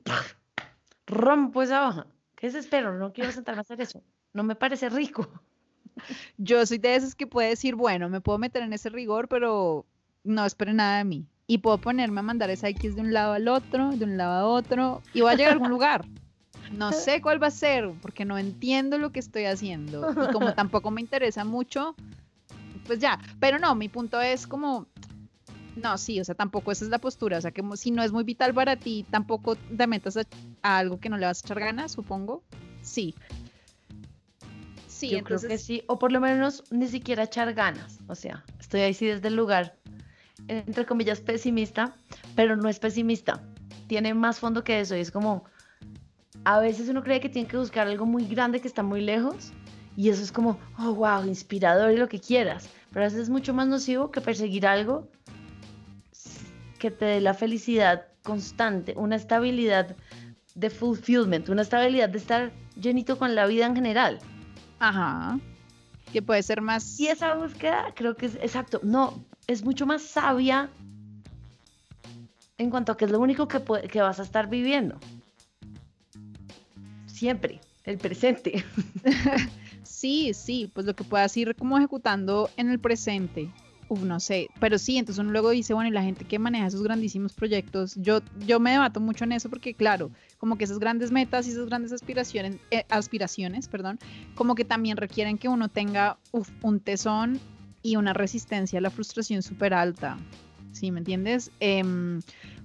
Rompo 1.06 1.62
esa 1.62 1.88
hoja. 1.88 2.06
¿Qué 2.34 2.48
desespero? 2.48 2.92
No 2.98 3.12
quiero 3.12 3.32
sentarme 3.32 3.60
a 3.60 3.62
hacer 3.62 3.80
eso. 3.80 4.02
No 4.36 4.42
me 4.42 4.54
parece 4.54 4.90
rico. 4.90 5.26
Yo 6.36 6.64
soy 6.66 6.76
de 6.76 6.94
esas 6.94 7.14
que 7.14 7.26
puede 7.26 7.48
decir, 7.48 7.74
bueno, 7.74 8.10
me 8.10 8.20
puedo 8.20 8.36
meter 8.36 8.62
en 8.62 8.74
ese 8.74 8.90
rigor, 8.90 9.28
pero 9.28 9.86
no 10.24 10.44
espere 10.44 10.74
nada 10.74 10.98
de 10.98 11.04
mí. 11.04 11.26
Y 11.46 11.58
puedo 11.58 11.78
ponerme 11.78 12.20
a 12.20 12.22
mandar 12.22 12.50
esa 12.50 12.68
X 12.68 12.96
de 12.96 13.00
un 13.00 13.14
lado 13.14 13.32
al 13.32 13.48
otro, 13.48 13.90
de 13.90 14.04
un 14.04 14.18
lado 14.18 14.34
a 14.34 14.46
otro, 14.46 15.02
y 15.14 15.22
voy 15.22 15.32
a 15.32 15.36
llegar 15.36 15.52
a 15.52 15.54
algún 15.54 15.70
lugar. 15.70 16.04
No 16.70 16.92
sé 16.92 17.22
cuál 17.22 17.42
va 17.42 17.46
a 17.46 17.50
ser, 17.50 17.92
porque 18.02 18.26
no 18.26 18.36
entiendo 18.36 18.98
lo 18.98 19.10
que 19.10 19.20
estoy 19.20 19.44
haciendo. 19.44 20.10
Y 20.10 20.32
como 20.32 20.52
tampoco 20.54 20.90
me 20.90 21.00
interesa 21.00 21.44
mucho, 21.44 21.94
pues 22.86 22.98
ya. 22.98 23.18
Pero 23.40 23.58
no, 23.58 23.74
mi 23.74 23.88
punto 23.88 24.20
es 24.20 24.46
como, 24.46 24.86
no, 25.76 25.96
sí, 25.96 26.20
o 26.20 26.24
sea, 26.24 26.34
tampoco 26.34 26.72
esa 26.72 26.84
es 26.84 26.90
la 26.90 26.98
postura. 26.98 27.38
O 27.38 27.40
sea, 27.40 27.52
que 27.52 27.62
si 27.76 27.90
no 27.90 28.02
es 28.02 28.12
muy 28.12 28.24
vital 28.24 28.52
para 28.52 28.76
ti, 28.76 29.06
tampoco 29.10 29.56
te 29.56 29.86
metas 29.86 30.18
a, 30.18 30.22
a 30.60 30.78
algo 30.78 31.00
que 31.00 31.08
no 31.08 31.16
le 31.16 31.24
vas 31.24 31.42
a 31.42 31.46
echar 31.46 31.60
ganas, 31.60 31.92
supongo. 31.92 32.42
Sí. 32.82 33.14
Sí, 34.96 35.10
Yo 35.10 35.22
creo 35.22 35.38
que 35.38 35.58
sí, 35.58 35.82
o 35.88 35.98
por 35.98 36.10
lo 36.10 36.20
menos 36.20 36.64
ni 36.70 36.88
siquiera 36.88 37.24
echar 37.24 37.52
ganas. 37.52 37.98
O 38.08 38.14
sea, 38.14 38.42
estoy 38.58 38.80
ahí 38.80 38.94
sí 38.94 39.04
desde 39.04 39.28
el 39.28 39.36
lugar, 39.36 39.76
entre 40.48 40.86
comillas, 40.86 41.20
pesimista, 41.20 41.94
pero 42.34 42.56
no 42.56 42.70
es 42.70 42.78
pesimista. 42.78 43.42
Tiene 43.88 44.14
más 44.14 44.38
fondo 44.38 44.64
que 44.64 44.80
eso 44.80 44.96
y 44.96 45.00
es 45.00 45.10
como, 45.10 45.44
a 46.44 46.60
veces 46.60 46.88
uno 46.88 47.02
cree 47.02 47.20
que 47.20 47.28
tiene 47.28 47.46
que 47.46 47.58
buscar 47.58 47.86
algo 47.86 48.06
muy 48.06 48.26
grande 48.26 48.58
que 48.58 48.68
está 48.68 48.82
muy 48.82 49.02
lejos 49.02 49.52
y 49.98 50.08
eso 50.08 50.22
es 50.22 50.32
como, 50.32 50.58
oh, 50.78 50.94
wow, 50.94 51.26
inspirador 51.26 51.92
y 51.92 51.98
lo 51.98 52.08
que 52.08 52.18
quieras, 52.18 52.70
pero 52.90 53.04
a 53.04 53.08
veces 53.08 53.24
es 53.24 53.28
mucho 53.28 53.52
más 53.52 53.68
nocivo 53.68 54.10
que 54.10 54.22
perseguir 54.22 54.66
algo 54.66 55.10
que 56.78 56.90
te 56.90 57.04
dé 57.04 57.20
la 57.20 57.34
felicidad 57.34 58.06
constante, 58.22 58.94
una 58.96 59.16
estabilidad 59.16 59.94
de 60.54 60.70
fulfillment, 60.70 61.50
una 61.50 61.60
estabilidad 61.60 62.08
de 62.08 62.16
estar 62.16 62.52
llenito 62.80 63.18
con 63.18 63.34
la 63.34 63.46
vida 63.46 63.66
en 63.66 63.74
general. 63.74 64.20
Ajá. 64.78 65.38
Que 66.12 66.22
puede 66.22 66.42
ser 66.42 66.60
más... 66.60 66.98
Y 67.00 67.08
esa 67.08 67.34
búsqueda 67.34 67.92
creo 67.94 68.16
que 68.16 68.26
es 68.26 68.34
exacto, 68.36 68.80
no, 68.82 69.24
es 69.46 69.64
mucho 69.64 69.86
más 69.86 70.02
sabia 70.02 70.70
en 72.58 72.70
cuanto 72.70 72.92
a 72.92 72.96
que 72.96 73.04
es 73.04 73.10
lo 73.10 73.18
único 73.20 73.48
que, 73.48 73.60
puede- 73.60 73.88
que 73.88 74.00
vas 74.00 74.18
a 74.20 74.22
estar 74.22 74.48
viviendo. 74.48 74.98
Siempre, 77.06 77.60
el 77.84 77.98
presente. 77.98 78.64
Sí, 79.82 80.34
sí, 80.34 80.70
pues 80.74 80.84
lo 80.84 80.94
que 80.94 81.04
puedas 81.04 81.34
ir 81.38 81.54
como 81.56 81.78
ejecutando 81.78 82.50
en 82.58 82.70
el 82.70 82.78
presente. 82.78 83.48
Uf, 83.88 84.02
no 84.02 84.18
sé, 84.18 84.48
pero 84.58 84.78
sí, 84.78 84.98
entonces 84.98 85.22
uno 85.22 85.30
luego 85.30 85.50
dice, 85.50 85.72
bueno, 85.72 85.88
y 85.88 85.92
la 85.92 86.02
gente 86.02 86.24
que 86.24 86.40
maneja 86.40 86.66
esos 86.66 86.82
grandísimos 86.82 87.34
proyectos, 87.34 87.94
yo, 87.96 88.20
yo 88.44 88.58
me 88.58 88.72
debato 88.72 88.98
mucho 88.98 89.22
en 89.22 89.30
eso 89.30 89.48
porque, 89.48 89.74
claro, 89.74 90.10
como 90.38 90.58
que 90.58 90.64
esas 90.64 90.80
grandes 90.80 91.12
metas 91.12 91.46
y 91.46 91.50
esas 91.50 91.66
grandes 91.66 91.92
aspiraciones, 91.92 92.56
eh, 92.72 92.84
aspiraciones, 92.88 93.68
perdón, 93.68 94.00
como 94.34 94.56
que 94.56 94.64
también 94.64 94.96
requieren 94.96 95.38
que 95.38 95.48
uno 95.48 95.68
tenga 95.68 96.18
uf, 96.32 96.50
un 96.62 96.80
tesón 96.80 97.38
y 97.80 97.94
una 97.94 98.12
resistencia 98.12 98.80
a 98.80 98.82
la 98.82 98.90
frustración 98.90 99.42
súper 99.42 99.72
alta. 99.72 100.18
¿Sí 100.72 100.90
me 100.90 100.98
entiendes? 100.98 101.52
Em, 101.60 102.20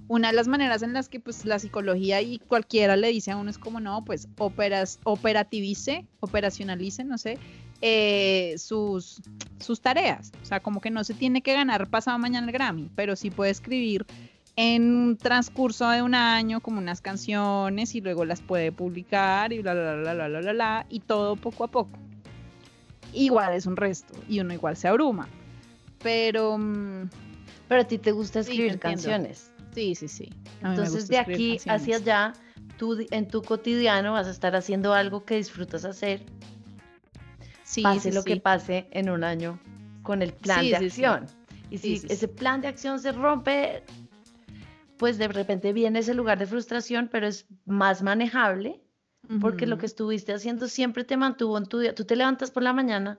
una 0.08 0.28
de 0.28 0.34
las 0.34 0.48
maneras 0.48 0.82
en 0.82 0.92
las 0.92 1.08
que 1.08 1.20
pues 1.20 1.44
la 1.44 1.58
psicología 1.58 2.20
y 2.20 2.38
cualquiera 2.38 2.96
le 2.96 3.08
dice 3.08 3.30
a 3.30 3.36
uno 3.36 3.48
es 3.48 3.58
como 3.58 3.80
no, 3.80 4.04
pues 4.04 4.28
operas, 4.38 4.98
operativice, 5.04 6.04
operacionalice, 6.20 7.04
no 7.04 7.16
sé, 7.16 7.38
eh, 7.84 8.54
sus, 8.58 9.20
sus 9.58 9.80
tareas. 9.80 10.32
O 10.40 10.44
sea, 10.44 10.60
como 10.60 10.80
que 10.80 10.90
no 10.90 11.02
se 11.02 11.14
tiene 11.14 11.42
que 11.42 11.52
ganar 11.52 11.90
pasado 11.90 12.16
mañana 12.18 12.46
el 12.46 12.52
Grammy, 12.52 12.90
pero 12.94 13.16
sí 13.16 13.30
puede 13.30 13.50
escribir 13.50 14.06
en 14.54 14.94
un 14.94 15.16
transcurso 15.16 15.88
de 15.90 16.02
un 16.02 16.14
año 16.14 16.60
como 16.60 16.78
unas 16.78 17.00
canciones 17.00 17.94
y 17.96 18.00
luego 18.00 18.24
las 18.24 18.40
puede 18.40 18.70
publicar 18.70 19.52
y 19.52 19.60
bla, 19.60 19.74
bla, 19.74 19.96
bla, 19.96 20.14
bla, 20.14 20.28
bla, 20.28 20.40
bla, 20.40 20.52
bla, 20.52 20.86
y 20.90 21.00
todo 21.00 21.34
poco 21.34 21.64
a 21.64 21.68
poco. 21.68 21.98
Igual 23.12 23.54
es 23.54 23.66
un 23.66 23.76
resto 23.76 24.14
y 24.28 24.38
uno 24.38 24.54
igual 24.54 24.76
se 24.76 24.86
abruma. 24.88 25.28
Pero 26.02 26.58
mm, 26.58 27.10
Pero 27.68 27.80
a 27.80 27.84
ti 27.84 27.98
te 27.98 28.12
gusta 28.12 28.40
escribir 28.40 28.78
canciones. 28.78 29.50
sí, 29.74 29.96
sí, 29.96 30.06
sí. 30.06 30.30
Entonces 30.62 31.08
de 31.08 31.18
aquí 31.18 31.58
hacia 31.66 31.96
allá, 31.96 32.32
tú 32.78 32.96
en 33.10 33.26
tu 33.26 33.42
cotidiano 33.42 34.12
vas 34.12 34.28
a 34.28 34.30
estar 34.30 34.54
haciendo 34.54 34.94
algo 34.94 35.24
que 35.24 35.36
disfrutas 35.36 35.84
hacer, 35.84 36.24
Sí, 37.72 37.82
pase 37.82 38.10
sí, 38.10 38.14
lo 38.14 38.22
que 38.22 38.36
pase 38.36 38.86
en 38.90 39.08
un 39.08 39.24
año 39.24 39.58
con 40.02 40.20
el 40.20 40.34
plan 40.34 40.68
de 40.68 40.76
acción. 40.76 41.26
Y 41.70 41.78
si 41.78 41.94
ese 42.06 42.28
plan 42.28 42.60
de 42.60 42.68
acción 42.68 43.00
se 43.00 43.12
rompe, 43.12 43.82
pues 44.98 45.16
de 45.16 45.26
repente 45.28 45.72
viene 45.72 46.00
ese 46.00 46.12
lugar 46.12 46.38
de 46.38 46.46
frustración, 46.46 47.08
pero 47.10 47.26
es 47.26 47.46
más 47.64 48.02
manejable 48.02 48.82
porque 49.40 49.64
lo 49.64 49.78
que 49.78 49.86
estuviste 49.86 50.34
haciendo 50.34 50.68
siempre 50.68 51.02
te 51.04 51.16
mantuvo 51.16 51.56
en 51.56 51.64
tu 51.64 51.78
día. 51.78 51.94
Tú 51.94 52.04
te 52.04 52.14
levantas 52.14 52.50
por 52.50 52.62
la 52.62 52.74
mañana, 52.74 53.18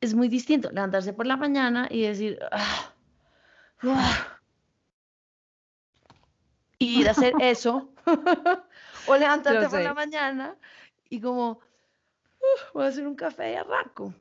es 0.00 0.14
muy 0.14 0.26
distinto 0.26 0.68
levantarse 0.72 1.12
por 1.12 1.26
la 1.26 1.36
mañana 1.36 1.86
y 1.88 2.02
decir, 2.02 2.40
"Ah, 2.50 2.92
ah", 3.84 4.40
y 6.80 7.02
ir 7.02 7.06
a 7.06 7.12
hacer 7.12 7.34
eso, 7.40 7.92
o 9.08 9.16
levantarte 9.16 9.68
por 9.68 9.80
la 9.80 9.94
mañana 9.94 10.56
y 11.08 11.20
como, 11.20 11.60
"Uf, 12.40 12.72
voy 12.74 12.84
a 12.84 12.88
hacer 12.88 13.06
un 13.06 13.14
café 13.16 13.52
y 13.52 13.54
arranco, 13.54 14.14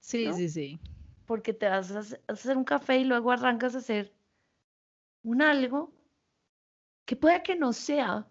Sí, 0.00 0.26
¿no? 0.26 0.32
sí, 0.36 0.48
sí. 0.48 0.78
porque 1.26 1.52
te 1.54 1.68
vas 1.68 1.90
a 1.92 2.00
hace- 2.00 2.20
a 2.28 2.32
hacer 2.32 2.56
un 2.56 2.64
café 2.64 2.98
y 2.98 3.04
luego 3.04 3.32
arrancas 3.32 3.74
a 3.74 3.78
hacer 3.78 4.12
un 5.22 5.40
algo 5.40 5.92
que 7.06 7.16
pueda 7.16 7.42
que 7.42 7.56
no 7.56 7.72
sea 7.72 8.26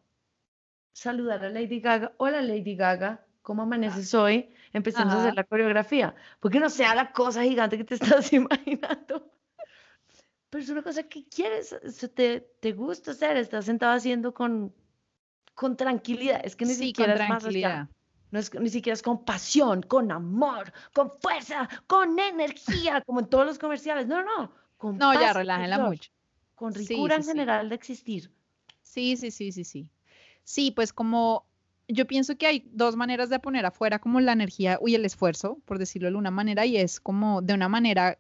saludar 0.93 1.43
a 1.43 1.49
Lady 1.49 1.79
Gaga. 1.79 2.13
Hola 2.17 2.41
Lady 2.41 2.75
Gaga, 2.75 3.25
¿cómo 3.41 3.63
amaneces 3.63 4.13
hoy? 4.13 4.53
Empezando 4.73 5.13
a 5.15 5.17
hacer 5.17 5.29
Ajá. 5.31 5.35
la 5.37 5.43
coreografía. 5.43 6.15
Porque 6.39 6.59
no 6.59 6.69
sea 6.69 6.93
la 6.95 7.11
cosa 7.11 7.43
gigante 7.43 7.77
que 7.77 7.83
te 7.83 7.95
estás 8.25 8.31
imaginando. 8.33 9.31
Pero 10.51 10.63
es 10.63 10.69
una 10.69 10.83
cosa 10.83 11.01
que 11.03 11.27
quieres, 11.27 11.75
te, 12.13 12.41
te 12.41 12.73
gusta 12.73 13.11
hacer, 13.11 13.37
estás 13.37 13.65
sentado 13.65 13.93
haciendo 13.93 14.35
con, 14.35 14.71
con 15.55 15.75
tranquilidad. 15.75 16.41
Es 16.43 16.55
que 16.55 16.65
ni 16.65 16.73
Sí, 16.75 16.93
con 16.93 17.05
siquiera 17.05 17.13
es 17.23 17.29
más 17.29 17.43
allá. 17.45 17.89
No 18.33 18.39
es, 18.39 18.51
ni 18.55 18.69
siquiera 18.69 18.95
es 18.95 19.03
con 19.03 19.23
pasión, 19.23 19.83
con 19.83 20.11
amor, 20.11 20.73
con 20.91 21.11
fuerza, 21.21 21.69
con 21.85 22.17
energía, 22.17 23.03
como 23.05 23.19
en 23.19 23.27
todos 23.27 23.45
los 23.45 23.59
comerciales. 23.59 24.07
No, 24.07 24.23
no, 24.23 24.51
con 24.75 24.97
No, 24.97 25.13
ya, 25.13 25.33
relájenla 25.33 25.77
mucho. 25.77 26.09
Con 26.55 26.73
ricura 26.73 27.13
sí, 27.13 27.19
en 27.19 27.23
sí. 27.25 27.29
general 27.29 27.69
de 27.69 27.75
existir. 27.75 28.31
Sí, 28.81 29.17
sí, 29.17 29.29
sí, 29.29 29.51
sí, 29.51 29.63
sí. 29.63 29.87
Sí, 30.43 30.71
pues 30.71 30.93
como 30.93 31.45
yo 31.87 32.07
pienso 32.07 32.35
que 32.35 32.47
hay 32.47 32.67
dos 32.71 32.95
maneras 32.95 33.29
de 33.29 33.37
poner 33.37 33.67
afuera 33.67 33.99
como 33.99 34.19
la 34.19 34.31
energía 34.31 34.79
y 34.83 34.95
el 34.95 35.05
esfuerzo, 35.05 35.59
por 35.65 35.77
decirlo 35.77 36.07
de 36.07 36.13
alguna 36.13 36.31
manera, 36.31 36.65
y 36.65 36.77
es 36.77 36.99
como 36.99 37.43
de 37.43 37.53
una 37.53 37.69
manera 37.69 38.17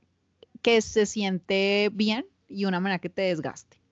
que 0.61 0.79
se 0.81 1.07
siente 1.07 1.89
bien 1.91 2.27
y 2.47 2.65
una 2.65 2.79
manera 2.79 2.99
que 2.99 3.09
te 3.09 3.23
desgaste. 3.23 3.82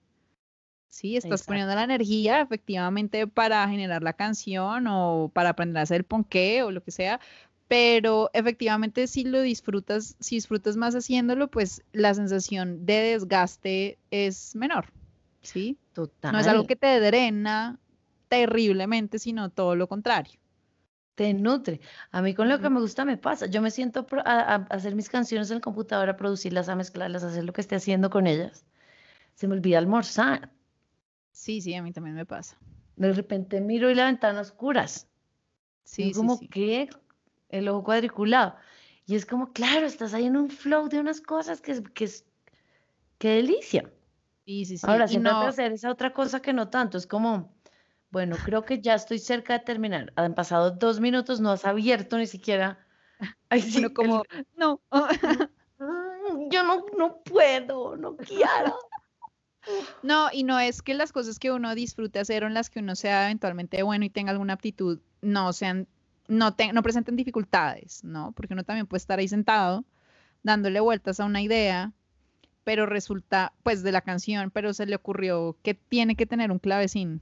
Sí, 0.92 1.18
estás 1.18 1.44
Exacto. 1.44 1.48
poniendo 1.48 1.74
la 1.76 1.84
energía 1.86 2.42
efectivamente 2.42 3.26
para 3.28 3.68
generar 3.70 4.04
la 4.04 4.14
canción 4.14 4.88
o 4.88 5.32
para 5.34 5.50
aprender 5.52 5.80
a 5.80 5.84
hacer 5.84 5.98
el 6.00 6.04
ponqué 6.06 6.64
o 6.64 6.72
lo 6.72 6.84
que 6.84 6.92
sea, 6.92 7.20
pero 7.68 8.30
efectivamente 8.34 9.08
si 9.08 9.24
lo 9.24 9.42
disfrutas, 9.42 10.18
si 10.20 10.36
disfrutas 10.36 10.78
más 10.78 10.94
haciéndolo, 10.96 11.50
pues 11.50 11.84
la 11.94 12.14
sensación 12.14 12.86
de 12.86 12.96
desgaste 13.14 14.00
es 14.12 14.56
menor, 14.56 14.94
¿sí? 15.42 15.80
Total. 15.94 16.32
No 16.34 16.40
es 16.40 16.48
algo 16.48 16.66
que 16.68 16.76
te 16.76 17.00
drena 17.00 17.80
terriblemente, 18.30 19.20
sino 19.20 19.50
todo 19.52 19.76
lo 19.76 19.88
contrario. 19.88 20.40
te 21.16 21.34
nutre. 21.34 21.82
A 22.12 22.22
mí 22.22 22.34
con 22.34 22.50
lo 22.50 22.60
que 22.60 22.70
me 22.70 22.80
gusta 22.80 23.06
me 23.06 23.18
pasa. 23.18 23.46
Yo 23.48 23.62
me 23.62 23.72
siento 23.72 24.08
a, 24.26 24.56
a 24.56 24.56
hacer 24.76 24.96
mis 24.96 25.10
canciones 25.10 25.50
en 25.52 25.58
el 25.58 25.62
computador, 25.62 26.10
a 26.10 26.18
producirlas, 26.18 26.70
a 26.70 26.76
mezclarlas, 26.76 27.24
a 27.24 27.28
hacer 27.28 27.44
lo 27.44 27.54
que 27.54 27.62
esté 27.62 27.76
haciendo 27.76 28.10
con 28.10 28.28
ellas. 28.28 28.66
Se 29.36 29.48
me 29.48 29.56
olvida 29.56 29.80
almorzar. 29.80 30.52
Sí, 31.32 31.62
sí, 31.62 31.74
a 31.76 31.82
mí 31.84 31.92
también 31.92 32.16
me 32.16 32.26
pasa. 32.26 32.58
De 32.96 33.12
repente 33.14 33.62
miro 33.62 33.90
y 33.90 33.96
la 33.96 34.06
ventana 34.06 34.42
oscuras. 34.42 35.08
Sí, 35.84 36.06
sí, 36.06 36.14
como 36.14 36.38
sí. 36.38 36.48
que 36.48 36.90
el 37.50 37.68
ojo 37.68 37.84
cuadriculado. 37.84 38.56
Y 39.06 39.16
es 39.16 39.26
como, 39.26 39.52
claro, 39.52 39.86
estás 39.86 40.14
ahí 40.14 40.26
en 40.26 40.38
un 40.38 40.50
flow 40.50 40.88
de 40.88 41.00
unas 41.00 41.22
cosas 41.22 41.62
que 41.62 41.72
es, 41.74 41.82
que 41.94 42.06
es, 42.06 42.26
qué 43.18 43.30
delicia. 43.30 43.92
Sí, 44.46 44.66
sí, 44.66 44.78
sí. 44.78 44.88
Ahora, 44.88 45.06
Y 45.10 45.18
a 45.18 45.20
no, 45.20 45.40
hacer 45.48 45.72
esa 45.72 45.92
otra 45.92 46.14
cosa 46.14 46.42
que 46.42 46.54
no 46.54 46.70
tanto. 46.70 46.98
Es 46.98 47.08
como, 47.08 47.54
bueno, 48.12 48.36
creo 48.38 48.64
que 48.64 48.82
ya 48.82 48.96
estoy 48.96 49.20
cerca 49.20 49.54
de 49.54 49.60
terminar. 49.66 50.14
Han 50.16 50.36
pasado 50.36 50.72
dos 50.72 51.00
minutos, 51.00 51.40
no 51.40 51.52
has 51.52 51.66
abierto 51.66 52.18
ni 52.18 52.28
siquiera. 52.28 52.86
Ay, 53.50 53.62
sí, 53.62 53.84
el- 53.84 53.94
como, 53.94 54.24
no. 54.56 54.82
Yo 56.52 56.64
no, 56.64 56.86
no 56.98 57.22
puedo, 57.24 57.98
no 57.98 58.16
quiero. 58.18 58.78
No, 60.04 60.30
y 60.34 60.44
no 60.44 60.60
es 60.60 60.82
que 60.82 60.94
las 60.94 61.12
cosas 61.12 61.38
que 61.40 61.52
uno 61.52 61.76
disfrute 61.76 62.20
hacer 62.20 62.44
o 62.44 62.48
en 62.48 62.54
las 62.54 62.70
que 62.70 62.80
uno 62.80 62.96
sea 62.96 63.26
eventualmente 63.26 63.84
bueno 63.84 64.06
y 64.06 64.10
tenga 64.10 64.32
alguna 64.32 64.54
aptitud, 64.54 65.00
no 65.22 65.54
sean, 65.54 65.88
no, 66.28 66.54
te- 66.56 66.74
no 66.74 66.82
presenten 66.84 67.16
dificultades, 67.16 68.04
¿no? 68.04 68.32
Porque 68.32 68.54
uno 68.54 68.64
también 68.64 68.88
puede 68.88 69.00
estar 69.00 69.20
ahí 69.20 69.28
sentado 69.28 69.84
dándole 70.44 70.80
vueltas 70.80 71.20
a 71.20 71.26
una 71.26 71.42
idea, 71.42 71.92
pero 72.64 72.86
resulta, 72.86 73.54
pues 73.64 73.84
de 73.84 73.92
la 73.92 74.02
canción, 74.02 74.50
pero 74.52 74.74
se 74.74 74.86
le 74.88 74.96
ocurrió 74.96 75.58
que 75.64 75.74
tiene 75.76 76.16
que 76.16 76.26
tener 76.26 76.52
un 76.52 76.60
clavecín 76.60 77.22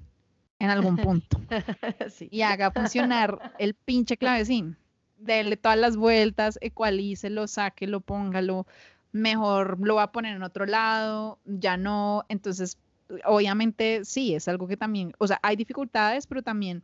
en 0.60 0.69
algún 0.69 0.97
punto. 0.97 1.39
Sí. 2.10 2.28
y 2.32 2.41
haga 2.41 2.71
funcionar 2.71 3.54
el 3.60 3.73
pinche 3.73 4.17
clavecín. 4.17 4.78
Dele 5.17 5.58
todas 5.58 5.78
las 5.78 5.97
vueltas, 5.97 6.58
ecualícelo, 6.62 7.47
sáquelo, 7.47 7.99
póngalo. 7.99 8.65
Mejor 9.12 9.80
lo 9.80 9.95
va 9.95 10.04
a 10.04 10.12
poner 10.12 10.36
en 10.36 10.43
otro 10.43 10.65
lado, 10.65 11.39
ya 11.45 11.78
no. 11.78 12.26
Entonces, 12.30 12.78
obviamente, 13.26 14.06
sí, 14.06 14.36
es 14.36 14.48
algo 14.48 14.67
que 14.67 14.78
también, 14.78 15.13
o 15.17 15.28
sea, 15.28 15.39
hay 15.41 15.56
dificultades, 15.56 16.28
pero 16.28 16.43
también 16.43 16.84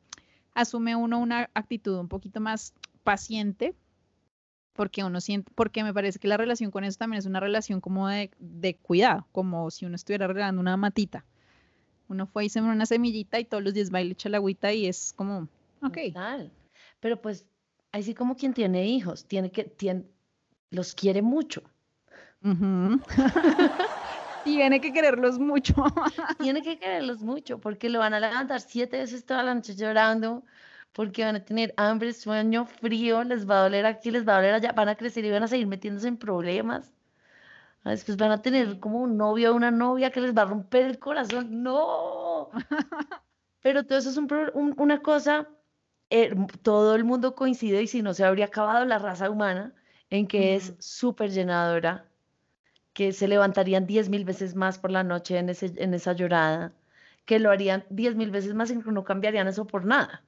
asume 0.53 0.95
uno 0.95 1.19
una 1.19 1.49
actitud 1.53 1.99
un 1.99 2.07
poquito 2.07 2.39
más 2.39 2.73
paciente, 3.03 3.75
porque 4.73 5.03
uno 5.03 5.21
siente, 5.21 5.51
porque 5.55 5.83
me 5.83 5.93
parece 5.93 6.19
que 6.19 6.27
la 6.27 6.37
relación 6.37 6.71
con 6.71 6.83
eso 6.83 6.97
también 6.97 7.19
es 7.19 7.25
una 7.25 7.39
relación 7.39 7.79
como 7.79 8.07
de, 8.07 8.31
de 8.39 8.75
cuidado, 8.75 9.27
como 9.31 9.69
si 9.71 9.85
uno 9.85 9.95
estuviera 9.95 10.27
regando 10.27 10.59
una 10.59 10.77
matita. 10.77 11.25
Uno 12.07 12.27
fue 12.27 12.45
y 12.45 12.49
sembró 12.49 12.71
una 12.71 12.85
semillita 12.85 13.39
y 13.39 13.45
todos 13.45 13.63
los 13.63 13.73
días 13.73 13.93
va 13.93 14.01
y 14.01 14.05
le 14.05 14.13
echa 14.13 14.29
la 14.29 14.37
agüita 14.37 14.73
y 14.73 14.85
es 14.85 15.13
como, 15.15 15.47
ok. 15.81 15.97
Pero 16.99 17.21
pues, 17.21 17.45
así 17.91 18.13
como 18.13 18.35
quien 18.35 18.53
tiene 18.53 18.85
hijos, 18.87 19.25
tiene 19.25 19.51
que, 19.51 19.63
tiene, 19.63 20.05
los 20.69 20.93
quiere 20.93 21.21
mucho. 21.21 21.63
Ujú. 22.45 23.01
Tiene 24.43 24.79
que 24.81 24.93
quererlos 24.93 25.39
mucho. 25.39 25.73
Tiene 26.39 26.61
que 26.61 26.77
quererlos 26.79 27.21
mucho 27.23 27.59
porque 27.59 27.89
lo 27.89 27.99
van 27.99 28.13
a 28.13 28.19
levantar 28.19 28.61
siete 28.61 28.97
veces 28.99 29.25
toda 29.25 29.43
la 29.43 29.55
noche 29.55 29.75
llorando, 29.75 30.43
porque 30.93 31.25
van 31.25 31.35
a 31.37 31.45
tener 31.45 31.73
hambre, 31.77 32.13
sueño, 32.13 32.65
frío, 32.67 33.23
les 33.23 33.49
va 33.49 33.59
a 33.59 33.63
doler 33.63 33.85
aquí, 33.87 34.11
les 34.11 34.27
va 34.27 34.33
a 34.33 34.37
doler 34.37 34.53
allá, 34.55 34.71
van 34.73 34.89
a 34.89 34.95
crecer 34.95 35.25
y 35.25 35.31
van 35.31 35.43
a 35.43 35.47
seguir 35.47 35.67
metiéndose 35.67 36.07
en 36.07 36.17
problemas. 36.17 36.93
Ah, 37.83 37.91
Después 37.91 38.17
van 38.17 38.31
a 38.31 38.41
tener 38.41 38.79
como 38.79 39.01
un 39.01 39.17
novio 39.17 39.51
o 39.53 39.55
una 39.55 39.71
novia 39.71 40.11
que 40.11 40.21
les 40.21 40.33
va 40.37 40.43
a 40.43 40.45
romper 40.45 40.85
el 40.85 40.99
corazón. 40.99 41.63
¡No! 41.63 42.49
Pero 43.61 43.85
todo 43.85 43.97
eso 43.99 44.09
es 44.09 44.17
un 44.17 44.27
un- 44.53 44.75
una 44.77 45.01
cosa, 45.01 45.49
eh, 46.09 46.33
todo 46.63 46.95
el 46.95 47.03
mundo 47.03 47.35
coincide 47.35 47.81
y 47.83 47.87
si 47.87 48.01
no 48.01 48.13
se 48.13 48.23
habría 48.25 48.45
acabado 48.45 48.85
la 48.85 48.99
raza 48.99 49.29
humana 49.29 49.73
en 50.09 50.27
que 50.27 50.55
es 50.55 50.75
súper 50.79 51.31
llenadora, 51.31 52.11
que 52.95 53.13
se 53.13 53.27
levantarían 53.27 53.85
diez 53.87 54.09
mil 54.09 54.25
veces 54.25 54.55
más 54.55 54.79
por 54.79 54.91
la 54.91 55.03
noche 55.03 55.37
en, 55.37 55.49
ese, 55.49 55.73
en 55.77 55.93
esa 55.93 56.13
llorada, 56.13 56.73
que 57.25 57.39
lo 57.39 57.51
harían 57.51 57.85
diez 57.91 58.15
mil 58.15 58.31
veces 58.31 58.55
más 58.55 58.71
y 58.71 58.77
no 58.77 59.03
cambiarían 59.03 59.47
eso 59.47 59.67
por 59.67 59.85
nada. 59.85 60.23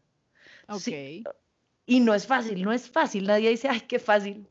Ok. 0.70 0.82
Sí, 0.82 1.24
Y 1.88 2.00
no 2.02 2.14
es 2.14 2.28
fácil, 2.28 2.64
no 2.64 2.74
es 2.74 2.90
fácil. 2.90 3.26
Nadie 3.26 3.50
dice, 3.50 3.70
ay, 3.70 3.82
qué 3.82 4.00
fácil. 4.00 4.48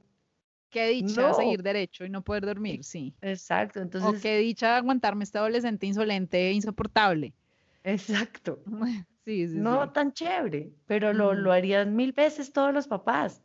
Qué 0.70 0.88
dicha 0.88 1.28
No. 1.28 1.34
seguir 1.34 1.62
derecho 1.62 2.04
y 2.04 2.10
no 2.10 2.22
poder 2.22 2.46
dormir, 2.46 2.82
sí. 2.84 3.14
Exacto, 3.22 3.80
O 3.80 3.82
entonces, 3.82 4.22
qué 4.22 4.38
dicha 4.38 4.76
aguantarme 4.76 5.24
este 5.24 5.38
adolescente 5.38 5.86
insolente 5.86 6.48
e 6.48 6.52
insoportable. 6.52 7.34
exacto. 7.84 8.62
Sí, 9.24 9.48
sí, 9.48 9.58
No 9.58 9.86
sí. 9.86 9.92
tan 9.92 10.12
chévere, 10.12 10.72
pero 10.86 11.12
lo, 11.12 11.34
lo 11.34 11.52
harían 11.52 11.96
mil 11.96 12.12
veces 12.12 12.52
todos 12.52 12.72
los 12.72 12.86
papás. 12.86 13.42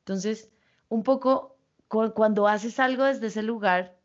Entonces, 0.00 0.50
un 0.88 1.02
poco 1.04 1.57
cuando 1.88 2.46
haces 2.48 2.78
algo 2.80 3.04
desde 3.04 3.28
ese 3.28 3.42
lugar, 3.42 4.00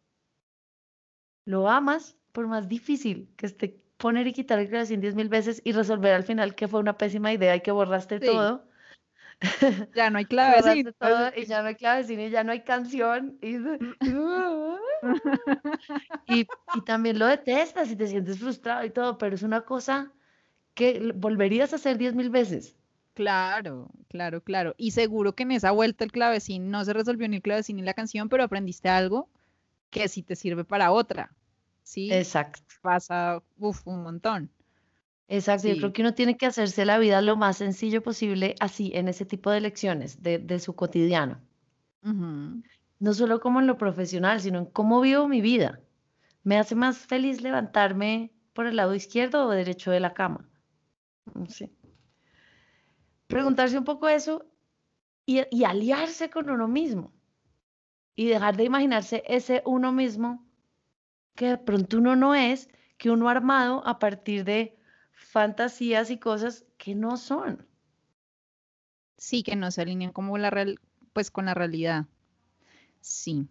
lo 1.46 1.70
amas, 1.70 2.18
por 2.32 2.48
más 2.48 2.68
difícil 2.70 3.34
que 3.38 3.46
esté 3.46 3.82
poner 3.98 4.28
y 4.28 4.34
quitar 4.34 4.60
el 4.60 4.70
clavecín 4.70 5.02
diez 5.02 5.16
mil 5.16 5.30
veces 5.30 5.62
y 5.64 5.72
resolver 5.72 6.14
al 6.14 6.24
final 6.24 6.56
que 6.56 6.68
fue 6.68 6.80
una 6.80 6.98
pésima 6.98 7.32
idea 7.34 7.56
y 7.56 7.62
que 7.62 7.72
borraste 7.72 8.20
Sí. 8.20 8.26
todo. 8.26 8.68
Ya 9.96 10.10
no 10.10 10.18
hay 10.18 10.26
clavecín. 10.26 10.90
y 11.36 11.46
ya 11.46 11.62
no 11.62 11.68
hay 11.68 11.76
clavecín 11.76 12.20
y 12.20 12.30
ya 12.30 12.44
no 12.44 12.52
hay 12.52 12.64
canción. 12.64 13.38
Y, 13.42 13.58
y, 16.26 16.50
y 16.72 16.82
también 16.82 17.20
lo 17.20 17.28
detestas 17.28 17.92
y 17.92 17.96
te 17.96 18.08
sientes 18.08 18.40
frustrado 18.40 18.86
y 18.86 18.90
todo, 18.92 19.18
pero 19.18 19.36
es 19.36 19.44
una 19.44 19.62
cosa 19.66 20.14
que 20.76 21.14
volverías 21.16 21.74
a 21.74 21.78
hacer 21.78 21.98
diez 21.98 22.16
mil 22.16 22.30
veces. 22.30 22.78
Claro, 23.14 23.92
claro, 24.10 24.44
claro. 24.44 24.74
Y 24.78 24.92
seguro 24.92 25.36
que 25.36 25.44
en 25.44 25.52
esa 25.52 25.72
vuelta 25.72 26.04
el 26.04 26.12
clavecín 26.12 26.72
no 26.72 26.84
se 26.84 26.94
resolvió 26.94 27.28
ni 27.28 27.38
el 27.38 27.42
clavecín 27.44 27.76
ni 27.78 27.84
la 27.84 27.94
canción, 27.94 28.28
pero 28.30 28.44
aprendiste 28.44 28.90
algo 28.90 29.30
que 29.92 30.08
sí 30.08 30.24
te 30.24 30.36
sirve 30.36 30.66
para 30.66 30.92
otra. 30.92 31.36
Sí, 31.84 32.12
Exacto. 32.12 32.62
pasa, 32.82 33.44
uf, 33.58 33.86
un 33.88 34.04
montón. 34.04 34.52
Exacto, 35.28 35.68
yo 35.68 35.74
Sí. 35.74 35.80
creo 35.80 35.94
que 35.94 36.02
uno 36.02 36.14
tiene 36.14 36.38
que 36.38 36.46
hacerse 36.46 36.86
la 36.86 36.98
vida 36.98 37.22
lo 37.22 37.36
más 37.38 37.58
sencillo 37.58 38.02
posible 38.04 38.56
así, 38.60 38.92
en 38.96 39.08
ese 39.10 39.26
tipo 39.26 39.52
de 39.52 39.62
lecciones 39.62 40.22
de, 40.24 40.40
de 40.40 40.60
su 40.60 40.76
cotidiano. 40.76 41.42
No 43.00 43.14
solo 43.14 43.40
como 43.40 43.60
en 43.60 43.68
lo 43.68 43.78
profesional, 43.78 44.42
sino 44.42 44.58
en 44.60 44.66
cómo 44.66 45.00
vivo 45.02 45.28
mi 45.28 45.42
vida. 45.42 45.80
¿Me 46.44 46.58
hace 46.58 46.76
más 46.76 46.98
feliz 47.00 47.42
levantarme 47.42 48.32
por 48.54 48.66
el 48.68 48.76
lado 48.78 48.96
izquierdo 48.96 49.46
o 49.48 49.52
derecho 49.52 49.92
de 49.92 50.00
la 50.00 50.14
cama? 50.14 50.50
Sé. 51.50 51.70
Preguntarse 53.28 53.78
un 53.78 53.86
poco 53.86 54.08
eso 54.08 54.46
y, 55.26 55.42
y 55.52 55.64
aliarse 55.64 56.30
con 56.30 56.50
uno 56.50 56.68
mismo. 56.68 57.12
Y 58.16 58.28
dejar 58.28 58.58
de 58.58 58.66
imaginarse 58.66 59.24
ese 59.28 59.64
uno 59.66 59.92
mismo 59.92 60.46
que 61.36 61.48
de 61.48 61.58
pronto 61.58 61.98
uno 61.98 62.16
no 62.16 62.36
es, 62.36 62.70
que 62.98 63.10
uno 63.10 63.30
armado 63.30 63.86
a 63.88 64.00
partir 64.00 64.44
de 64.44 64.78
fantasías 65.12 66.12
y 66.12 66.18
cosas 66.18 66.66
que 66.78 66.96
no 66.96 67.18
son. 67.18 67.68
Sí, 69.18 69.44
que 69.44 69.56
no 69.56 69.72
se 69.72 69.82
alinean 69.82 70.12
como 70.12 70.38
la 70.38 70.50
real, 70.50 70.80
pues 71.14 71.32
con 71.32 71.46
la 71.46 71.54
realidad. 71.54 72.06
Sí, 73.02 73.48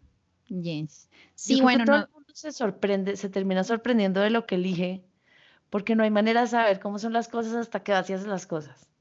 yes. 0.48 1.08
Yo 1.10 1.18
Sí, 1.34 1.56
que 1.56 1.62
bueno, 1.62 1.84
todo 1.84 1.96
no, 1.96 2.02
el 2.04 2.10
mundo 2.12 2.32
se 2.34 2.52
sorprende, 2.52 3.16
se 3.16 3.28
termina 3.28 3.64
sorprendiendo 3.64 4.20
de 4.20 4.30
lo 4.30 4.46
que 4.46 4.56
elige, 4.56 5.04
porque 5.70 5.96
no 5.96 6.04
hay 6.04 6.10
manera 6.10 6.42
de 6.42 6.48
saber 6.48 6.78
cómo 6.80 6.98
son 6.98 7.12
las 7.12 7.28
cosas 7.28 7.54
hasta 7.54 7.82
que 7.82 7.92
haces 7.92 8.26
las 8.26 8.46
cosas. 8.46 8.91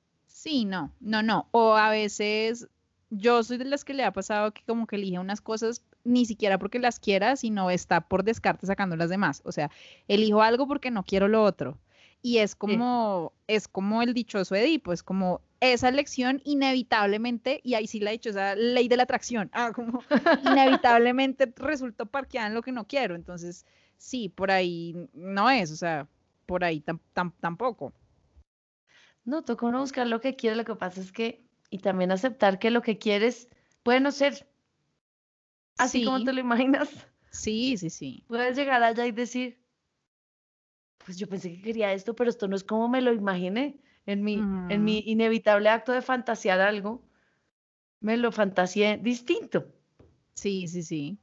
Sí, 0.42 0.66
no, 0.66 0.92
no, 1.00 1.22
no. 1.22 1.48
O 1.52 1.76
a 1.76 1.90
veces 1.90 2.68
yo 3.10 3.44
soy 3.44 3.58
de 3.58 3.66
las 3.66 3.84
que 3.86 3.94
le 3.94 4.04
ha 4.04 4.12
pasado 4.14 4.52
que 4.54 4.64
como 4.66 4.88
que 4.88 4.96
elige 4.96 5.20
unas 5.20 5.42
cosas 5.42 5.84
ni 6.04 6.26
siquiera 6.26 6.58
porque 6.58 6.80
las 6.80 7.00
quiera, 7.00 7.36
sino 7.36 7.70
está 7.70 8.02
por 8.02 8.24
descarte 8.24 8.66
sacando 8.66 8.96
las 8.96 9.10
demás. 9.10 9.42
O 9.46 9.52
sea, 9.52 9.70
elijo 10.08 10.42
algo 10.42 10.68
porque 10.68 10.90
no 10.92 11.04
quiero 11.04 11.28
lo 11.28 11.44
otro. 11.44 11.78
Y 12.24 12.38
es 12.38 12.56
como, 12.56 13.34
es 13.48 13.68
como 13.68 14.02
el 14.02 14.14
dichoso 14.14 14.56
Edipo, 14.56 14.94
es 14.94 15.02
como 15.04 15.42
esa 15.60 15.90
elección 15.90 16.42
inevitablemente, 16.44 17.62
y 17.64 17.74
ahí 17.74 17.88
sí 17.88 18.00
la 18.00 18.12
dichosa 18.12 18.56
ley 18.56 18.88
de 18.88 18.98
la 18.98 19.04
atracción, 19.04 19.50
ah, 19.54 19.72
como 19.74 20.04
inevitablemente 20.44 21.52
resultó 21.56 22.06
parqueada 22.06 22.48
en 22.48 22.54
lo 22.54 22.62
que 22.62 22.72
no 22.72 22.86
quiero. 22.88 23.16
Entonces, 23.16 23.66
sí, 23.98 24.30
por 24.30 24.52
ahí 24.52 24.96
no 25.14 25.50
es, 25.50 25.72
o 25.72 25.76
sea, 25.76 26.08
por 26.46 26.64
ahí 26.64 26.82
tam- 26.82 27.00
tam- 27.16 27.34
tampoco. 27.40 27.94
No, 29.24 29.44
toca 29.44 29.66
uno 29.68 29.80
buscar 29.80 30.08
lo 30.08 30.20
que 30.20 30.36
quiere, 30.36 30.56
lo 30.56 30.66
que 30.66 30.76
pasa 30.76 31.02
es 31.02 31.12
que, 31.12 31.46
y 31.70 31.80
también 31.80 32.12
aceptar 32.12 32.60
que 32.60 32.72
lo 32.72 32.82
que 32.82 32.98
quieres 32.98 33.50
puede 33.84 34.00
no 34.00 34.12
ser 34.12 34.48
así 35.78 36.04
como 36.04 36.20
Sí. 36.20 36.26
te 36.26 36.34
lo 36.34 36.40
imaginas. 36.40 36.90
Sí, 37.34 37.78
sí, 37.78 37.90
sí. 37.90 38.26
Puedes 38.28 38.58
llegar 38.58 38.84
allá 38.84 39.06
y 39.06 39.14
decir, 39.14 39.64
pues 40.98 41.18
yo 41.18 41.28
pensé 41.28 41.50
que 41.56 41.62
quería 41.62 41.94
esto, 41.94 42.14
pero 42.14 42.30
esto 42.30 42.48
no 42.50 42.58
es 42.58 42.64
como 42.66 42.90
me 42.90 43.02
lo 43.02 43.14
imaginé. 43.14 43.80
En 44.06 44.22
mi, 44.22 44.50
en 44.68 44.84
mi 44.84 45.00
inevitable 45.06 45.70
acto 45.70 45.94
de 45.94 46.02
fantasear 46.02 46.60
algo, 46.60 47.02
me 48.02 48.18
lo 48.18 48.32
fantaseé 48.34 48.98
distinto. 48.98 49.72
Sí, 50.34 50.68
sí, 50.68 50.84
sí. 50.84 51.21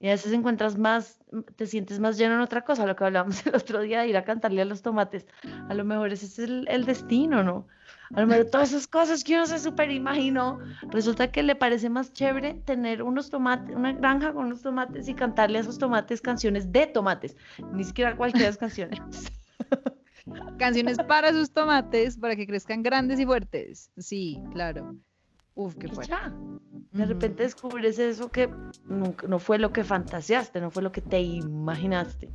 Y 0.00 0.08
a 0.08 0.12
veces 0.12 0.32
encuentras 0.32 0.78
más, 0.78 1.18
te 1.56 1.66
sientes 1.66 2.00
más 2.00 2.16
lleno 2.16 2.34
en 2.34 2.40
otra 2.40 2.62
cosa, 2.62 2.86
lo 2.86 2.96
que 2.96 3.04
hablábamos 3.04 3.44
el 3.46 3.54
otro 3.54 3.80
día 3.80 4.00
de 4.00 4.08
ir 4.08 4.16
a 4.16 4.24
cantarle 4.24 4.62
a 4.62 4.64
los 4.64 4.80
tomates. 4.80 5.26
A 5.68 5.74
lo 5.74 5.84
mejor 5.84 6.10
ese 6.10 6.24
es 6.26 6.38
el, 6.38 6.66
el 6.68 6.86
destino, 6.86 7.44
¿no? 7.44 7.66
A 8.14 8.22
lo 8.22 8.26
mejor 8.26 8.46
todas 8.46 8.70
esas 8.70 8.88
cosas 8.88 9.22
que 9.22 9.34
uno 9.34 9.46
se 9.46 9.58
super 9.58 9.90
imaginó, 9.90 10.58
resulta 10.88 11.30
que 11.30 11.42
le 11.42 11.54
parece 11.54 11.90
más 11.90 12.12
chévere 12.12 12.54
tener 12.64 13.02
unos 13.02 13.30
tomates, 13.30 13.76
una 13.76 13.92
granja 13.92 14.32
con 14.32 14.46
unos 14.46 14.62
tomates 14.62 15.06
y 15.06 15.14
cantarle 15.14 15.58
a 15.58 15.60
esos 15.60 15.78
tomates 15.78 16.20
canciones 16.20 16.72
de 16.72 16.86
tomates, 16.86 17.36
ni 17.72 17.84
siquiera 17.84 18.16
cualquiera 18.16 18.46
de 18.46 18.50
las 18.50 18.58
canciones. 18.58 19.00
Canciones 20.58 20.98
para 21.08 21.32
sus 21.32 21.52
tomates, 21.52 22.16
para 22.18 22.36
que 22.36 22.46
crezcan 22.46 22.82
grandes 22.82 23.20
y 23.20 23.26
fuertes. 23.26 23.90
Sí, 23.96 24.40
claro. 24.52 24.96
Uf, 25.54 25.74
qué 25.76 25.88
fuerte. 25.88 26.14
de 26.92 27.06
repente 27.06 27.42
descubres 27.44 27.98
eso 27.98 28.30
que 28.30 28.50
nunca- 28.86 29.26
no 29.28 29.38
fue 29.38 29.58
lo 29.58 29.72
que 29.72 29.84
fantaseaste, 29.84 30.60
no 30.60 30.70
fue 30.70 30.82
lo 30.82 30.90
que 30.92 31.00
te 31.00 31.20
imaginaste. 31.20 32.28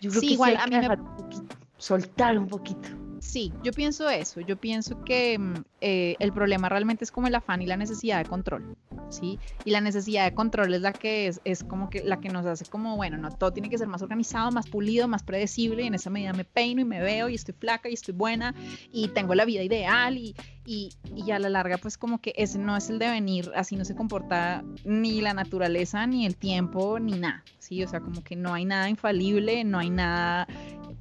Yo 0.00 0.10
creo 0.10 0.12
Sí, 0.12 0.20
que 0.20 0.20
sí 0.20 0.32
igual, 0.34 0.50
hay 0.50 0.56
a 0.56 0.64
que 0.64 0.70
mí 0.70 0.76
me- 0.76 0.80
dejar 0.82 1.00
un 1.00 1.16
poquito, 1.16 1.56
soltar 1.78 2.38
un 2.38 2.46
poquito. 2.46 2.88
Sí, 3.22 3.52
yo 3.62 3.70
pienso 3.72 4.10
eso. 4.10 4.40
Yo 4.40 4.56
pienso 4.56 5.04
que 5.04 5.38
mm, 5.38 5.54
eh, 5.80 6.16
el 6.18 6.32
problema 6.32 6.68
realmente 6.68 7.04
es 7.04 7.12
como 7.12 7.28
el 7.28 7.34
afán 7.36 7.62
y 7.62 7.66
la 7.66 7.76
necesidad 7.76 8.18
de 8.18 8.28
control, 8.28 8.76
¿sí? 9.10 9.38
Y 9.64 9.70
la 9.70 9.80
necesidad 9.80 10.24
de 10.24 10.34
control 10.34 10.74
es 10.74 10.80
la 10.80 10.92
que 10.92 11.28
es, 11.28 11.40
es 11.44 11.62
como 11.62 11.88
que 11.88 12.02
la 12.02 12.20
que 12.20 12.28
nos 12.28 12.44
hace 12.44 12.64
como, 12.64 12.96
bueno, 12.96 13.16
no, 13.18 13.30
todo 13.30 13.52
tiene 13.52 13.70
que 13.70 13.78
ser 13.78 13.86
más 13.86 14.02
organizado, 14.02 14.50
más 14.50 14.68
pulido, 14.68 15.06
más 15.06 15.22
predecible, 15.22 15.84
y 15.84 15.86
en 15.86 15.94
esa 15.94 16.10
medida 16.10 16.32
me 16.32 16.44
peino 16.44 16.80
y 16.80 16.84
me 16.84 17.00
veo 17.00 17.28
y 17.28 17.36
estoy 17.36 17.54
flaca 17.54 17.88
y 17.88 17.94
estoy 17.94 18.12
buena 18.12 18.56
y 18.92 19.06
tengo 19.08 19.36
la 19.36 19.44
vida 19.44 19.62
ideal 19.62 20.18
y, 20.18 20.34
y, 20.66 20.90
y 21.14 21.30
a 21.30 21.38
la 21.38 21.48
larga 21.48 21.78
pues 21.78 21.96
como 21.96 22.20
que 22.20 22.34
ese 22.36 22.58
no 22.58 22.76
es 22.76 22.90
el 22.90 22.98
devenir, 22.98 23.52
así 23.54 23.76
no 23.76 23.84
se 23.84 23.94
comporta 23.94 24.64
ni 24.84 25.20
la 25.20 25.32
naturaleza, 25.32 26.08
ni 26.08 26.26
el 26.26 26.34
tiempo, 26.34 26.98
ni 26.98 27.12
nada, 27.12 27.44
¿sí? 27.60 27.84
O 27.84 27.88
sea, 27.88 28.00
como 28.00 28.24
que 28.24 28.34
no 28.34 28.52
hay 28.52 28.64
nada 28.64 28.90
infalible, 28.90 29.62
no 29.62 29.78
hay 29.78 29.90
nada 29.90 30.48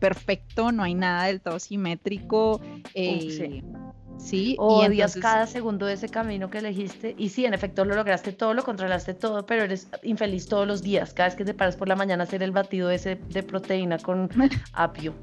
perfecto, 0.01 0.71
no 0.73 0.83
hay 0.83 0.95
nada 0.95 1.25
del 1.27 1.39
todo 1.39 1.59
simétrico. 1.59 2.59
eh, 2.95 3.21
sí. 3.21 3.63
sí, 4.17 4.51
y 4.53 4.55
Odias 4.59 5.15
entonces- 5.15 5.21
cada 5.21 5.47
segundo 5.47 5.85
de 5.85 5.93
ese 5.93 6.09
camino 6.09 6.49
que 6.49 6.57
elegiste 6.57 7.15
y 7.17 7.29
sí, 7.29 7.45
en 7.45 7.53
efecto 7.53 7.85
lo 7.85 7.95
lograste 7.95 8.33
todo, 8.33 8.53
lo 8.53 8.63
controlaste 8.63 9.13
todo, 9.13 9.45
pero 9.45 9.63
eres 9.63 9.87
infeliz 10.03 10.47
todos 10.47 10.67
los 10.67 10.81
días. 10.81 11.13
Cada 11.13 11.29
vez 11.29 11.35
que 11.37 11.45
te 11.45 11.53
paras 11.53 11.77
por 11.77 11.87
la 11.87 11.95
mañana 11.95 12.23
a 12.23 12.27
hacer 12.27 12.41
el 12.43 12.51
batido 12.51 12.89
ese 12.91 13.15
de 13.15 13.43
proteína 13.43 13.97
con 13.99 14.27
apio. 14.73 15.13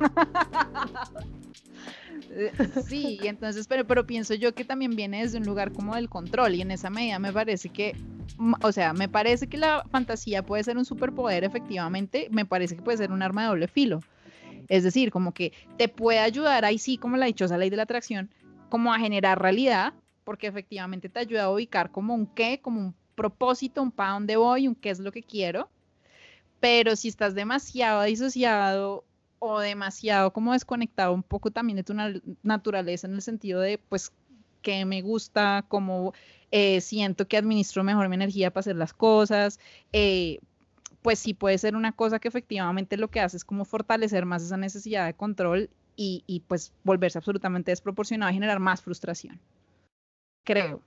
Sí, 2.86 3.18
entonces, 3.22 3.66
pero, 3.66 3.86
pero 3.86 4.06
pienso 4.06 4.34
yo 4.34 4.54
que 4.54 4.64
también 4.64 4.94
viene 4.96 5.22
desde 5.22 5.38
un 5.38 5.44
lugar 5.44 5.72
como 5.72 5.94
del 5.94 6.08
control 6.08 6.54
y 6.54 6.62
en 6.62 6.70
esa 6.70 6.90
medida 6.90 7.18
me 7.18 7.32
parece 7.32 7.68
que, 7.68 7.96
o 8.62 8.72
sea, 8.72 8.92
me 8.92 9.08
parece 9.08 9.48
que 9.48 9.56
la 9.56 9.84
fantasía 9.90 10.44
puede 10.44 10.64
ser 10.64 10.76
un 10.76 10.84
superpoder 10.84 11.44
efectivamente, 11.44 12.28
me 12.30 12.44
parece 12.44 12.76
que 12.76 12.82
puede 12.82 12.98
ser 12.98 13.12
un 13.12 13.22
arma 13.22 13.42
de 13.42 13.48
doble 13.48 13.68
filo. 13.68 14.00
Es 14.68 14.84
decir, 14.84 15.10
como 15.10 15.34
que 15.34 15.52
te 15.76 15.88
puede 15.88 16.20
ayudar 16.20 16.64
ahí 16.64 16.78
sí, 16.78 16.96
como 16.96 17.16
la 17.16 17.26
dichosa 17.26 17.58
ley 17.58 17.70
de 17.70 17.76
la 17.76 17.82
atracción, 17.82 18.30
como 18.68 18.94
a 18.94 19.00
generar 19.00 19.40
realidad, 19.40 19.94
porque 20.22 20.46
efectivamente 20.46 21.08
te 21.08 21.18
ayuda 21.18 21.44
a 21.44 21.50
ubicar 21.50 21.90
como 21.90 22.14
un 22.14 22.26
qué, 22.26 22.60
como 22.60 22.80
un 22.80 22.94
propósito, 23.16 23.82
un 23.82 23.90
para 23.90 24.12
dónde 24.12 24.36
voy, 24.36 24.68
un 24.68 24.76
qué 24.76 24.90
es 24.90 25.00
lo 25.00 25.10
que 25.10 25.24
quiero. 25.24 25.68
Pero 26.60 26.94
si 26.94 27.08
estás 27.08 27.34
demasiado 27.34 28.02
disociado 28.04 29.04
o 29.40 29.58
demasiado 29.58 30.32
como 30.32 30.52
desconectado 30.52 31.12
un 31.12 31.24
poco 31.24 31.50
también 31.50 31.76
de 31.76 31.82
tu 31.82 31.94
na- 31.94 32.20
naturaleza 32.42 33.08
en 33.08 33.14
el 33.14 33.22
sentido 33.22 33.60
de 33.60 33.78
pues 33.78 34.12
que 34.62 34.84
me 34.84 35.00
gusta, 35.02 35.64
como 35.68 36.12
eh, 36.50 36.80
siento 36.82 37.26
que 37.26 37.38
administro 37.38 37.82
mejor 37.82 38.08
mi 38.08 38.14
energía 38.14 38.52
para 38.52 38.60
hacer 38.60 38.76
las 38.76 38.92
cosas, 38.92 39.58
eh, 39.92 40.38
pues 41.02 41.18
sí 41.18 41.32
puede 41.32 41.56
ser 41.56 41.74
una 41.74 41.92
cosa 41.92 42.18
que 42.18 42.28
efectivamente 42.28 42.98
lo 42.98 43.08
que 43.08 43.20
hace 43.20 43.38
es 43.38 43.44
como 43.44 43.64
fortalecer 43.64 44.26
más 44.26 44.42
esa 44.42 44.58
necesidad 44.58 45.06
de 45.06 45.14
control 45.14 45.70
y, 45.96 46.24
y, 46.26 46.40
pues 46.40 46.72
volverse 46.84 47.18
absolutamente 47.18 47.72
desproporcionado 47.72 48.30
y 48.30 48.34
generar 48.34 48.60
más 48.60 48.82
frustración. 48.82 49.40
Creo. 50.44 50.82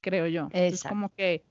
creo 0.00 0.26
yo. 0.26 0.48
Es 0.52 0.82
como 0.84 1.08
que 1.10 1.42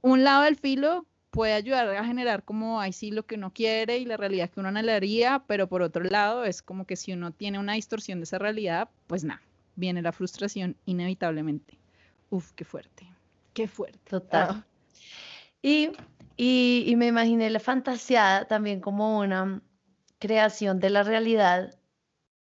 un 0.00 0.24
lado 0.24 0.44
del 0.44 0.56
filo 0.56 1.04
puede 1.30 1.52
ayudar 1.52 1.88
a 1.88 2.04
generar 2.04 2.44
como 2.44 2.80
ahí 2.80 2.92
sí 2.92 3.10
lo 3.10 3.24
que 3.26 3.36
uno 3.36 3.52
quiere 3.52 3.98
y 3.98 4.04
la 4.04 4.16
realidad 4.16 4.50
que 4.50 4.60
uno 4.60 4.70
anhelaría, 4.70 5.44
pero 5.46 5.68
por 5.68 5.82
otro 5.82 6.04
lado 6.04 6.44
es 6.44 6.62
como 6.62 6.86
que 6.86 6.96
si 6.96 7.12
uno 7.12 7.32
tiene 7.32 7.58
una 7.58 7.74
distorsión 7.74 8.20
de 8.20 8.24
esa 8.24 8.38
realidad, 8.38 8.88
pues 9.06 9.24
nada, 9.24 9.42
viene 9.76 10.02
la 10.02 10.12
frustración 10.12 10.76
inevitablemente. 10.86 11.78
Uf, 12.30 12.52
qué 12.52 12.64
fuerte, 12.64 13.06
qué 13.54 13.68
fuerte. 13.68 13.98
Total. 14.08 14.48
Ah, 14.50 14.64
Y, 15.62 15.90
y, 16.36 16.84
y 16.86 16.96
me 16.96 17.06
imaginé 17.08 17.50
la 17.50 17.60
fantasía 17.60 18.46
también 18.48 18.80
como 18.80 19.18
una 19.18 19.60
creación 20.18 20.80
de 20.80 20.90
la 20.90 21.02
realidad, 21.02 21.78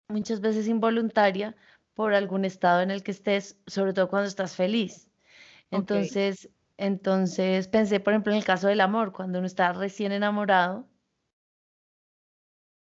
muchas 0.07 0.41
veces 0.41 0.67
involuntaria, 0.67 1.55
por 1.93 2.13
algún 2.13 2.43
estado 2.45 2.81
en 2.81 2.91
el 2.91 3.03
que 3.03 3.11
estés, 3.11 3.57
sobre 3.67 3.93
todo 3.93 4.09
cuando 4.09 4.27
estás 4.27 4.55
feliz. 4.55 5.09
Entonces, 5.71 6.49
entonces 6.78 7.67
pensé, 7.67 7.99
por 7.99 8.13
ejemplo, 8.13 8.32
en 8.34 8.38
el 8.39 8.45
caso 8.45 8.67
del 8.67 8.82
amor, 8.82 9.11
cuando 9.13 9.39
uno 9.39 9.47
está 9.47 9.74
recién 9.74 10.11
enamorado, 10.11 10.88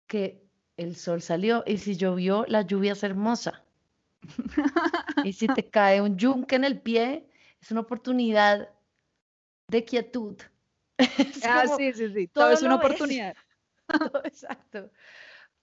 que 0.07 0.49
el 0.76 0.97
sol 0.97 1.22
salió 1.22 1.64
y 1.66 1.78
si 1.78 1.97
llovió, 1.97 2.45
la 2.49 2.62
lluvia 2.62 2.93
es 2.93 3.03
hermosa. 3.03 3.64
Y 5.24 5.32
si 5.32 5.49
te 5.49 5.64
cae 5.70 6.01
un 6.01 6.16
yunque 6.16 6.57
en 6.57 6.64
el 6.64 6.80
pie, 6.80 7.28
es 7.61 7.70
una 7.70 7.80
oportunidad 7.80 8.68
de 9.68 9.84
quietud. 9.84 10.36
Es 10.99 11.43
Ah, 11.45 11.62
como 11.64 11.76
sí, 11.76 11.93
sí, 11.93 12.09
sí, 12.12 12.28
todo 12.28 12.45
todo 12.45 12.53
es 12.53 12.62
una 12.62 12.76
oportunidad. 12.76 13.36
todo, 13.88 14.24
exacto. 14.24 14.90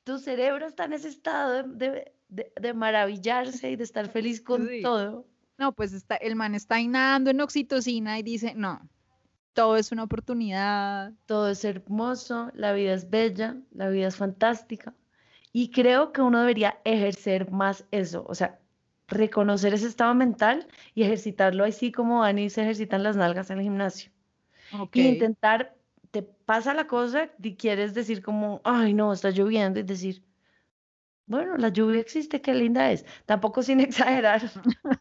Tu 0.03 0.19
cerebro 0.19 0.67
está 0.67 0.85
en 0.85 0.93
ese 0.93 1.09
estado 1.09 1.63
de, 1.63 1.89
de- 1.89 2.13
de- 2.29 2.53
de 2.59 2.73
maravillarse 2.73 3.71
y 3.71 3.75
de 3.75 3.83
estar 3.83 4.09
feliz 4.09 4.41
con 4.41 4.67
Sí. 4.67 4.81
todo. 4.81 5.25
No, 5.59 5.73
pues 5.73 5.91
está, 5.91 6.15
el 6.15 6.37
man 6.37 6.55
está 6.55 6.75
ahí 6.75 6.87
nadando 6.87 7.31
en 7.31 7.41
oxitocina 7.41 8.17
y 8.17 8.23
dice, 8.23 8.53
no, 8.55 8.87
todo 9.51 9.75
es 9.75 9.91
una 9.91 10.03
oportunidad. 10.03 11.11
Todo 11.25 11.49
es 11.49 11.65
hermoso, 11.65 12.49
la 12.53 12.71
vida 12.71 12.93
es 12.93 13.09
bella, 13.09 13.57
la 13.71 13.89
vida 13.89 14.07
es 14.07 14.15
fantástica. 14.15 14.93
Y 15.51 15.71
creo 15.71 16.13
que 16.13 16.21
uno 16.21 16.39
debería 16.39 16.79
ejercer 16.85 17.51
más 17.51 17.85
eso, 17.91 18.23
o 18.25 18.35
sea, 18.35 18.57
reconocer 19.09 19.73
ese 19.73 19.87
estado 19.87 20.15
mental 20.15 20.65
y 20.95 21.03
ejercitarlo 21.03 21.65
así 21.65 21.91
como 21.91 22.23
Ani 22.23 22.49
se 22.49 22.61
ejercitan 22.61 23.03
las 23.03 23.17
nalgas 23.17 23.49
en 23.49 23.57
el 23.57 23.63
gimnasio. 23.63 24.11
Ok. 24.79 24.95
Y 24.95 25.07
intentar, 25.07 25.75
te 26.11 26.23
pasa 26.23 26.73
la 26.73 26.87
cosa 26.87 27.31
y 27.43 27.55
quieres 27.57 27.93
decir 27.93 28.21
como, 28.21 28.61
ay 28.63 28.93
no, 28.93 29.11
está 29.11 29.31
lloviendo 29.31 29.81
y 29.81 29.83
decir, 29.83 30.23
bueno, 31.29 31.57
la 31.57 31.69
lluvia 31.69 32.01
existe, 32.01 32.41
qué 32.41 32.53
linda 32.53 32.91
es. 32.91 33.05
Tampoco 33.25 33.63
sin 33.63 33.79
exagerar, 33.87 34.41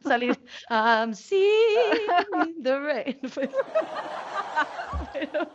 salir, 0.00 0.38
I'm 0.70 1.14
seeing 1.14 2.62
the 2.62 2.78
rain. 2.78 3.18
pues. 3.34 3.50
Pero, 5.12 5.48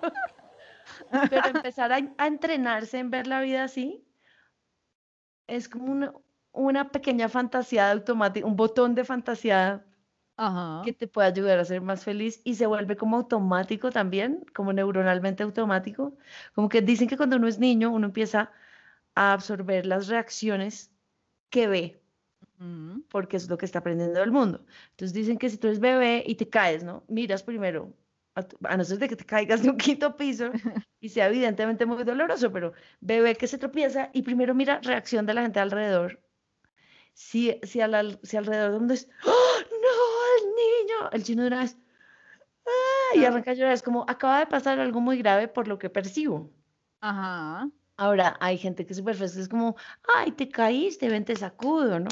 pero 1.30 1.48
empezar 1.50 1.92
a, 1.92 1.98
a 2.18 2.28
entrenarse 2.28 3.00
en 3.00 3.10
ver 3.10 3.28
la 3.28 3.42
vida 3.42 3.64
así 3.64 4.06
es 5.48 5.70
como 5.70 5.92
una, 5.92 6.14
una 6.52 6.92
pequeña 6.92 7.30
fantasía 7.30 7.92
automática, 7.92 8.46
un 8.48 8.56
botón 8.56 8.96
de 8.96 9.06
fantasía 9.06 9.86
Ajá. 10.38 10.82
que 10.84 10.94
te 10.94 11.08
puede 11.08 11.28
ayudar 11.30 11.60
a 11.60 11.66
ser 11.66 11.82
más 11.82 12.04
feliz 12.04 12.42
y 12.46 12.56
se 12.56 12.68
vuelve 12.68 12.98
como 12.98 13.18
automático 13.18 13.92
también, 13.92 14.46
como 14.56 14.74
neuronalmente 14.74 15.44
automático. 15.44 16.18
Como 16.56 16.70
que 16.70 16.82
dicen 16.82 17.08
que 17.08 17.18
cuando 17.18 17.38
uno 17.38 17.48
es 17.48 17.60
niño, 17.60 17.92
uno 17.92 18.08
empieza 18.08 18.52
a 19.16 19.34
absorber 19.34 19.86
las 19.86 20.08
reacciones 20.08 20.92
que 21.50 21.68
ve, 21.68 22.02
porque 23.10 23.38
es 23.38 23.50
lo 23.50 23.58
que 23.58 23.66
está 23.66 23.80
aprendiendo 23.80 24.20
del 24.20 24.32
mundo. 24.32 24.66
Entonces 24.92 25.14
dicen 25.14 25.38
que 25.38 25.50
si 25.50 25.58
tú 25.58 25.68
eres 25.68 25.80
bebé 25.80 26.24
y 26.26 26.36
te 26.36 26.48
caes, 26.50 26.84
¿no? 26.84 27.04
Miras 27.08 27.44
primero, 27.44 27.94
a, 28.36 28.44
tu- 28.44 28.58
a 28.64 28.78
no 28.78 28.84
ser 28.84 28.98
de 29.00 29.10
que 29.10 29.16
te 29.16 29.26
caigas 29.26 29.62
de 29.64 29.70
un 29.70 29.78
quinto 29.78 30.16
piso 30.16 30.50
y 31.00 31.10
sea 31.10 31.28
evidentemente 31.28 31.86
muy 31.86 32.04
doloroso, 32.04 32.52
pero 32.52 32.74
bebé 33.02 33.36
que 33.36 33.48
se 33.48 33.58
tropieza 33.58 34.10
y 34.14 34.22
primero 34.24 34.56
mira 34.56 34.80
reacción 34.82 35.26
de 35.26 35.34
la 35.34 35.42
gente 35.44 35.60
alrededor. 35.60 36.22
Si, 37.14 37.60
si, 37.64 37.82
al, 37.82 37.94
al- 37.94 38.20
si 38.24 38.38
alrededor 38.38 38.72
de 38.72 38.78
donde 38.80 38.94
es, 38.96 39.10
¡Oh, 39.26 39.60
no, 39.70 40.38
el 40.40 40.46
niño, 40.56 41.10
el 41.12 41.24
chino 41.24 41.42
de 41.44 41.48
una 41.50 41.60
vez, 41.62 41.78
¡ah! 42.66 43.16
y 43.16 43.26
arranca 43.26 43.52
a 43.52 43.54
llorar, 43.54 43.74
es 43.74 43.84
como, 43.84 44.06
acaba 44.08 44.40
de 44.40 44.48
pasar 44.48 44.80
algo 44.80 45.00
muy 45.02 45.18
grave 45.18 45.48
por 45.48 45.68
lo 45.68 45.78
que 45.78 45.90
percibo. 45.90 46.50
Ajá. 47.02 47.70
Ahora, 47.98 48.38
hay 48.40 48.58
gente 48.58 48.86
que 48.86 48.94
es 48.94 48.98
súper 48.98 49.16
fresca, 49.16 49.40
es 49.40 49.50
como, 49.50 49.76
ay, 50.16 50.32
te 50.32 50.50
caíste, 50.50 51.10
ven, 51.10 51.26
te 51.26 51.36
sacudo, 51.36 52.00
¿no? 52.00 52.10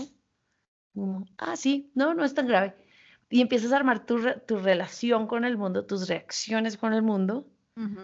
Como, 0.93 1.25
ah, 1.37 1.55
sí, 1.55 1.91
no, 1.95 2.13
no 2.13 2.23
es 2.25 2.33
tan 2.33 2.47
grave. 2.47 2.75
Y 3.29 3.41
empiezas 3.41 3.71
a 3.71 3.77
armar 3.77 4.05
tu, 4.05 4.17
re- 4.17 4.39
tu 4.45 4.57
relación 4.57 5.25
con 5.27 5.45
el 5.45 5.57
mundo, 5.57 5.85
tus 5.85 6.07
reacciones 6.07 6.77
con 6.77 6.93
el 6.93 7.01
mundo, 7.01 7.47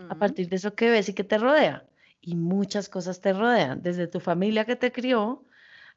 a 0.10 0.16
partir 0.18 0.50
de 0.50 0.56
eso 0.56 0.74
que 0.74 0.90
ves 0.90 1.10
y 1.10 1.14
que 1.14 1.24
te 1.24 1.38
rodea. 1.38 1.86
Y 2.22 2.36
muchas 2.36 2.90
cosas 2.90 3.20
te 3.22 3.34
rodean, 3.34 3.82
desde 3.82 4.08
tu 4.08 4.20
familia 4.20 4.66
que 4.66 4.76
te 4.76 4.92
crió, 4.92 5.44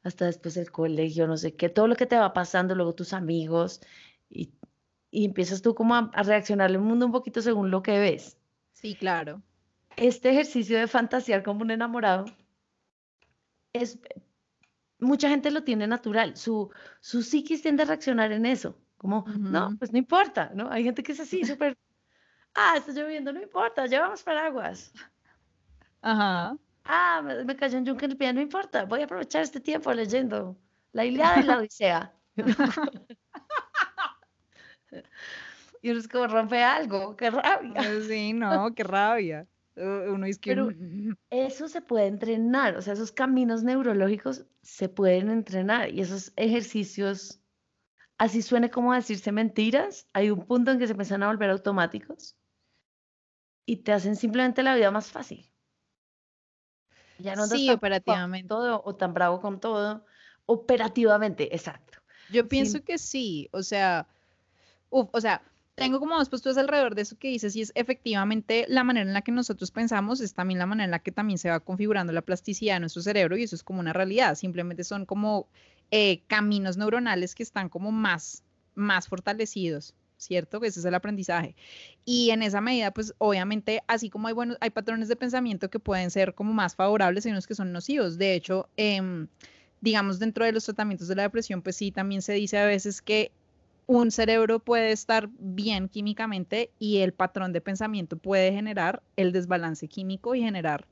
hasta 0.03 0.25
después 0.25 0.57
el 0.57 0.71
colegio, 0.71 1.27
no 1.27 1.37
sé 1.37 1.55
qué, 1.55 1.69
todo 1.69 1.87
lo 1.87 1.95
que 1.95 2.05
te 2.05 2.17
va 2.17 2.33
pasando, 2.33 2.75
luego 2.75 2.93
tus 2.93 3.13
amigos, 3.13 3.81
y, 4.29 4.51
y 5.11 5.25
empiezas 5.25 5.61
tú 5.61 5.73
como 5.75 5.95
a, 5.95 6.11
a 6.13 6.23
reaccionar 6.23 6.69
al 6.69 6.79
mundo 6.79 7.05
un 7.05 7.11
poquito 7.11 7.41
según 7.41 7.71
lo 7.71 7.81
que 7.83 7.99
ves 7.99 8.37
Sí, 8.73 8.95
claro. 8.95 9.41
Este 10.01 10.31
ejercicio 10.31 10.79
de 10.79 10.87
fantasear 10.87 11.43
como 11.43 11.61
un 11.61 11.69
enamorado 11.69 12.25
es 13.71 13.99
mucha 14.99 15.29
gente 15.29 15.51
lo 15.51 15.63
tiene 15.63 15.87
natural, 15.87 16.35
su, 16.35 16.71
su 16.99 17.21
psiquis 17.21 17.61
tiende 17.61 17.83
a 17.83 17.85
reaccionar 17.85 18.31
en 18.31 18.45
eso, 18.45 18.77
como, 18.97 19.25
no, 19.37 19.75
pues 19.77 19.91
no 19.91 19.99
importa, 19.99 20.51
¿no? 20.55 20.71
Hay 20.71 20.83
gente 20.83 21.03
que 21.03 21.11
es 21.11 21.19
así, 21.19 21.45
súper, 21.45 21.77
ah, 22.55 22.75
está 22.77 22.91
lloviendo, 22.91 23.31
no 23.31 23.41
importa, 23.41 23.85
llevamos 23.85 24.23
paraguas. 24.23 24.91
Ajá. 26.01 26.57
Ah, 26.83 27.21
me, 27.23 27.43
me 27.43 27.55
cayó 27.55 27.77
un 27.77 27.85
yunque 27.85 28.05
en 28.05 28.11
el 28.11 28.17
pie, 28.17 28.33
no 28.33 28.41
importa, 28.41 28.85
voy 28.85 29.01
a 29.01 29.05
aprovechar 29.05 29.43
este 29.43 29.59
tiempo 29.59 29.93
leyendo 29.93 30.57
la 30.93 31.05
Ilíada 31.05 31.39
y 31.39 31.43
la 31.43 31.57
Odisea. 31.57 32.13
Y 35.81 35.89
uno 35.89 35.99
es 35.99 36.07
como 36.07 36.27
rompe 36.27 36.61
algo, 36.63 37.15
qué 37.17 37.31
rabia. 37.31 37.81
Eh, 37.81 38.01
Sí, 38.07 38.33
no, 38.33 38.73
qué 38.75 38.83
rabia. 38.83 39.47
Eh, 39.75 40.09
Uno 40.09 40.25
es 40.25 40.37
que... 40.37 40.51
Pero- 40.51 40.71
Eso 41.29 41.69
se 41.69 41.81
puede 41.81 42.07
entrenar, 42.07 42.75
o 42.75 42.81
sea, 42.81 42.93
esos 42.93 43.11
caminos 43.13 43.63
neurológicos 43.63 44.45
se 44.61 44.89
pueden 44.89 45.29
entrenar 45.29 45.89
y 45.89 46.01
esos 46.01 46.33
ejercicios, 46.35 47.39
así 48.17 48.41
suene 48.41 48.69
como 48.69 48.93
decirse 48.93 49.31
mentiras, 49.31 50.09
hay 50.11 50.29
un 50.29 50.45
punto 50.45 50.71
en 50.71 50.79
que 50.79 50.87
se 50.87 50.91
empiezan 50.91 51.23
a 51.23 51.27
volver 51.27 51.49
automáticos 51.49 52.35
y 53.65 53.77
te 53.77 53.93
hacen 53.93 54.17
simplemente 54.17 54.61
la 54.61 54.75
vida 54.75 54.91
más 54.91 55.09
fácil. 55.09 55.49
Ya 57.17 57.35
no 57.35 57.47
Sí, 57.47 57.69
operativamente. 57.69 58.49
todo 58.49 58.81
o 58.83 58.95
tan 58.95 59.13
bravo 59.13 59.39
con 59.39 59.59
todo, 59.61 60.05
operativamente, 60.47 61.55
exacto. 61.55 61.99
Yo 62.29 62.47
pienso 62.47 62.83
que 62.83 62.97
sí, 62.97 63.47
o 63.53 63.63
sea, 63.63 64.07
uf, 64.89 65.07
o 65.13 65.21
sea, 65.21 65.43
tengo 65.81 65.99
como 65.99 66.17
dos 66.17 66.29
posturas 66.29 66.57
alrededor 66.57 66.95
de 66.95 67.01
eso 67.01 67.17
que 67.17 67.29
dices, 67.29 67.55
y 67.55 67.61
es 67.61 67.71
efectivamente 67.75 68.65
la 68.67 68.83
manera 68.83 69.07
en 69.07 69.13
la 69.13 69.21
que 69.21 69.31
nosotros 69.31 69.71
pensamos, 69.71 70.21
es 70.21 70.33
también 70.33 70.59
la 70.59 70.65
manera 70.65 70.85
en 70.85 70.91
la 70.91 70.99
que 70.99 71.11
también 71.11 71.37
se 71.37 71.49
va 71.49 71.59
configurando 71.59 72.13
la 72.13 72.21
plasticidad 72.21 72.75
de 72.75 72.81
nuestro 72.81 73.01
cerebro, 73.01 73.37
y 73.37 73.43
eso 73.43 73.55
es 73.55 73.63
como 73.63 73.79
una 73.79 73.93
realidad, 73.93 74.35
simplemente 74.35 74.83
son 74.83 75.05
como 75.05 75.47
eh, 75.89 76.21
caminos 76.27 76.77
neuronales 76.77 77.35
que 77.35 77.43
están 77.43 77.67
como 77.67 77.91
más, 77.91 78.43
más 78.75 79.07
fortalecidos, 79.07 79.95
¿cierto? 80.17 80.63
Ese 80.63 80.79
es 80.79 80.85
el 80.85 80.93
aprendizaje. 80.93 81.55
Y 82.05 82.29
en 82.29 82.43
esa 82.43 82.61
medida, 82.61 82.91
pues 82.91 83.13
obviamente, 83.17 83.81
así 83.87 84.09
como 84.09 84.27
hay 84.27 84.33
buenos, 84.33 84.57
hay 84.61 84.69
patrones 84.69 85.07
de 85.07 85.15
pensamiento 85.15 85.69
que 85.69 85.79
pueden 85.79 86.11
ser 86.11 86.35
como 86.35 86.53
más 86.53 86.75
favorables, 86.75 87.25
hay 87.25 87.31
unos 87.31 87.47
que 87.47 87.55
son 87.55 87.71
nocivos. 87.71 88.17
De 88.17 88.35
hecho, 88.35 88.69
em, 88.77 89.27
digamos, 89.81 90.19
dentro 90.19 90.45
de 90.45 90.51
los 90.51 90.63
tratamientos 90.63 91.07
de 91.07 91.15
la 91.15 91.23
depresión, 91.23 91.61
pues 91.61 91.75
sí, 91.75 91.91
también 91.91 92.21
se 92.21 92.33
dice 92.33 92.59
a 92.59 92.65
veces 92.65 93.01
que 93.01 93.31
un 93.91 94.09
cerebro 94.09 94.59
puede 94.59 94.93
estar 94.93 95.27
bien 95.37 95.89
químicamente 95.89 96.71
y 96.79 96.99
el 96.99 97.11
patrón 97.11 97.51
de 97.51 97.59
pensamiento 97.59 98.15
puede 98.15 98.53
generar 98.53 99.03
el 99.17 99.33
desbalance 99.33 99.89
químico 99.89 100.33
y 100.33 100.41
generar 100.41 100.87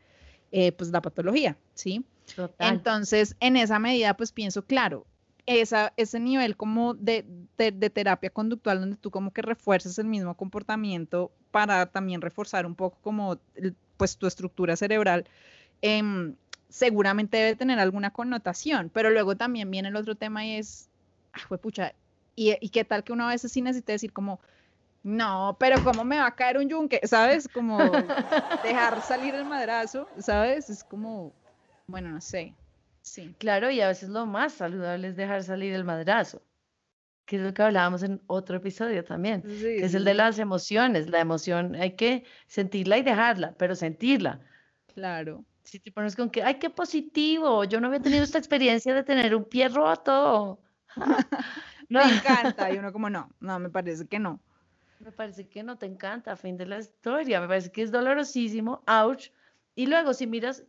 eh, 0.51 0.73
pues 0.73 0.89
la 0.89 1.01
patología, 1.01 1.55
¿sí? 1.75 2.03
Total. 2.35 2.73
Entonces, 2.73 3.37
en 3.39 3.55
esa 3.55 3.79
medida, 3.79 4.15
pues 4.15 4.33
pienso, 4.33 4.65
claro, 4.65 5.05
esa, 5.45 5.93
ese 5.95 6.19
nivel 6.19 6.57
como 6.57 6.93
de, 6.93 7.25
de, 7.57 7.71
de 7.71 7.89
terapia 7.89 8.31
conductual 8.31 8.81
donde 8.81 8.97
tú 8.97 9.11
como 9.11 9.31
que 9.31 9.43
refuerzas 9.43 9.97
el 9.97 10.07
mismo 10.07 10.35
comportamiento 10.35 11.31
para 11.51 11.85
también 11.85 12.19
reforzar 12.19 12.65
un 12.65 12.75
poco 12.75 12.97
como 13.01 13.39
pues 13.95 14.17
tu 14.17 14.27
estructura 14.27 14.75
cerebral, 14.75 15.25
em, 15.81 16.35
seguramente 16.67 17.37
debe 17.37 17.55
tener 17.55 17.79
alguna 17.79 18.11
connotación, 18.11 18.91
pero 18.93 19.09
luego 19.09 19.37
también 19.37 19.71
viene 19.71 19.87
el 19.87 19.95
otro 19.95 20.15
tema 20.15 20.45
y 20.45 20.55
es, 20.55 20.89
ah, 21.31 21.55
pucha, 21.55 21.93
y, 22.39 22.57
y 22.61 22.69
qué 22.69 22.85
tal 22.85 23.03
que 23.03 23.13
uno 23.13 23.25
a 23.27 23.29
veces 23.31 23.51
sí 23.51 23.61
necesita 23.61 23.93
decir 23.93 24.13
como, 24.13 24.41
no, 25.03 25.57
pero 25.59 25.81
¿cómo 25.83 26.05
me 26.05 26.19
va 26.19 26.27
a 26.27 26.35
caer 26.35 26.57
un 26.59 26.69
yunque? 26.69 27.01
¿Sabes? 27.07 27.49
Como 27.49 28.13
dejar 28.61 29.01
salir 29.01 29.35
el 29.35 29.45
madrazo, 29.45 30.11
¿sabes? 30.17 30.69
Es 30.69 30.83
como, 30.83 31.35
bueno, 31.87 32.09
no 32.11 32.21
sé. 32.21 32.57
Sí. 33.01 33.35
Claro, 33.39 33.71
y 33.71 33.81
a 33.81 33.87
veces 33.87 34.09
lo 34.09 34.25
más 34.25 34.53
saludable 34.53 35.07
es 35.09 35.15
dejar 35.15 35.43
salir 35.43 35.73
el 35.73 35.83
madrazo. 35.83 36.45
que 37.25 37.37
es 37.37 37.43
lo 37.43 37.53
que 37.53 37.63
hablábamos 37.63 38.03
en 38.03 38.23
otro 38.27 38.57
episodio 38.57 39.03
también, 39.05 39.45
Sí, 39.45 39.75
que 39.75 39.85
es 39.87 39.93
sí, 39.93 39.97
el 39.97 40.05
de 40.05 40.13
las 40.15 40.39
emociones. 40.39 41.09
La 41.09 41.21
emoción 41.21 41.75
hay 41.75 41.95
que 41.95 42.25
sentirla 42.47 42.97
y 42.99 43.03
dejarla, 43.03 43.55
pero 43.57 43.75
sentirla. 43.75 44.41
Claro. 44.87 45.45
Si 45.63 45.79
te 45.79 45.91
pones 45.91 46.15
con 46.15 46.29
que, 46.31 46.43
ay, 46.43 46.57
qué 46.59 46.69
positivo, 46.69 47.63
yo 47.63 47.79
no 47.79 47.87
había 47.87 48.01
tenido 48.01 48.23
esta 48.23 48.39
experiencia 48.39 48.93
de 48.93 49.03
tener 49.03 49.35
un 49.35 49.45
pie 49.45 49.69
roto. 49.69 50.61
No, 51.95 52.01
Me 52.03 52.07
encanta. 52.07 52.71
Y 52.71 52.77
uno 52.77 52.91
como, 52.93 53.09
no, 53.09 53.35
no, 53.39 53.59
me 53.59 53.69
parece 53.69 54.07
que 54.07 54.19
no. 54.19 54.39
me 54.99 55.11
parece 55.11 55.47
que 55.49 55.63
no 55.63 55.77
te 55.77 55.85
encanta, 55.85 56.35
fin 56.35 56.57
de 56.57 56.65
la 56.65 56.79
historia, 56.79 57.41
me 57.41 57.47
parece 57.47 57.71
que 57.71 57.81
es 57.81 57.91
dolorosísimo, 57.91 58.83
ouch. 58.87 59.29
Y 59.75 59.87
luego, 59.87 60.13
si 60.13 60.27
miras 60.27 60.65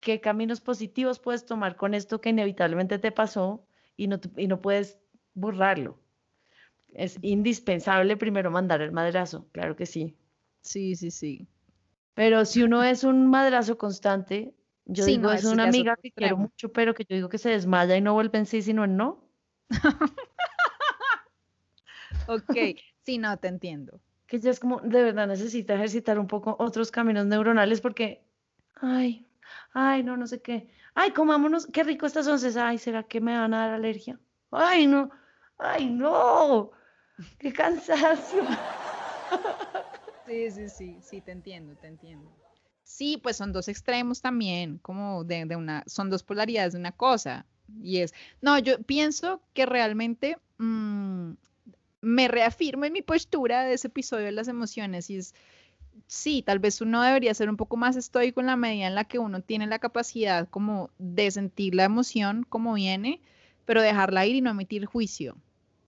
qué 0.00 0.20
caminos 0.20 0.60
positivos 0.60 1.18
puedes 1.20 1.46
tomar 1.46 1.76
con 1.76 1.94
esto 1.94 2.20
que 2.20 2.30
inevitablemente 2.30 2.98
te 2.98 3.12
pasó 3.12 3.66
y 3.96 4.08
no, 4.08 4.20
y 4.36 4.46
no 4.48 4.60
puedes 4.62 4.98
borrarlo. 5.34 6.00
Es 6.88 7.18
indispensable 7.22 8.16
primero 8.16 8.50
mandar 8.50 8.82
el 8.82 8.92
madrazo, 8.92 9.48
claro 9.52 9.76
que 9.76 9.86
sí. 9.86 10.16
Sí, 10.60 10.96
sí, 10.96 11.10
sí. 11.10 11.48
Pero 12.14 12.44
si 12.46 12.62
uno 12.64 12.82
es 12.84 13.04
un 13.04 13.28
madrazo 13.28 13.78
constante, 13.78 14.54
yo 14.86 15.04
Sí, 15.04 15.18
digo, 15.18 15.30
no, 15.30 15.32
es 15.32 15.44
una 15.44 15.64
amiga 15.64 15.96
que 16.02 16.12
quiero 16.12 16.36
extremo. 16.36 16.38
mucho, 16.38 16.72
pero 16.72 16.94
que 16.94 17.04
yo 17.08 17.16
digo 17.16 17.28
que 17.28 17.38
se 17.38 17.50
desmaya 17.50 17.96
y 17.96 18.00
no 18.02 18.14
vuelve 18.14 18.38
en 18.38 18.46
sí, 18.46 18.62
sino 18.62 18.84
en 18.84 18.96
no. 18.96 19.30
Ok. 22.28 22.54
Sí, 23.06 23.18
no, 23.18 23.36
te 23.36 23.46
entiendo. 23.46 24.00
que 24.26 24.40
ya 24.40 24.50
es 24.50 24.58
como, 24.58 24.80
de 24.80 25.00
verdad 25.04 25.28
necesita 25.28 25.74
ejercitar 25.74 26.18
un 26.18 26.26
poco 26.26 26.56
otros 26.58 26.90
caminos 26.90 27.24
neuronales 27.26 27.80
porque, 27.80 28.20
ay, 28.74 29.28
ay, 29.72 30.02
no, 30.02 30.16
no 30.16 30.26
sé 30.26 30.42
qué. 30.42 30.68
Ay, 30.94 31.12
comámonos, 31.12 31.66
qué 31.68 31.84
rico 31.84 32.06
estas 32.06 32.26
once. 32.26 32.58
Ay, 32.58 32.78
¿será 32.78 33.04
que 33.04 33.20
me 33.20 33.38
van 33.38 33.54
a 33.54 33.58
dar 33.66 33.74
alergia? 33.74 34.18
Ay, 34.50 34.88
no, 34.88 35.08
ay, 35.58 35.86
no, 35.86 36.72
qué 37.38 37.52
cansancio. 37.52 38.42
Sí, 40.26 40.50
sí, 40.50 40.68
sí, 40.68 40.98
sí, 41.02 41.20
te 41.20 41.30
entiendo, 41.30 41.76
te 41.76 41.86
entiendo. 41.86 42.28
Sí, 42.82 43.16
pues 43.16 43.36
son 43.36 43.52
dos 43.52 43.68
extremos 43.68 44.20
también, 44.20 44.78
como 44.78 45.22
de, 45.24 45.44
de 45.46 45.54
una, 45.54 45.84
son 45.86 46.10
dos 46.10 46.24
polaridades 46.24 46.72
de 46.72 46.80
una 46.80 46.90
cosa. 46.92 47.46
Y 47.80 47.98
es, 47.98 48.12
no, 48.40 48.58
yo 48.58 48.82
pienso 48.82 49.40
que 49.54 49.66
realmente 49.66 50.36
mm, 50.58 51.32
me 52.00 52.28
reafirmo 52.28 52.84
en 52.84 52.92
mi 52.92 53.02
postura 53.02 53.64
de 53.64 53.74
ese 53.74 53.88
episodio 53.88 54.26
de 54.26 54.32
las 54.32 54.48
emociones 54.48 55.10
y 55.10 55.16
es, 55.16 55.34
sí, 56.06 56.42
tal 56.42 56.58
vez 56.58 56.80
uno 56.80 57.02
debería 57.02 57.34
ser 57.34 57.48
un 57.50 57.56
poco 57.56 57.76
más 57.76 57.96
estoico 57.96 58.40
en 58.40 58.46
la 58.46 58.56
medida 58.56 58.86
en 58.86 58.94
la 58.94 59.04
que 59.04 59.18
uno 59.18 59.40
tiene 59.42 59.66
la 59.66 59.78
capacidad 59.78 60.48
como 60.48 60.90
de 60.98 61.30
sentir 61.30 61.74
la 61.74 61.84
emoción 61.84 62.44
como 62.48 62.74
viene, 62.74 63.20
pero 63.64 63.82
dejarla 63.82 64.26
ir 64.26 64.36
y 64.36 64.40
no 64.40 64.50
emitir 64.50 64.84
juicio. 64.86 65.36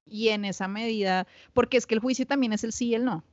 Y 0.06 0.28
en 0.28 0.44
esa 0.44 0.68
medida, 0.68 1.26
porque 1.52 1.76
es 1.76 1.86
que 1.86 1.94
el 1.94 2.00
juicio 2.00 2.26
también 2.26 2.52
es 2.52 2.64
el 2.64 2.72
sí 2.72 2.88
y 2.88 2.94
el 2.94 3.04
no. 3.04 3.24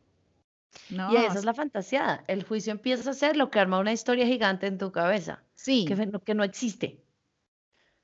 No, 0.90 1.12
Y 1.12 1.18
esa 1.18 1.40
es 1.40 1.46
la 1.46 1.54
fantasía. 1.54 2.24
El 2.28 2.44
juicio 2.44 2.72
empieza 2.72 3.10
a 3.10 3.14
ser 3.14 3.38
lo 3.38 3.50
que 3.50 3.60
arma 3.60 3.80
una 3.80 3.94
historia 3.94 4.26
gigante 4.28 4.68
en 4.68 4.78
tu 4.78 4.92
cabeza, 4.92 5.44
sí, 5.56 5.86
que, 5.88 5.96
que 6.26 6.34
no 6.36 6.44
existe. 6.44 7.04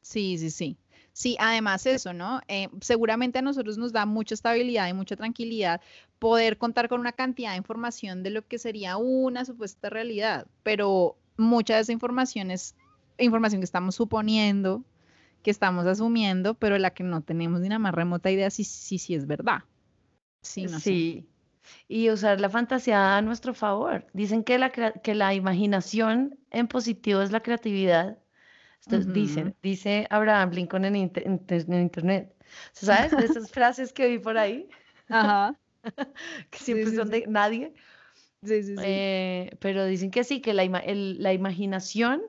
sí, 0.02 0.38
sí, 0.38 0.50
sí. 0.50 0.78
Sí, 1.14 1.36
además 1.40 1.86
eso, 1.86 2.14
¿no? 2.14 2.42
Eh, 2.48 2.70
seguramente 2.80 3.40
a 3.40 3.42
nosotros 3.42 3.78
nos 3.78 3.92
da 3.92 4.06
mucha 4.06 4.34
estabilidad 4.34 4.88
y 4.88 4.94
mucha 4.94 5.16
tranquilidad 5.16 5.82
poder 6.20 6.58
contar 6.58 6.88
con 6.88 7.00
una 7.00 7.12
cantidad 7.12 7.52
de 7.52 7.58
información 7.58 8.24
de 8.24 8.30
lo 8.30 8.48
que 8.48 8.58
sería 8.58 8.98
una 8.98 9.44
supuesta 9.44 9.90
realidad, 9.90 10.48
pero 10.64 11.18
mucha 11.38 11.76
de 11.76 11.82
esa 11.82 11.92
información 11.92 12.52
es 12.52 12.76
información 13.18 13.62
que 13.62 13.66
estamos 13.66 13.96
suponiendo, 13.96 14.84
que 15.44 15.52
estamos 15.52 15.86
asumiendo, 15.86 16.54
pero 16.54 16.78
la 16.78 16.92
que 16.92 17.04
no 17.04 17.22
tenemos 17.22 17.62
ni 17.62 17.70
la 17.70 17.80
más 17.80 17.94
remota 17.94 18.32
idea 18.32 18.50
si 18.50 18.64
si, 18.64 18.98
si 18.98 19.16
es 19.16 19.28
verdad. 19.28 19.64
Sí, 20.42 20.64
no. 20.64 20.80
Sí. 20.80 21.28
Y 21.88 22.10
usar 22.10 22.40
la 22.42 22.50
fantasía 22.50 23.18
a 23.18 23.22
nuestro 23.22 23.54
favor. 23.54 24.08
Dicen 24.14 24.44
que 24.44 24.58
la, 24.58 24.72
que 24.72 25.16
la 25.16 25.34
imaginación 25.34 26.40
en 26.50 26.68
positivo 26.68 27.22
es 27.22 27.32
la 27.32 27.42
creatividad. 27.42 28.18
Dicen, 28.88 29.56
dice 29.62 30.08
Abraham 30.10 30.52
Lincoln 30.52 30.86
en, 30.86 30.96
inter- 30.96 31.26
en 31.28 31.40
te- 31.46 31.58
en 31.58 31.74
internet. 31.82 32.36
¿Sabes? 32.74 33.16
De 33.16 33.26
esas 33.26 33.50
frases 33.52 33.94
que 33.94 34.08
vi 34.08 34.20
por 34.20 34.38
ahí, 34.38 34.70
Ajá. 35.10 35.56
que 36.50 36.58
siempre 36.60 36.90
sí, 36.92 36.96
son 36.98 37.08
sí. 37.08 37.12
de 37.22 37.28
nadie. 37.28 37.74
Sí, 38.44 38.64
sí, 38.64 38.78
sí. 38.78 38.84
Eh, 38.84 39.58
pero 39.60 39.86
dicen 39.86 40.12
que 40.12 40.24
sí, 40.24 40.42
que 40.42 40.54
la, 40.54 40.64
el- 40.64 41.22
la 41.22 41.34
imaginación 41.34 42.24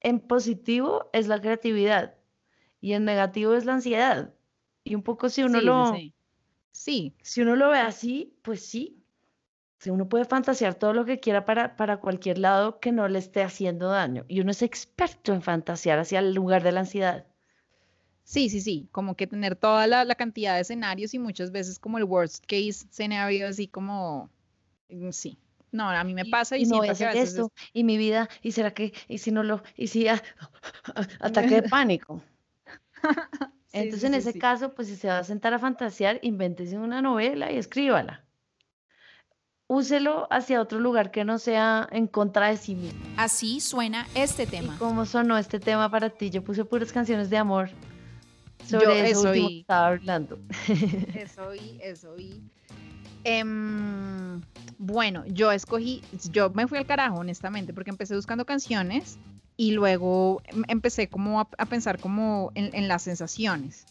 en 0.00 0.20
positivo 0.20 1.08
es 1.12 1.28
la 1.28 1.40
creatividad 1.40 2.18
y 2.80 2.94
en 2.94 3.04
negativo 3.04 3.54
es 3.54 3.64
la 3.64 3.74
ansiedad. 3.74 4.34
Y 4.84 4.94
un 4.96 5.02
poco 5.02 5.28
si 5.28 5.42
uno 5.44 5.60
lo. 5.60 5.92
Sí, 6.72 7.16
si 7.22 7.42
uno 7.42 7.56
lo 7.56 7.70
ve 7.70 7.78
así, 7.78 8.38
pues 8.42 8.66
sí. 8.66 9.01
Si 9.82 9.90
uno 9.90 10.08
puede 10.08 10.24
fantasear 10.24 10.74
todo 10.76 10.94
lo 10.94 11.04
que 11.04 11.20
quiera 11.20 11.44
para, 11.44 11.76
para 11.76 11.98
cualquier 11.98 12.38
lado 12.38 12.80
que 12.80 12.90
no 12.92 13.06
le 13.08 13.18
esté 13.18 13.42
haciendo 13.42 13.88
daño. 13.88 14.24
Y 14.28 14.40
uno 14.40 14.50
es 14.52 14.62
experto 14.62 15.34
en 15.34 15.42
fantasear 15.42 15.98
hacia 15.98 16.20
el 16.20 16.32
lugar 16.34 16.62
de 16.62 16.72
la 16.72 16.80
ansiedad. 16.80 17.26
Sí, 18.24 18.48
sí, 18.50 18.60
sí, 18.60 18.88
como 18.92 19.16
que 19.16 19.26
tener 19.26 19.56
toda 19.56 19.86
la, 19.86 20.04
la 20.04 20.14
cantidad 20.14 20.54
de 20.54 20.60
escenarios 20.62 21.12
y 21.14 21.18
muchas 21.18 21.50
veces 21.50 21.78
como 21.78 21.98
el 21.98 22.04
worst 22.04 22.44
case 22.46 22.86
scenario, 22.90 23.48
así 23.48 23.66
como, 23.68 24.30
mm, 24.88 25.10
sí, 25.10 25.38
no, 25.72 25.90
a 25.90 26.04
mí 26.04 26.14
me 26.14 26.24
pasa 26.26 26.56
y, 26.58 26.64
y 26.64 26.66
no 26.66 26.76
voy 26.76 26.88
a 26.88 26.92
hacer 26.92 27.10
es- 27.12 27.14
esto, 27.14 27.52
y 27.72 27.84
mi 27.84 27.96
vida, 27.98 28.28
y 28.42 28.52
será 28.52 28.72
que, 28.74 28.92
y 29.08 29.18
si 29.18 29.32
no 29.32 29.42
lo, 29.42 29.62
y 29.76 29.88
si 29.88 30.08
ah, 30.08 30.22
ataque 31.20 31.56
de 31.56 31.62
pánico. 31.64 32.22
Entonces, 33.72 34.04
sí, 34.04 34.08
en 34.08 34.14
ese 34.14 34.32
sí. 34.32 34.38
caso, 34.38 34.72
pues 34.74 34.88
si 34.88 34.96
se 34.96 35.08
va 35.08 35.18
a 35.18 35.24
sentar 35.24 35.52
a 35.52 35.58
fantasear, 35.58 36.18
invéntese 36.22 36.78
una 36.78 37.02
novela 37.02 37.52
y 37.52 37.58
escríbala. 37.58 38.26
Úselo 39.72 40.26
hacia 40.30 40.60
otro 40.60 40.78
lugar 40.80 41.10
que 41.10 41.24
no 41.24 41.38
sea 41.38 41.88
en 41.92 42.06
contra 42.06 42.48
de 42.48 42.58
sí 42.58 42.74
mismo. 42.74 43.00
Así 43.16 43.60
suena 43.60 44.06
este 44.14 44.42
¿Y 44.42 44.46
tema. 44.46 44.76
cómo 44.78 45.06
sonó 45.06 45.38
este 45.38 45.58
tema 45.60 45.90
para 45.90 46.10
ti? 46.10 46.28
Yo 46.28 46.44
puse 46.44 46.62
puras 46.66 46.92
canciones 46.92 47.30
de 47.30 47.38
amor 47.38 47.70
Yo 48.68 48.80
sobre 48.80 49.08
eso 49.10 49.20
eso 49.20 49.28
último 49.30 49.48
que 49.48 49.54
y- 49.54 49.60
estaba 49.60 49.86
hablando. 49.88 50.38
Eso 51.14 51.54
y 51.54 51.78
eso 51.82 52.18
y. 52.18 52.42
Em, 53.24 54.40
bueno, 54.78 55.24
yo 55.26 55.52
escogí, 55.52 56.02
yo 56.32 56.50
me 56.50 56.66
fui 56.66 56.76
al 56.78 56.86
carajo, 56.86 57.16
honestamente, 57.20 57.72
porque 57.72 57.90
empecé 57.90 58.14
buscando 58.16 58.44
canciones 58.44 59.16
y 59.56 59.70
luego 59.72 60.42
em- 60.44 60.64
empecé 60.68 61.08
como 61.08 61.40
a, 61.40 61.48
a 61.56 61.66
pensar 61.66 61.98
como 61.98 62.50
en, 62.54 62.74
en 62.74 62.88
las 62.88 63.02
sensaciones, 63.02 63.86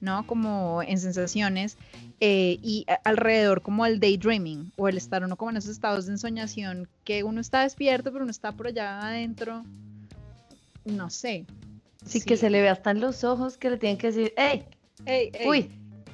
¿no? 0.00 0.26
Como 0.26 0.82
en 0.82 0.98
sensaciones 0.98 1.76
eh, 2.20 2.58
y 2.62 2.86
alrededor 3.04 3.62
como 3.62 3.84
el 3.86 4.00
daydreaming 4.00 4.72
o 4.76 4.88
el 4.88 4.96
estar 4.96 5.24
uno 5.24 5.36
como 5.36 5.50
en 5.50 5.56
esos 5.56 5.70
estados 5.72 6.06
de 6.06 6.12
ensoñación 6.12 6.88
que 7.04 7.22
uno 7.24 7.40
está 7.40 7.62
despierto 7.62 8.12
pero 8.12 8.22
uno 8.24 8.30
está 8.30 8.52
por 8.52 8.68
allá 8.68 9.00
adentro, 9.00 9.64
no 10.84 11.10
sé. 11.10 11.46
Sí, 12.04 12.22
que 12.22 12.36
se 12.36 12.48
le 12.48 12.62
ve 12.62 12.68
hasta 12.68 12.92
en 12.92 13.00
los 13.00 13.24
ojos 13.24 13.58
que 13.58 13.70
le 13.70 13.76
tienen 13.78 13.98
que 13.98 14.06
decir, 14.08 14.32
¡Ey! 14.36 14.64
Ey, 15.04 15.30
ey. 15.34 15.48
¡Uy! 15.48 15.58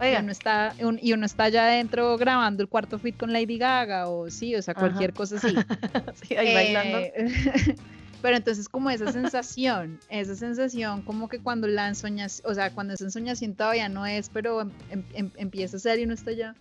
y 0.00 0.04
Oigan, 0.06 0.24
uno 0.24 0.32
está 0.32 0.74
un- 0.80 0.98
y 1.00 1.12
uno 1.12 1.24
está 1.24 1.44
allá 1.44 1.66
adentro 1.66 2.18
grabando 2.18 2.62
el 2.62 2.68
cuarto 2.68 2.98
fit 2.98 3.16
con 3.16 3.32
Lady 3.32 3.58
Gaga 3.58 4.08
o 4.08 4.28
sí, 4.28 4.56
o 4.56 4.60
sea, 4.62 4.72
Ajá. 4.72 4.80
cualquier 4.80 5.12
cosa 5.12 5.36
así. 5.36 5.54
sí, 6.28 6.34
ahí 6.36 6.52
bailando. 6.52 6.98
Pero 8.24 8.38
entonces 8.38 8.70
como 8.70 8.88
esa 8.88 9.12
sensación, 9.12 10.00
esa 10.08 10.34
sensación 10.34 11.02
como 11.02 11.28
que 11.28 11.40
cuando 11.40 11.66
la 11.66 11.88
ensoñación, 11.88 12.50
o 12.50 12.54
sea, 12.54 12.70
cuando 12.70 12.94
esa 12.94 13.04
ensoñación 13.04 13.54
todavía 13.54 13.90
no 13.90 14.06
es, 14.06 14.30
pero 14.30 14.62
em- 14.62 14.70
em- 14.88 15.04
em- 15.12 15.30
empieza 15.36 15.76
a 15.76 15.80
ser 15.80 15.98
y 15.98 16.04
uno 16.04 16.14
está 16.14 16.30
allá. 16.30 16.54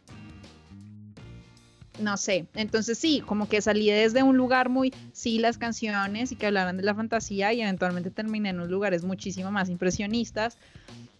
No 2.01 2.17
sé, 2.17 2.47
entonces 2.53 2.97
sí, 2.97 3.23
como 3.25 3.47
que 3.47 3.61
salí 3.61 3.89
desde 3.89 4.23
un 4.23 4.35
lugar 4.35 4.67
muy, 4.67 4.93
sí, 5.13 5.39
las 5.39 5.57
canciones 5.57 6.33
y 6.33 6.35
que 6.35 6.47
hablaran 6.47 6.75
de 6.75 6.83
la 6.83 6.95
fantasía 6.95 7.53
y 7.53 7.61
eventualmente 7.61 8.11
terminé 8.11 8.49
en 8.49 8.57
unos 8.57 8.69
lugares 8.69 9.05
muchísimo 9.05 9.49
más 9.49 9.69
impresionistas 9.69 10.57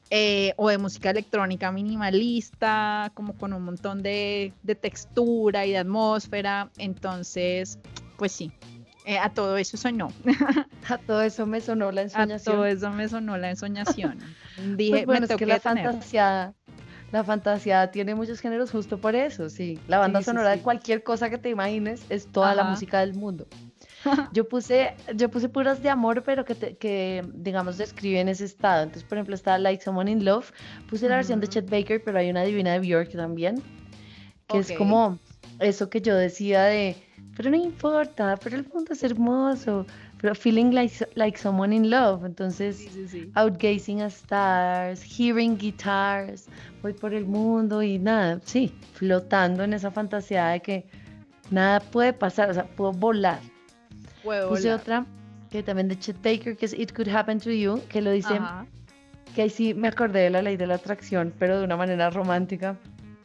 eh, 0.10 0.56
o 0.58 0.68
de 0.68 0.78
música 0.78 1.12
electrónica 1.12 1.72
minimalista, 1.72 3.14
como 3.14 3.38
con 3.38 3.54
un 3.54 3.64
montón 3.64 4.04
de 4.04 4.52
textura 4.82 5.66
y 5.66 5.70
de 5.72 5.78
atmósfera. 5.78 6.70
Entonces, 6.78 7.80
pues 8.18 8.34
sí, 8.34 8.52
eh, 9.06 9.18
a 9.18 9.30
todo 9.30 9.58
eso 9.58 9.78
sonó. 9.78 10.08
A 10.90 10.98
todo 10.98 11.22
eso 11.22 11.46
me 11.46 11.62
sonó 11.62 11.92
la 11.92 12.02
A 12.02 12.04
ensoñación. 12.04 12.56
todo 12.56 12.66
eso 12.66 12.90
me 12.92 13.08
sonó 13.08 13.38
la 13.38 13.50
ensoñación. 13.50 14.20
Dije, 14.78 14.92
Pues 14.92 15.06
bueno, 15.06 15.26
me 15.28 15.34
es 15.34 15.40
que 15.40 15.46
la 15.46 15.60
fantasía, 15.60 16.54
la 17.12 17.24
fantasía 17.24 17.90
tiene 17.92 18.16
muchos 18.16 18.40
géneros 18.42 18.72
justo 18.72 19.00
por 19.00 19.16
eso, 19.16 19.50
sí. 19.50 19.80
La 19.88 20.00
banda 20.00 20.20
Sí, 20.20 20.24
sí, 20.26 20.30
sonora 20.32 20.52
sí. 20.52 20.58
de 20.58 20.64
cualquier 20.64 21.04
cosa 21.04 21.30
que 21.30 21.38
te 21.38 21.50
imagines 21.50 22.06
es 22.10 22.28
toda 22.32 22.54
la 22.54 22.64
Ajá. 22.64 22.72
música 22.72 23.00
del 23.00 23.14
mundo. 23.14 23.48
Yo 24.34 24.48
puse, 24.50 24.96
yo 25.16 25.30
puse 25.30 25.48
puras 25.48 25.82
de 25.84 25.90
amor, 25.90 26.24
pero 26.24 26.44
que, 26.44 26.56
te- 26.56 26.76
que 26.76 27.24
digamos 27.36 27.78
describen 27.78 28.28
ese 28.28 28.46
estado. 28.46 28.84
Entonces, 28.84 29.04
por 29.08 29.18
ejemplo, 29.18 29.36
está 29.36 29.58
Like 29.58 29.82
Someone 29.84 30.10
in 30.12 30.26
Love. 30.26 30.52
Puse 30.90 31.08
la 31.08 31.16
versión 31.18 31.40
de 31.40 31.46
Ujú. 31.46 31.54
Chet 31.54 31.70
Baker, 31.70 32.02
pero 32.04 32.18
hay 32.18 32.30
una 32.30 32.42
divina 32.44 32.74
de 32.74 32.80
Bjork 32.80 33.12
también. 33.12 33.62
Que 34.48 34.58
es 34.58 34.72
Ok. 34.72 34.78
como 34.78 35.20
eso 35.60 35.90
que 35.90 36.02
yo 36.02 36.16
decía 36.16 36.64
de, 36.64 36.98
pero 37.36 37.50
no 37.50 37.56
importa, 37.58 38.38
pero 38.44 38.56
el 38.58 38.68
mundo 38.74 38.94
es 38.94 39.04
hermoso, 39.04 39.86
pero 40.22 40.36
feeling 40.36 40.72
like, 40.72 40.94
like 41.16 41.38
someone 41.38 41.76
in 41.76 41.90
love. 41.90 42.24
Entonces, 42.26 42.78
Sí, 42.78 42.90
sí, 42.94 43.08
sí. 43.08 43.32
outgazing 43.36 44.02
a 44.02 44.08
stars, 44.08 45.02
hearing 45.04 45.58
guitars, 45.58 46.48
voy 46.82 46.94
por 46.94 47.14
el 47.14 47.26
mundo 47.26 47.82
y 47.84 47.98
nada, 48.00 48.40
sí, 48.46 48.74
flotando 48.94 49.64
en 49.64 49.74
esa 49.74 49.92
fantasía 49.92 50.48
de 50.50 50.60
que 50.62 50.86
nada 51.52 51.80
puede 51.80 52.14
pasar, 52.14 52.50
o 52.50 52.54
sea, 52.54 52.66
puedo 52.66 52.92
volar. 52.92 53.40
Puedo 54.24 54.50
Puse 54.50 54.64
volar. 54.70 54.80
otra 54.80 55.06
que 55.50 55.62
también 55.64 55.88
de 55.88 56.00
Chet 56.00 56.18
Baker, 56.24 56.56
que 56.58 56.66
es 56.66 56.74
It 56.74 56.94
Could 56.94 57.10
Happen 57.10 57.40
to 57.40 57.52
You, 57.52 57.80
que 57.90 58.02
lo 58.02 58.12
dice, 58.12 58.34
Ajá. 58.36 58.66
que 59.36 59.44
ahí 59.44 59.50
sí 59.50 59.74
me 59.74 59.88
acordé 59.88 60.22
de 60.22 60.30
la 60.32 60.42
ley 60.42 60.58
de 60.58 60.66
la 60.68 60.76
atracción, 60.76 61.32
pero 61.38 61.60
de 61.60 61.66
una 61.66 61.78
manera 61.78 62.10
romántica, 62.10 62.76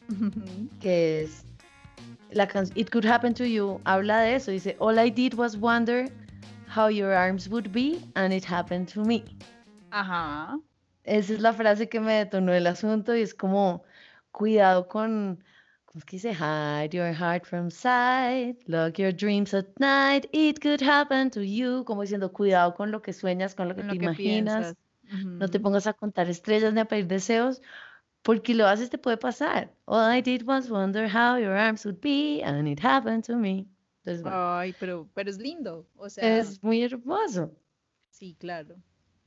que 0.81 1.23
es 1.23 1.45
la 2.33 2.47
canción 2.47 2.77
It 2.79 2.91
Could 2.91 3.07
Happen 3.07 3.35
to 3.35 3.45
You, 3.45 3.81
habla 3.85 4.21
de 4.21 4.35
eso, 4.37 4.51
dice, 4.51 4.77
All 4.81 4.99
I 4.99 5.11
did 5.11 5.35
was 5.35 5.57
wonder 5.57 6.07
how 6.75 6.89
your 6.89 7.13
arms 7.13 7.49
would 7.49 7.73
be, 7.73 7.99
and 8.15 8.33
it 8.33 8.45
happened 8.45 8.89
to 8.93 9.03
me. 9.05 9.25
Ajá. 9.91 10.59
Esa 11.05 11.33
es 11.35 11.41
la 11.41 11.53
frase 11.55 11.89
que 11.89 12.01
me 12.01 12.13
detonó 12.25 12.53
el 12.53 12.67
asunto 12.67 13.17
y 13.17 13.23
es 13.23 13.33
como, 13.35 13.83
cuidado 14.31 14.87
con, 14.89 15.43
¿cómo 15.87 15.99
es 16.01 16.05
que 16.05 16.17
dice? 16.17 16.35
Hide 16.35 16.91
your 16.95 17.15
heart 17.15 17.47
from 17.47 17.71
sight, 17.71 18.59
lock 18.67 18.99
your 18.99 19.13
dreams 19.13 19.55
at 19.55 19.65
night, 19.79 20.27
it 20.33 20.61
could 20.61 20.83
happen 20.83 21.31
to 21.31 21.41
you, 21.43 21.85
como 21.85 22.03
diciendo, 22.03 22.31
cuidado 22.31 22.75
con 22.75 22.91
lo 22.91 23.01
que 23.01 23.15
sueñas, 23.15 23.55
con 23.55 23.69
lo 23.69 23.75
que 23.75 23.81
Con 23.81 23.89
te 23.89 23.95
lo 23.95 24.01
que 24.01 24.05
imaginas, 24.05 24.77
piensas. 25.11 25.29
no 25.39 25.49
te 25.49 25.59
pongas 25.59 25.87
a 25.87 25.95
contar 25.95 26.29
estrellas 26.29 26.75
ni 26.75 26.81
a 26.81 26.85
pedir 26.85 27.07
deseos, 27.07 27.63
porque 28.29 28.55
lo 28.55 28.67
haces 28.67 28.91
te 28.91 28.99
puede 28.99 29.17
pasar. 29.17 29.71
All 29.87 30.19
I 30.19 30.21
did 30.21 30.43
was 30.43 30.69
wonder 30.71 31.09
how 31.09 31.39
your 31.39 31.57
arms 31.57 31.87
would 31.87 31.99
be, 32.03 32.43
and 32.45 32.69
it 32.69 32.79
happened 32.79 33.25
to 33.25 33.37
me. 33.37 33.67
Entonces, 34.05 34.23
bueno, 34.23 34.37
Ay, 34.59 34.75
pero, 34.79 35.09
pero 35.15 35.31
es 35.31 35.39
lindo. 35.39 35.87
O 35.97 36.11
sea, 36.11 36.39
es 36.39 36.63
muy 36.63 36.83
hermoso. 36.83 37.51
sí, 38.11 38.37
claro. 38.39 38.77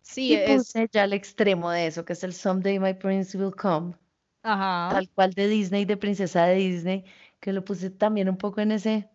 Sí, 0.03 0.33
Y 0.33 0.35
es. 0.35 0.57
puse 0.57 0.87
ya 0.91 1.05
el 1.05 1.13
extremo 1.13 1.71
de 1.71 1.87
eso, 1.87 2.05
que 2.05 2.13
es 2.13 2.23
el 2.23 2.31
Someday 2.31 2.77
My 2.77 2.93
Prince 2.93 3.35
Will 3.35 3.55
Come. 3.55 3.95
Ajá. 4.43 4.89
tal 4.93 5.09
cual 5.09 5.33
de 5.33 5.47
Disney, 5.47 5.85
de 5.85 5.97
princesa 5.97 6.45
de 6.45 6.55
Disney, 6.57 7.05
que 7.39 7.53
lo 7.53 7.63
puse 7.63 7.89
también 7.89 8.29
un 8.29 8.37
poco 8.37 8.61
en 8.61 8.71
ese 8.71 9.09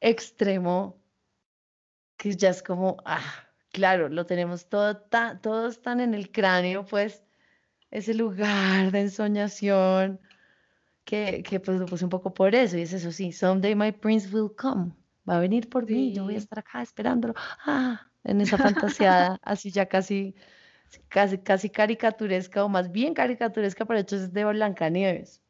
extremo, 0.00 1.02
que 2.16 2.34
ya 2.34 2.48
es 2.50 2.62
como, 2.62 2.96
ah, 3.04 3.22
claro, 3.72 4.08
lo 4.08 4.24
tenemos 4.24 4.68
todo 4.70 4.96
tan, 4.96 5.40
todos 5.42 5.82
tan 5.82 6.00
en 6.00 6.14
el 6.14 6.30
cráneo, 6.30 6.86
pues, 6.86 7.22
ese 7.92 8.14
lugar 8.14 8.90
de 8.90 9.00
ensoñación, 9.02 10.20
que, 11.04 11.42
que 11.42 11.60
pues 11.60 11.78
lo 11.78 11.86
puse 11.86 12.04
un 12.04 12.10
poco 12.10 12.34
por 12.34 12.54
eso, 12.54 12.78
y 12.78 12.82
es 12.82 12.92
eso, 12.92 13.12
sí, 13.12 13.32
someday 13.32 13.74
my 13.74 13.92
prince 13.92 14.28
will 14.34 14.50
come, 14.56 14.92
va 15.28 15.36
a 15.36 15.40
venir 15.40 15.68
por 15.68 15.86
mí, 15.86 16.12
yo 16.12 16.24
voy 16.24 16.34
a 16.36 16.38
estar 16.38 16.58
acá 16.60 16.82
esperándolo, 16.82 17.34
ah, 17.66 18.10
en 18.24 18.40
esa 18.40 18.58
fantaseada, 18.58 19.38
así 19.42 19.70
ya 19.70 19.86
casi, 19.86 20.34
casi, 21.08 21.38
casi 21.38 21.70
caricaturesca, 21.70 22.64
o 22.64 22.68
más 22.68 22.90
bien 22.90 23.14
caricaturesca, 23.14 23.84
pero 23.84 24.00
hecho 24.00 24.16
es 24.16 24.32
de 24.32 24.44
Blancanieves. 24.44 25.42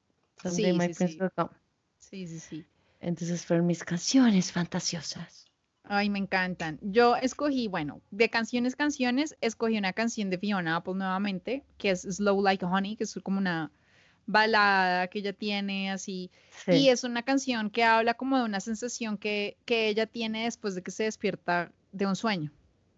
Someday 0.43 0.73
Sí, 0.73 0.79
my 0.79 0.89
sí, 0.89 0.95
prince 0.95 1.23
will 1.23 1.31
come. 1.37 1.51
Sí, 1.99 2.27
sí, 2.27 2.41
sí. 2.41 2.67
Entonces 3.01 3.45
fueron 3.47 3.67
mis 3.67 3.85
canciones 3.85 4.53
fantasiosas. 4.53 5.42
Ay, 5.85 6.09
me 6.11 6.19
encantan. 6.19 6.79
Yo 6.81 7.17
escogí, 7.17 7.69
bueno, 7.69 8.01
de 8.11 8.31
canciones, 8.31 8.77
canciones, 8.77 9.37
escogí 9.41 9.77
una 9.77 9.93
canción 9.93 10.31
de 10.31 10.39
Fiona 10.39 10.77
Apple 10.77 10.95
nuevamente, 10.95 11.65
que 11.77 11.91
es 11.91 12.03
Slow 12.03 12.41
Like 12.43 12.65
Honey, 12.65 12.97
que 12.97 13.05
es 13.05 13.15
como 13.23 13.39
una 13.39 13.71
balada 14.27 15.09
que 15.09 15.19
ella 15.19 15.33
tiene 15.33 15.91
así. 15.91 16.31
Y 16.79 16.89
es 16.89 17.03
una 17.05 17.23
canción 17.25 17.69
que 17.71 17.83
habla 17.85 18.15
como 18.15 18.39
de 18.39 18.45
una 18.45 18.61
sensación 18.61 19.19
que, 19.19 19.57
que 19.65 19.89
ella 19.89 20.07
tiene 20.07 20.45
después 20.45 20.75
de 20.75 20.83
que 20.83 20.93
se 20.93 21.05
despierta 21.05 21.73
de 21.91 22.07
un 22.07 22.17
sueño, 22.17 22.53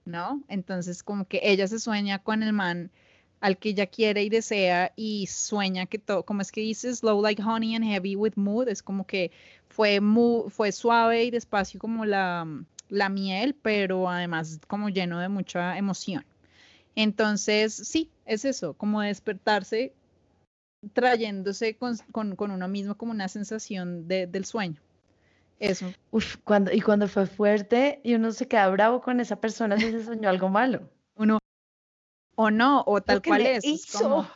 ¿no? 0.05 0.43
Entonces, 0.49 1.03
como 1.03 1.27
que 1.27 1.41
ella 1.43 1.67
se 1.67 1.81
sueña 1.81 2.19
con 2.23 2.43
el 2.43 2.53
man 2.53 2.93
al 3.41 3.59
que 3.59 3.71
ella 3.71 3.87
quiere 3.87 4.23
y 4.23 4.29
desea 4.29 4.93
y 4.97 5.27
sueña 5.27 5.87
que 5.87 5.99
todo, 5.99 6.25
como 6.25 6.43
es 6.43 6.53
que 6.53 6.61
dice, 6.61 6.95
slow 6.95 7.21
like 7.23 7.43
honey 7.43 7.75
and 7.75 7.85
heavy 7.85 8.15
with 8.17 8.35
mood, 8.37 8.69
es 8.69 8.83
como 8.83 9.07
que 9.07 9.33
fue, 9.69 10.01
mu- 10.01 10.49
fue 10.51 10.71
suave 10.73 11.25
y 11.25 11.31
despacio 11.31 11.79
como 11.81 12.05
la, 12.07 12.47
la 12.95 13.09
miel, 13.09 13.55
pero 13.61 14.09
además 14.09 14.61
como 14.69 14.89
lleno 14.89 15.19
de 15.21 15.29
mucha 15.29 15.77
emoción. 15.77 16.25
Entonces, 16.97 17.75
sí, 17.75 18.11
es 18.25 18.45
eso, 18.45 18.75
como 18.75 19.01
despertarse 19.03 19.93
trayéndose 20.93 21.77
con, 21.77 21.97
con- 22.13 22.37
con 22.37 22.51
uno 22.51 22.69
mismo 22.69 22.97
como 22.97 23.11
una 23.13 23.29
sensación 23.29 24.07
de- 24.07 24.27
del 24.27 24.45
sueño. 24.45 24.81
Eso. 25.59 25.93
Uf, 26.11 26.37
cuando, 26.45 26.73
y 26.73 26.81
cuando 26.81 27.09
fue 27.09 27.27
fuerte 27.27 28.01
y 28.05 28.15
uno 28.15 28.33
se 28.33 28.47
queda 28.49 28.69
bravo 28.69 29.01
con 29.01 29.21
esa 29.21 29.37
persona 29.41 29.79
si 29.79 29.91
se 29.91 30.05
soñó 30.05 30.29
algo 30.29 30.49
malo. 30.49 30.89
Uno, 31.17 31.39
o 32.37 32.51
no, 32.51 32.83
o 32.87 33.01
tal 33.01 33.23
cual 33.23 33.43
le 33.45 33.57
es. 33.57 33.65
es 33.65 33.87
como- 33.93 34.23
hizo. 34.23 34.31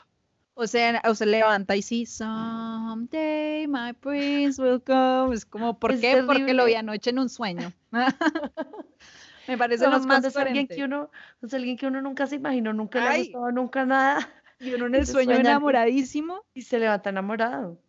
O 0.61 0.67
sea, 0.67 1.01
o 1.09 1.15
se 1.15 1.25
levanta 1.27 1.77
y 1.77 1.83
sí, 1.83 2.05
someday 2.05 3.67
my 3.69 3.93
prince 3.95 4.61
will 4.61 4.83
come. 4.83 5.35
Es 5.35 5.45
como, 5.47 5.79
¿por 5.79 5.93
Es 5.93 6.01
qué? 6.01 6.17
Porque 6.27 6.53
lo 6.55 6.65
vi 6.65 6.73
terrible. 6.73 6.77
anoche 6.77 7.11
en 7.11 7.19
un 7.21 7.29
sueño. 7.29 7.73
Me 9.47 9.57
parece 9.57 9.85
lo 9.89 10.01
más 10.01 10.25
es 10.25 10.37
alguien 10.37 10.67
que 10.69 10.85
uno, 10.85 11.11
es 11.43 11.55
alguien 11.55 11.77
que 11.77 11.87
uno 11.87 12.03
nunca 12.03 12.27
se 12.27 12.35
imaginó, 12.37 12.73
nunca 12.73 13.01
le 13.01 13.09
ha 13.09 13.13
gustado 13.19 13.53
nunca 13.53 13.87
nada 13.87 14.19
Y 14.61 14.75
uno 14.75 14.87
en 14.87 14.95
el 14.97 15.07
sueño 15.07 15.37
enamoradísimo. 15.37 16.45
y 16.55 16.63
se 16.63 16.79
levanta 16.79 17.11
enamorado. 17.11 17.81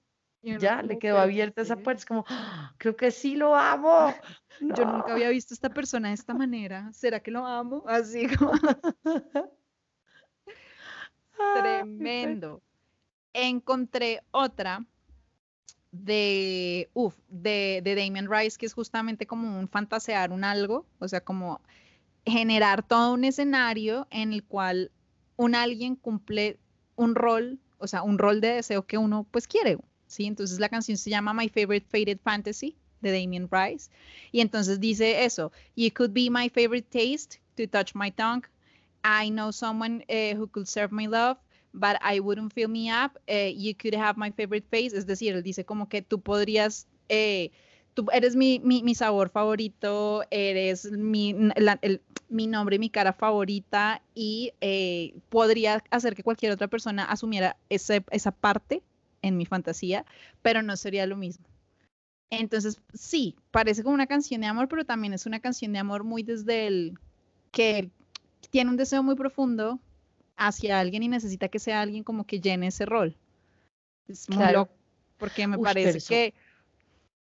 y 0.41 0.51
uno 0.51 0.59
Ya, 0.61 0.77
como, 0.77 0.87
le 0.89 0.99
quedó 0.99 1.15
"¿Pero 1.15 1.27
qué 1.27 1.33
abierta 1.33 1.61
es 1.61 1.67
esa 1.67 1.73
esto?". 1.73 1.83
puerta. 1.83 1.99
Es 1.99 2.05
como, 2.05 2.25
"Ah, 2.29 2.73
creo 2.77 2.95
que 2.95 3.11
sí 3.11 3.35
lo 3.35 3.55
amo. 3.55 4.15
Yo 4.61 4.85
nunca 4.85 5.07
No. 5.09 5.13
había 5.13 5.29
visto 5.29 5.53
a 5.53 5.55
esta 5.55 5.69
persona 5.69 6.09
de 6.09 6.13
esta 6.15 6.33
manera. 6.33 6.91
¿Será 6.93 7.19
que 7.19 7.31
lo 7.31 7.45
amo? 7.45 7.83
Así 7.87 8.27
como 8.37 8.53
tremendo. 11.55 12.61
Encontré 13.33 14.21
otra 14.31 14.85
de, 15.91 16.89
uf, 16.93 17.15
de, 17.29 17.81
de 17.83 17.95
Damien 17.95 18.29
Rice, 18.29 18.57
que 18.57 18.65
es 18.65 18.73
justamente 18.73 19.25
como 19.25 19.59
un 19.59 19.67
fantasear 19.67 20.31
un 20.31 20.43
algo, 20.43 20.85
o 20.99 21.07
sea, 21.07 21.21
como 21.21 21.61
generar 22.25 22.83
todo 22.83 23.13
un 23.13 23.23
escenario 23.23 24.07
en 24.11 24.33
el 24.33 24.43
cual 24.43 24.91
un 25.35 25.55
alguien 25.55 25.95
cumple 25.95 26.59
un 26.95 27.15
rol, 27.15 27.59
o 27.77 27.87
sea, 27.87 28.03
un 28.03 28.17
rol 28.17 28.41
de 28.41 28.55
deseo 28.55 28.85
que 28.85 28.97
uno 28.97 29.25
pues 29.31 29.47
quiere, 29.47 29.77
¿sí? 30.05 30.25
Entonces 30.25 30.59
la 30.59 30.69
canción 30.69 30.97
se 30.97 31.09
llama 31.09 31.33
My 31.33 31.49
Favorite 31.49 31.87
Faded 31.89 32.19
Fantasy 32.21 32.75
de 33.01 33.11
Damien 33.11 33.49
Rice 33.49 33.89
y 34.31 34.41
entonces 34.41 34.79
dice 34.79 35.23
eso, 35.23 35.51
You 35.75 35.89
could 35.93 36.11
be 36.11 36.29
my 36.29 36.49
favorite 36.49 36.87
taste 36.89 37.39
to 37.55 37.67
touch 37.67 37.95
my 37.95 38.11
tongue. 38.11 38.43
I 39.03 39.29
know 39.29 39.51
someone 39.51 40.03
eh, 40.07 40.35
who 40.35 40.47
could 40.47 40.67
serve 40.67 40.91
my 40.91 41.07
love, 41.07 41.37
but 41.73 41.97
I 42.01 42.19
wouldn't 42.19 42.53
fill 42.53 42.69
me 42.69 42.89
up. 42.89 43.17
Eh, 43.27 43.53
you 43.55 43.73
could 43.75 43.95
have 43.95 44.17
my 44.17 44.31
favorite 44.31 44.65
face. 44.69 44.93
Es 44.93 45.05
decir, 45.05 45.33
él 45.35 45.43
dice 45.43 45.65
como 45.65 45.87
que 45.87 46.01
tú 46.01 46.19
podrías, 46.21 46.87
eh, 47.09 47.51
tú 47.93 48.05
eres 48.13 48.35
mi, 48.35 48.59
mi, 48.59 48.83
mi 48.83 48.95
sabor 48.95 49.29
favorito, 49.29 50.23
eres 50.31 50.91
mi, 50.91 51.35
el- 51.81 52.01
mi 52.29 52.47
nombre 52.47 52.75
y 52.75 52.79
mi 52.79 52.89
cara 52.89 53.13
favorita 53.13 54.01
y 54.13 54.51
podría 55.29 55.83
hacer 55.89 56.15
que 56.15 56.23
cualquier 56.23 56.51
otra 56.51 56.67
persona 56.67 57.03
asumiera 57.05 57.57
ese- 57.69 58.05
esa 58.11 58.31
parte 58.31 58.83
en 59.21 59.37
mi 59.37 59.45
fantasía, 59.45 60.05
pero 60.41 60.61
no 60.61 60.75
sería 60.77 61.05
lo 61.07 61.17
mismo. 61.17 61.45
Entonces, 62.29 62.79
sí, 62.93 63.35
parece 63.51 63.83
como 63.83 63.95
una 63.95 64.07
canción 64.07 64.41
de 64.41 64.47
amor, 64.47 64.67
pero 64.67 64.85
también 64.85 65.13
es 65.13 65.25
una 65.25 65.39
canción 65.39 65.73
de 65.73 65.79
amor 65.79 66.03
muy 66.03 66.21
desde 66.23 66.67
el 66.67 66.99
que 67.51 67.89
tiene 68.49 68.69
un 68.69 68.77
deseo 68.77 69.03
muy 69.03 69.15
profundo 69.15 69.79
hacia 70.37 70.79
alguien 70.79 71.03
y 71.03 71.07
necesita 71.07 71.49
que 71.49 71.59
sea 71.59 71.81
alguien 71.81 72.03
como 72.03 72.25
que 72.25 72.39
llene 72.39 72.67
ese 72.67 72.85
rol. 72.85 73.15
Es 74.07 74.27
muy 74.29 74.37
Claro. 74.37 74.59
loco, 74.59 74.71
porque 75.17 75.47
me 75.47 75.57
parece 75.59 75.97
eso- 75.99 76.09
que 76.09 76.33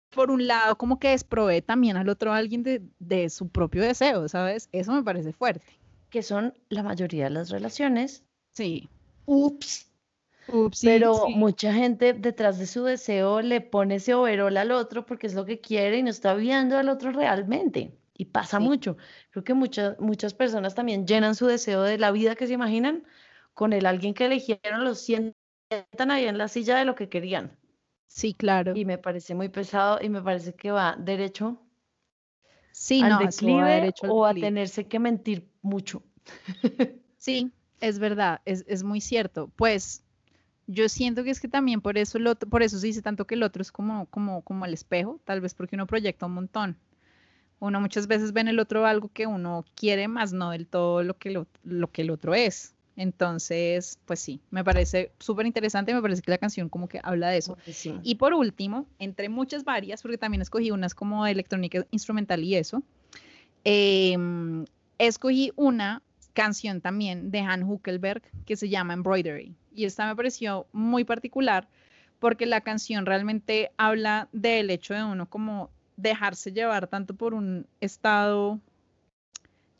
por 0.09 0.29
un 0.31 0.45
lado 0.47 0.77
como 0.77 0.99
que 0.99 1.09
desprovee 1.09 1.61
también 1.61 1.95
al 1.97 2.09
otro 2.09 2.33
alguien 2.33 2.63
de, 2.63 2.81
de 2.99 3.29
su 3.29 3.47
propio 3.49 3.81
deseo, 3.83 4.27
¿sabes? 4.27 4.67
Eso 4.71 4.91
me 4.93 5.03
parece 5.03 5.31
fuerte. 5.33 5.65
Que 6.09 6.21
son 6.23 6.53
la 6.69 6.83
mayoría 6.83 7.25
de 7.25 7.29
las 7.29 7.49
relaciones. 7.49 8.23
Sí. 8.53 8.89
Ups. 9.25 9.87
Ups, 10.47 10.79
sí, 10.79 10.87
Pero 10.87 11.27
sí. 11.27 11.35
mucha 11.35 11.71
gente 11.71 12.11
detrás 12.13 12.57
de 12.59 12.65
su 12.67 12.83
deseo 12.83 13.41
le 13.41 13.61
pone 13.61 13.95
ese 13.95 14.13
overol 14.13 14.57
al 14.57 14.71
otro 14.71 15.05
porque 15.05 15.27
es 15.27 15.33
lo 15.33 15.45
que 15.45 15.61
quiere 15.61 15.99
y 15.99 16.03
no 16.03 16.09
está 16.09 16.33
viendo 16.33 16.77
al 16.77 16.89
otro 16.89 17.11
realmente. 17.11 17.91
Y 18.13 18.25
pasa 18.25 18.59
Sí. 18.59 18.63
mucho. 18.63 18.97
Creo 19.31 19.43
que 19.43 19.53
muchas, 19.53 19.99
muchas 19.99 20.33
personas 20.33 20.75
también 20.75 21.07
llenan 21.07 21.35
su 21.35 21.47
deseo 21.47 21.81
de 21.83 21.97
la 21.97 22.11
vida 22.11 22.35
que 22.35 22.47
se 22.47 22.53
imaginan 22.53 23.03
con 23.53 23.73
el 23.73 23.85
alguien 23.85 24.13
que 24.13 24.25
eligieron, 24.25 24.83
lo 24.83 24.95
sientan 24.95 25.35
ahí 26.11 26.25
en 26.25 26.37
la 26.37 26.47
silla 26.47 26.77
de 26.77 26.85
lo 26.85 26.95
que 26.95 27.09
querían. 27.09 27.57
Sí, 28.07 28.33
claro. 28.33 28.73
Y 28.75 28.85
me 28.85 28.97
parece 28.97 29.35
muy 29.35 29.49
pesado 29.49 29.99
y 30.01 30.09
me 30.09 30.21
parece 30.21 30.53
que 30.53 30.71
va 30.71 30.95
derecho 30.97 31.59
Sí, 32.71 33.01
al 33.01 33.09
no, 33.09 33.17
va 33.57 33.67
derecho 33.67 34.05
al 34.05 34.11
o 34.11 34.25
a 34.25 34.33
tenerse 34.33 34.87
que 34.87 34.99
mentir 34.99 35.49
mucho. 35.61 36.03
Sí, 37.17 37.51
es 37.79 37.99
verdad, 37.99 38.41
es, 38.45 38.63
es 38.67 38.83
muy 38.83 38.99
cierto. 39.01 39.51
Pues 39.55 40.03
yo 40.67 40.89
siento 40.89 41.23
que 41.23 41.29
es 41.29 41.39
que 41.39 41.47
también 41.47 41.81
por 41.81 41.97
eso 41.97 42.17
el 42.17 42.27
otro, 42.27 42.49
por 42.49 42.63
eso 42.63 42.79
se 42.79 42.87
dice 42.87 43.01
tanto 43.01 43.25
que 43.27 43.35
el 43.35 43.43
otro 43.43 43.61
es 43.61 43.71
como, 43.71 44.07
como, 44.07 44.41
como 44.41 44.65
el 44.65 44.73
espejo, 44.73 45.19
tal 45.23 45.41
vez 45.41 45.53
porque 45.53 45.75
uno 45.75 45.87
proyecta 45.87 46.25
un 46.25 46.33
montón. 46.33 46.77
Uno 47.61 47.79
muchas 47.79 48.07
veces 48.07 48.33
ve 48.33 48.41
en 48.41 48.47
el 48.47 48.59
otro 48.59 48.87
algo 48.87 49.09
que 49.13 49.27
uno 49.27 49.63
quiere, 49.75 50.07
más 50.07 50.33
no 50.33 50.49
del 50.49 50.65
todo 50.65 51.03
lo 51.03 51.13
que, 51.17 51.29
lo, 51.29 51.45
lo 51.63 51.91
que 51.91 52.01
el 52.01 52.09
otro 52.09 52.33
es. 52.33 52.73
Entonces, 52.95 53.99
pues 54.05 54.19
sí, 54.19 54.41
me 54.49 54.63
parece 54.63 55.11
súper 55.19 55.45
interesante, 55.45 55.93
me 55.93 56.01
parece 56.01 56.23
que 56.23 56.31
la 56.31 56.39
canción 56.39 56.69
como 56.69 56.89
que 56.89 56.99
habla 57.03 57.29
de 57.29 57.37
eso. 57.37 57.55
Y 58.01 58.15
por 58.15 58.33
último, 58.33 58.87
entre 58.97 59.29
muchas 59.29 59.63
varias, 59.63 60.01
porque 60.01 60.17
también 60.17 60.41
escogí 60.41 60.71
unas 60.71 60.95
como 60.95 61.23
de 61.23 61.31
electrónica 61.31 61.85
instrumental 61.91 62.43
y 62.43 62.55
eso, 62.55 62.81
em, 63.63 64.65
escogí 64.97 65.51
una 65.55 66.01
canción 66.33 66.81
también 66.81 67.29
de 67.29 67.41
Han 67.41 67.63
Huckelberg 67.63 68.23
que 68.45 68.55
se 68.55 68.69
llama 68.69 68.93
Embroidery. 68.93 69.55
Y 69.75 69.85
esta 69.85 70.07
me 70.07 70.15
pareció 70.15 70.65
muy 70.73 71.03
particular 71.03 71.69
porque 72.17 72.47
la 72.47 72.61
canción 72.61 73.05
realmente 73.05 73.71
habla 73.77 74.29
del 74.31 74.71
hecho 74.71 74.95
de 74.95 75.03
uno 75.03 75.27
como 75.27 75.69
dejarse 76.01 76.51
llevar 76.51 76.87
tanto 76.87 77.15
por 77.15 77.33
un 77.33 77.67
estado 77.81 78.59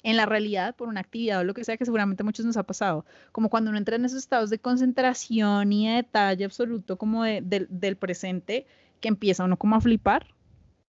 en 0.04 0.18
la 0.18 0.26
realidad, 0.26 0.76
por 0.76 0.88
una 0.88 1.00
actividad 1.02 1.40
o 1.42 1.44
lo 1.44 1.54
que 1.54 1.64
sea 1.64 1.78
que 1.78 1.86
seguramente 1.86 2.24
a 2.24 2.26
muchos 2.26 2.46
nos 2.46 2.58
ha 2.58 2.64
pasado, 2.64 3.06
como 3.32 3.50
cuando 3.50 3.70
uno 3.70 3.78
entra 3.78 3.96
en 3.96 4.06
esos 4.06 4.18
estados 4.20 4.50
de 4.50 4.58
concentración 4.60 5.72
y 5.74 5.88
de 5.88 5.96
detalle 5.98 6.44
absoluto 6.46 6.98
como 6.98 7.24
de- 7.24 7.42
del- 7.42 7.68
del 7.70 7.96
presente, 7.98 8.66
que 9.00 9.10
empieza 9.10 9.44
uno 9.44 9.58
como 9.58 9.76
a 9.76 9.82
flipar. 9.82 10.26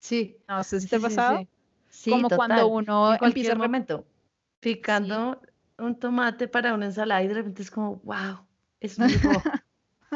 Sí. 0.01 0.37
No 0.49 0.63
sé 0.65 0.81
si 0.81 0.89
te 0.89 0.97
ha 0.97 0.99
sí, 0.99 1.05
pasado. 1.05 1.39
sí. 1.39 1.49
Sí, 1.89 2.11
como 2.11 2.29
total. 2.29 2.37
cuando 2.39 2.67
uno 2.69 3.13
en 3.13 3.19
cualquier 3.19 3.53
empieza 3.53 3.55
momento 3.55 4.07
picando 4.61 5.41
un 5.79 5.99
tomate 5.99 6.49
para 6.49 6.75
una 6.75 6.87
ensalada 6.87 7.23
y 7.23 7.29
de 7.29 7.35
repente 7.35 7.63
es 7.63 7.71
como, 7.71 7.97
wow, 8.05 8.47
es 8.81 8.99
muy. 8.99 9.13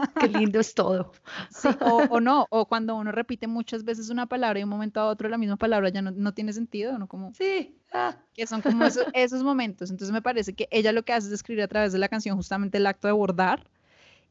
Qué 0.18 0.28
lindo 0.28 0.60
es 0.60 0.74
todo. 0.74 1.12
Sí, 1.50 1.68
o, 1.80 2.06
o 2.10 2.20
no, 2.20 2.46
o 2.50 2.66
cuando 2.66 2.96
uno 2.96 3.12
repite 3.12 3.46
muchas 3.46 3.84
veces 3.84 4.10
una 4.10 4.26
palabra 4.26 4.58
y 4.58 4.62
de 4.62 4.64
un 4.64 4.70
momento 4.70 5.00
a 5.00 5.06
otro 5.08 5.28
la 5.28 5.38
misma 5.38 5.56
palabra 5.56 5.88
ya 5.90 6.02
no, 6.02 6.10
no 6.10 6.32
tiene 6.34 6.52
sentido, 6.52 6.98
¿no? 6.98 7.06
Como 7.08 7.32
Sí. 7.34 7.76
ah, 7.92 8.16
que 8.34 8.46
son 8.46 8.62
como 8.62 8.86
esos, 8.86 9.06
esos 9.14 9.42
momentos. 9.42 9.90
Entonces 9.90 10.12
me 10.12 10.22
parece 10.22 10.54
que 10.54 10.68
ella 10.70 10.92
lo 10.92 11.04
que 11.04 11.12
hace 11.12 11.26
es 11.26 11.30
describir 11.30 11.62
a 11.62 11.68
través 11.68 11.92
de 11.92 11.98
la 11.98 12.08
canción 12.08 12.36
justamente 12.36 12.78
el 12.78 12.86
acto 12.86 13.08
de 13.08 13.12
bordar 13.12 13.64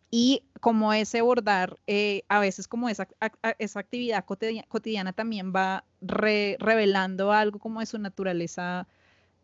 y 0.09 0.43
como 0.61 0.93
ese 0.93 1.22
bordar, 1.22 1.78
eh, 1.88 2.24
a 2.30 2.39
veces 2.39 2.68
como 2.68 2.89
esa, 2.89 3.07
a- 3.20 3.55
esa 3.59 3.80
actividad 3.80 4.26
cotidia- 4.26 4.65
cotidiana 4.68 5.13
también 5.13 5.53
va 5.55 5.84
re- 6.01 6.57
revelando 6.59 7.32
algo 7.34 7.59
como 7.59 7.82
de 7.82 7.86
su 7.88 7.99
naturaleza 7.99 8.88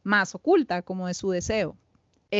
más 0.03 0.35
oculta, 0.35 0.81
como 0.83 1.07
de 1.07 1.13
su 1.13 1.31
deseo. 1.31 1.77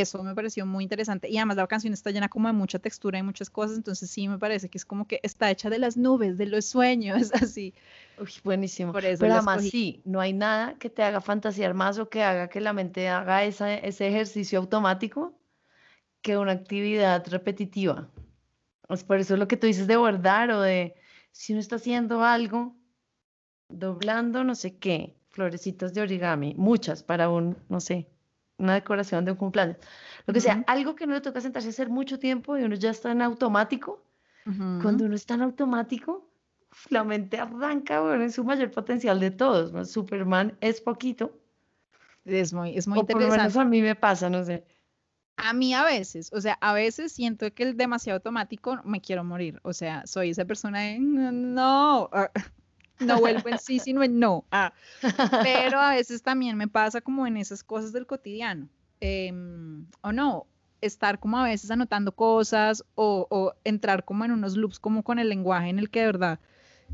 Eso 0.02 0.24
me 0.24 0.34
pareció 0.34 0.66
muy 0.66 0.84
interesante. 0.84 1.30
Y 1.30 1.38
además 1.38 1.58
la 1.58 1.68
canción 1.68 1.94
está 1.94 2.10
llena 2.10 2.28
como 2.28 2.48
de 2.48 2.54
mucha 2.54 2.80
textura 2.80 3.20
y 3.20 3.24
muchas 3.24 3.50
cosas, 3.52 3.78
entonces 3.78 4.10
sí 4.10 4.28
me 4.28 4.40
parece 4.40 4.68
que 4.68 4.80
es 4.80 4.86
como 4.86 5.08
que 5.08 5.20
está 5.22 5.52
hecha 5.52 5.70
de 5.70 5.78
las 5.78 5.98
nubes, 5.98 6.38
de 6.40 6.48
los 6.48 6.66
sueños, 6.66 7.32
así. 7.34 7.74
Uy, 8.18 8.30
buenísimo. 8.44 8.92
Por 8.92 9.06
eso 9.06 9.20
Pero 9.20 9.34
además 9.34 9.62
sí, 9.70 10.02
no 10.06 10.20
hay 10.20 10.34
nada 10.34 10.76
que 10.80 10.90
te 10.90 11.04
haga 11.04 11.22
fantasear 11.22 11.74
más 11.76 12.00
o 12.00 12.10
que 12.10 12.24
haga 12.24 12.48
que 12.50 12.60
la 12.60 12.74
mente 12.74 13.08
haga 13.08 13.44
esa- 13.44 13.76
ese 13.76 14.08
ejercicio 14.08 14.58
automático 14.60 15.34
que 16.22 16.38
una 16.38 16.54
actividad 16.54 17.28
repetitiva. 17.28 18.10
Es 18.90 19.04
por 19.04 19.20
eso 19.20 19.38
lo 19.38 19.48
que 19.48 19.58
tú 19.58 19.68
dices 19.68 19.86
de 19.88 19.96
bordar 19.98 20.50
o 20.52 20.62
de 20.62 20.96
si 21.32 21.54
uno 21.54 21.60
está 21.60 21.76
haciendo 21.76 22.24
algo, 22.24 22.76
doblando 23.70 24.44
no 24.44 24.56
sé 24.56 24.78
qué, 24.78 25.16
florecitas 25.30 25.94
de 25.94 26.02
origami, 26.02 26.54
muchas 26.58 27.04
para 27.04 27.30
un, 27.30 27.58
no 27.70 27.80
sé, 27.80 28.10
una 28.58 28.74
decoración 28.76 29.26
de 29.26 29.32
un 29.32 29.38
cumpleaños. 29.38 29.78
Lo 30.26 30.34
que 30.34 30.42
sea, 30.42 30.56
Ujú. 30.56 30.64
algo 30.68 30.96
que 30.96 31.08
no 31.08 31.14
le 31.14 31.22
toca 31.22 31.42
sentarse 31.42 31.70
a 31.70 31.72
hacer 31.72 31.90
mucho 31.90 32.20
tiempo 32.20 32.58
y 32.58 32.64
uno 32.64 32.76
ya 32.76 32.92
está 32.92 33.12
en 33.12 33.22
automático. 33.22 34.04
Cuando 34.82 35.06
uno 35.06 35.16
está 35.16 35.36
en 35.36 35.42
automático, 35.44 36.30
la 36.90 37.04
mente 37.04 37.40
arranca, 37.40 38.02
bueno, 38.02 38.24
en 38.24 38.32
su 38.32 38.44
mayor 38.44 38.72
potencial 38.72 39.20
de 39.20 39.32
todos. 39.32 39.72
¿no? 39.74 39.86
Superman 39.86 40.58
es 40.62 40.82
poquito, 40.82 41.40
Es 42.26 42.54
muy, 42.54 42.78
es 42.78 42.88
muy 42.88 43.00
o 43.00 43.06
por 43.06 43.22
lo 43.22 43.28
interesante. 43.28 43.42
menos 43.42 43.58
a 43.58 43.66
mí 43.66 43.82
me 43.82 43.96
pasa, 43.96 44.30
no 44.30 44.44
sé. 44.44 44.66
A 45.38 45.54
mí 45.54 45.74
a 45.74 45.84
veces, 45.84 46.30
o 46.34 46.40
sea, 46.42 46.58
a 46.62 46.74
veces 46.74 47.12
siento 47.12 47.52
que 47.54 47.64
el 47.64 47.76
demasiado 47.78 48.18
automático 48.18 48.80
me 48.86 49.02
quiero 49.02 49.24
morir. 49.24 49.60
O 49.64 49.74
sea, 49.74 50.06
soy 50.06 50.30
esa 50.30 50.46
persona 50.46 50.82
de 50.82 51.00
"No, 51.00 52.10
no, 53.00 53.20
vuelvo 53.20 53.50
en 53.50 53.60
sí, 53.60 53.80
sino 53.80 54.04
en 54.04 54.20
no. 54.20 54.46
ah". 54.52 54.74
Pero 55.42 55.80
a 55.80 55.92
veces 55.92 56.22
también 56.22 56.58
me 56.58 56.68
pasa 56.68 57.02
como 57.02 57.28
en 57.28 57.38
esas 57.38 57.64
cosas 57.64 57.94
del 57.94 58.06
cotidiano. 58.06 58.70
em, 59.02 59.86
o 60.02 60.12
no, 60.12 60.48
estar 60.82 61.20
como 61.20 61.38
a 61.40 61.46
veces 61.46 61.72
anotando 61.72 62.14
cosas 62.14 62.84
o, 62.96 63.28
o 63.30 63.54
entrar 63.64 64.06
como 64.06 64.26
en 64.26 64.32
unos 64.32 64.58
loops 64.58 64.80
como 64.80 65.04
con 65.04 65.20
el 65.20 65.30
lenguaje 65.30 65.70
en 65.70 65.80
el 65.80 65.90
que 65.90 66.02
de 66.02 66.06
verdad 66.08 66.40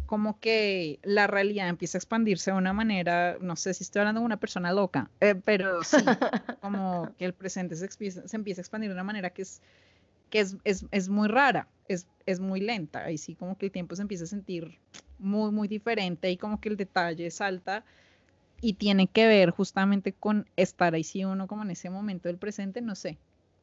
como 0.05 0.39
que 0.39 0.99
la 1.03 1.27
realidad 1.27 1.69
empieza 1.69 1.97
a 1.97 1.99
expandirse 1.99 2.51
de 2.51 2.57
una 2.57 2.73
manera, 2.73 3.37
no 3.41 3.55
sé 3.55 3.73
si 3.73 3.83
estoy 3.83 3.99
hablando 3.99 4.21
de 4.21 4.25
una 4.25 4.37
persona 4.37 4.71
loca, 4.73 5.09
eh, 5.19 5.35
pero 5.35 5.83
sí, 5.83 5.97
como 6.61 7.13
que 7.17 7.25
el 7.25 7.33
presente 7.33 7.75
se, 7.75 7.89
se 7.89 8.35
empieza 8.35 8.61
a 8.61 8.63
expandir 8.63 8.89
de 8.89 8.93
una 8.93 9.03
manera 9.03 9.29
que 9.29 9.43
es, 9.43 9.61
que 10.29 10.39
es, 10.39 10.57
es, 10.63 10.85
es 10.91 11.09
muy 11.09 11.27
rara, 11.27 11.67
es, 11.89 12.07
es 12.25 12.39
muy 12.39 12.61
lenta, 12.61 13.11
y 13.11 13.17
sí 13.17 13.35
como 13.35 13.57
que 13.57 13.65
el 13.65 13.71
tiempo 13.71 13.95
se 13.95 14.03
empieza 14.03 14.23
a 14.23 14.27
sentir 14.27 14.79
muy, 15.17 15.51
muy 15.51 15.67
diferente 15.67 16.31
y 16.31 16.37
como 16.37 16.61
que 16.61 16.69
el 16.69 16.77
detalle 16.77 17.29
salta 17.31 17.83
y 18.61 18.73
tiene 18.73 19.07
que 19.07 19.27
ver 19.27 19.51
justamente 19.51 20.13
con 20.13 20.47
estar 20.55 20.93
ahí 20.93 21.03
sí 21.03 21.25
uno 21.25 21.47
como 21.47 21.63
en 21.63 21.71
ese 21.71 21.89
momento 21.89 22.29
del 22.29 22.37
presente, 22.37 22.81
no 22.81 22.95
sé. 22.95 23.17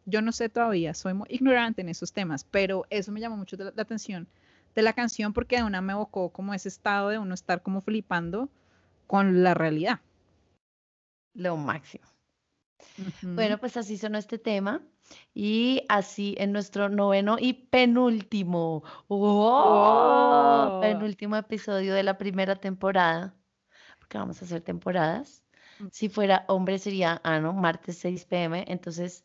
Yo 0.05 0.22
no 0.22 0.33
sé 0.33 0.49
todavía, 0.49 0.95
soy 0.95 1.14
muy 1.14 1.29
ignorante 1.31 1.81
en 1.81 1.89
esos 1.89 2.12
temas, 2.12 2.45
pero 2.45 2.85
eso 2.91 3.12
me 3.12 3.20
llamó 3.20 3.37
mucho 3.37 3.57
la, 3.57 3.72
la 3.74 3.83
atención 3.83 4.29
de 4.74 4.83
la 4.83 4.93
canción 4.93 5.33
porque 5.33 5.57
de 5.57 5.62
una 5.62 5.81
me 5.81 5.95
evocó 5.95 6.31
como 6.31 6.53
ese 6.53 6.68
estado 6.68 7.09
de 7.09 7.18
uno 7.18 7.35
estar 7.35 7.62
como 7.62 7.81
flipando 7.81 8.51
con 9.07 9.43
la 9.43 9.55
realidad. 9.55 10.01
Lo 11.35 11.57
máximo. 11.57 12.16
Bueno, 13.22 13.59
pues 13.59 13.77
así 13.77 13.99
sonó 13.99 14.18
este 14.18 14.39
tema. 14.39 14.83
Y 15.35 15.83
así 15.89 16.35
en 16.39 16.53
nuestro 16.53 16.89
noveno 16.89 17.37
y 17.39 17.53
penúltimo, 17.53 18.83
¡oh! 19.09 20.79
¡Oh! 20.79 20.81
penúltimo 20.81 21.37
episodio 21.37 21.95
de 21.95 22.03
la 22.03 22.18
primera 22.18 22.57
temporada, 22.57 23.35
porque 23.99 24.18
vamos 24.18 24.43
a 24.43 24.45
hacer 24.47 24.62
temporadas. 24.62 25.45
Mm. 25.79 25.87
Si 25.93 26.09
fuera 26.09 26.45
hombre 26.49 26.79
sería 26.79 27.20
Ano, 27.22 27.53
martes 27.53 27.99
6 27.99 28.24
pm. 28.24 28.64
Entonces, 28.68 29.24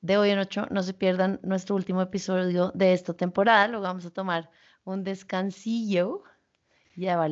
de 0.00 0.18
hoy 0.18 0.30
en 0.30 0.38
8, 0.40 0.66
no 0.70 0.82
se 0.82 0.94
pierdan 0.94 1.40
nuestro 1.42 1.76
último 1.76 2.02
episodio 2.02 2.72
de 2.74 2.92
esta 2.92 3.14
temporada. 3.14 3.68
Luego 3.68 3.84
vamos 3.84 4.04
a 4.04 4.10
tomar 4.10 4.50
un 4.84 5.04
descansillo 5.04 6.24
y 6.96 7.06
a 7.06 7.31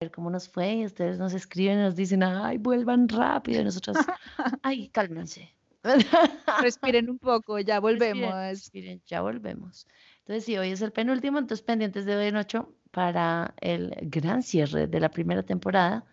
ver 0.00 0.10
cómo 0.10 0.30
nos 0.30 0.48
fue. 0.48 0.74
Y 0.74 0.86
ustedes 0.86 1.18
nos 1.18 1.32
escriben 1.32 1.78
y 1.78 1.82
nos 1.82 1.96
dicen, 1.96 2.22
ay, 2.22 2.58
vuelvan 2.58 3.08
rápido. 3.08 3.60
Y 3.60 3.64
nosotros, 3.64 3.96
ay, 4.62 4.88
cálmense. 4.90 5.54
Respiren 6.62 7.08
un 7.08 7.18
poco, 7.18 7.58
ya 7.60 7.80
volvemos. 7.80 8.34
respiren, 8.34 9.00
ya 9.06 9.20
volvemos. 9.20 9.86
Entonces, 10.20 10.44
sí, 10.44 10.58
hoy 10.58 10.70
es 10.70 10.82
el 10.82 10.92
penúltimo, 10.92 11.38
entonces 11.38 11.64
pendientes 11.64 12.04
de 12.04 12.16
hoy 12.16 12.26
en 12.26 12.36
8 12.36 12.74
para 12.90 13.54
el 13.60 13.94
gran 14.02 14.42
cierre 14.42 14.88
de 14.88 15.00
la 15.00 15.10
primera 15.10 15.44
temporada 15.44 16.04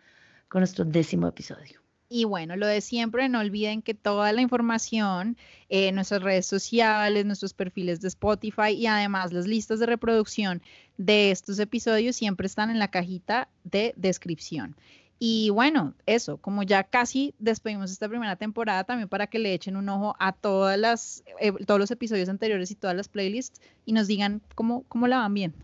con 0.48 0.60
nuestro 0.60 0.86
décimo 0.86 1.28
episodio. 1.28 1.83
Y 2.16 2.26
bueno, 2.26 2.55
lo 2.57 2.68
de 2.68 2.80
siempre, 2.82 3.28
no 3.28 3.39
olviden 3.39 3.82
que 3.82 3.95
toda 3.95 4.32
la 4.34 4.41
información, 4.41 5.36
eh, 5.68 5.91
nuestras 5.91 6.22
redes 6.22 6.45
sociales, 6.45 7.26
nuestros 7.26 7.55
perfiles 7.55 8.01
de 8.01 8.09
Spotify 8.09 8.70
y 8.70 8.86
además 8.86 9.34
las 9.34 9.47
listas 9.47 9.80
de 9.80 9.88
reproducción 9.88 10.61
de 10.97 11.32
estos 11.32 11.57
episodios 11.57 12.16
siempre 12.16 12.45
están 12.45 12.70
en 12.70 12.78
la 12.78 12.89
cajita 12.89 13.49
de 13.64 13.95
descripción. 13.97 14.76
Y 15.18 15.49
bueno, 15.49 15.95
eso, 16.05 16.38
como 16.38 16.61
ya 16.61 16.84
casi 16.84 17.34
despedimos 17.39 17.91
esta 17.91 18.07
primera 18.07 18.36
temporada, 18.36 18.84
también 18.84 19.09
para 19.09 19.26
que 19.26 19.39
le 19.39 19.51
echen 19.51 19.76
un 19.76 19.89
ojo 19.89 20.16
a 20.20 20.34
todas 20.34 20.78
las, 20.78 21.24
eh, 21.39 21.51
todos 21.66 21.80
los 21.80 21.89
episodios 21.89 22.30
anteriores 22.30 22.70
y 22.70 22.76
todas 22.76 22.95
las 22.95 23.07
playlists 23.07 23.59
y 23.88 23.93
nos 23.93 24.05
digan 24.05 24.39
cómo, 24.53 24.84
cómo 24.84 25.07
la 25.07 25.18
van 25.18 25.34
viendo. 25.34 25.57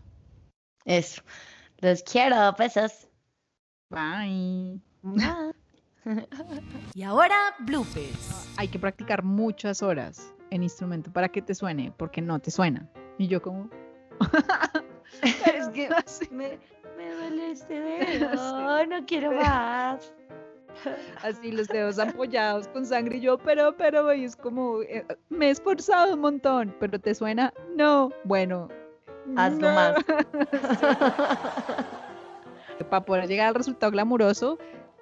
Eso. 0.84 1.22
Los 1.78 2.02
quiero, 2.02 2.52
besos. 2.58 3.06
Bye. 3.88 4.80
Y 6.94 7.02
ahora, 7.02 7.36
bloopers. 7.60 8.48
Hay 8.56 8.68
que 8.68 8.78
practicar 8.78 9.22
muchas 9.22 9.82
horas 9.82 10.34
en 10.50 10.62
instrumento 10.62 11.12
para 11.12 11.28
que 11.28 11.42
te 11.42 11.54
suene, 11.54 11.92
porque 11.96 12.20
no 12.20 12.38
te 12.38 12.50
suena. 12.50 12.88
Y 13.18 13.28
yo 13.28 13.40
como... 13.40 13.70
es 15.22 15.68
que 15.68 15.88
me, 16.30 16.58
me 16.96 17.14
duele 17.14 17.50
este 17.52 17.80
dedo, 17.80 18.86
no 18.86 19.06
quiero 19.06 19.32
más. 19.32 20.12
así 21.22 21.52
los 21.52 21.68
dedos 21.68 21.98
apoyados 21.98 22.68
con 22.68 22.86
sangre 22.86 23.16
y 23.18 23.20
yo, 23.20 23.38
pero, 23.38 23.76
pero, 23.76 24.12
y 24.14 24.24
es 24.24 24.36
como, 24.36 24.82
eh, 24.82 25.06
me 25.28 25.48
he 25.48 25.50
esforzado 25.50 26.14
un 26.14 26.20
montón, 26.20 26.74
pero 26.78 26.98
te 26.98 27.14
suena, 27.14 27.52
no, 27.76 28.10
bueno, 28.24 28.68
Hazlo 29.36 29.68
no. 29.68 29.74
más. 29.74 30.04
Para 32.88 33.04
poder 33.04 33.28
llegar 33.28 33.48
al 33.48 33.54
resultado 33.54 33.92
glamuroso, 33.92 34.58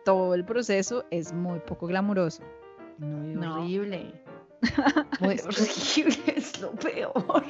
todo 0.09 0.33
el 0.35 0.43
proceso 0.43 1.05
es 1.11 1.35
muy 1.35 1.59
poco 1.61 1.87
glamuroso. 1.87 2.43
Muy 2.97 3.35
No. 3.35 3.57
horrible. 3.57 4.11
Muy 5.21 5.39
horrible, 5.39 6.17
es 6.35 6.59
lo 6.63 6.71
peor. 6.73 7.45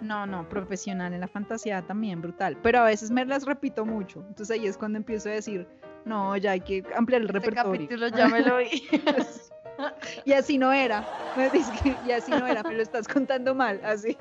No, 0.00 0.26
no, 0.26 0.48
profesional 0.48 1.14
en 1.14 1.20
la 1.20 1.28
fantasía 1.28 1.80
también, 1.82 2.20
brutal. 2.20 2.58
Pero 2.64 2.80
a 2.80 2.84
veces 2.84 3.12
me 3.12 3.24
las 3.24 3.46
repito 3.46 3.86
mucho. 3.86 4.24
Entonces 4.26 4.50
ahí 4.58 4.66
es 4.66 4.76
cuando 4.76 4.98
empiezo 4.98 5.28
a 5.28 5.32
decir, 5.32 5.68
no, 6.04 6.36
ya 6.36 6.50
hay 6.50 6.60
que 6.60 6.84
ampliar 6.96 7.22
el 7.22 7.28
Este 7.28 7.38
repertorio. 7.38 7.86
capítulo 7.88 8.08
ya 8.08 8.26
me 8.28 8.40
lo 8.40 8.56
vi. 8.58 8.82
Y 10.26 10.32
así 10.32 10.58
no 10.58 10.72
era. 10.72 11.04
Y 12.06 12.10
así 12.12 12.30
no 12.30 12.46
era, 12.46 12.62
me 12.64 12.74
lo 12.74 12.82
estás 12.82 13.06
contando 13.08 13.54
mal. 13.54 13.80
Así. 13.84 14.16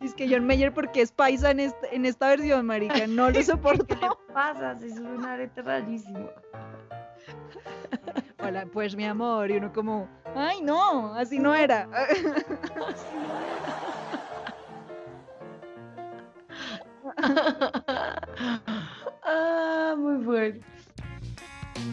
Es 0.00 0.14
que 0.14 0.28
John 0.28 0.46
Mayer, 0.46 0.72
porque 0.72 1.00
es 1.00 1.10
paisa 1.10 1.50
en 1.50 1.60
esta, 1.60 1.86
en 1.90 2.04
esta 2.04 2.28
versión, 2.28 2.66
marica? 2.66 3.06
No 3.06 3.28
lo 3.28 3.32
¿Qué 3.38 3.44
soporto. 3.44 3.94
le 3.94 4.08
pasa? 4.32 4.76
Si 4.78 4.86
es 4.86 4.98
un 4.98 5.24
arete 5.24 5.62
rarísimo. 5.62 6.30
Hola, 8.42 8.66
pues 8.72 8.94
mi 8.94 9.04
amor. 9.04 9.50
Y 9.50 9.56
uno 9.56 9.72
como, 9.72 10.08
ay, 10.34 10.60
no, 10.62 11.14
así 11.14 11.38
no 11.38 11.54
era. 11.54 11.88
ah, 19.24 19.94
muy 19.96 20.16
bueno. 20.24 20.60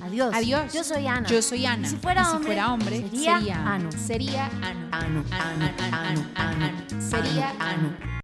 Adiós. 0.01 0.33
Adiós. 0.33 0.73
Yo 0.73 0.83
soy 0.83 1.07
Ana. 1.07 1.27
Yo 1.27 1.41
soy 1.41 1.65
Ana. 1.65 1.87
Y 1.87 1.89
si 1.89 1.97
fuera 1.97 2.21
Y 2.21 2.25
si 2.25 2.31
hombre, 2.31 2.47
fuera 2.47 2.73
hombre, 2.73 2.97
sería 3.01 3.37
sería 3.37 3.73
Ano. 3.73 3.91
Sería 3.91 4.45
Ano. 4.45 4.87
Ano, 4.91 5.23
ano, 5.31 5.69
ano, 5.79 6.25
ano, 6.35 6.65
ano. 6.65 7.01
Sería 7.01 7.49
ano. 7.59 8.13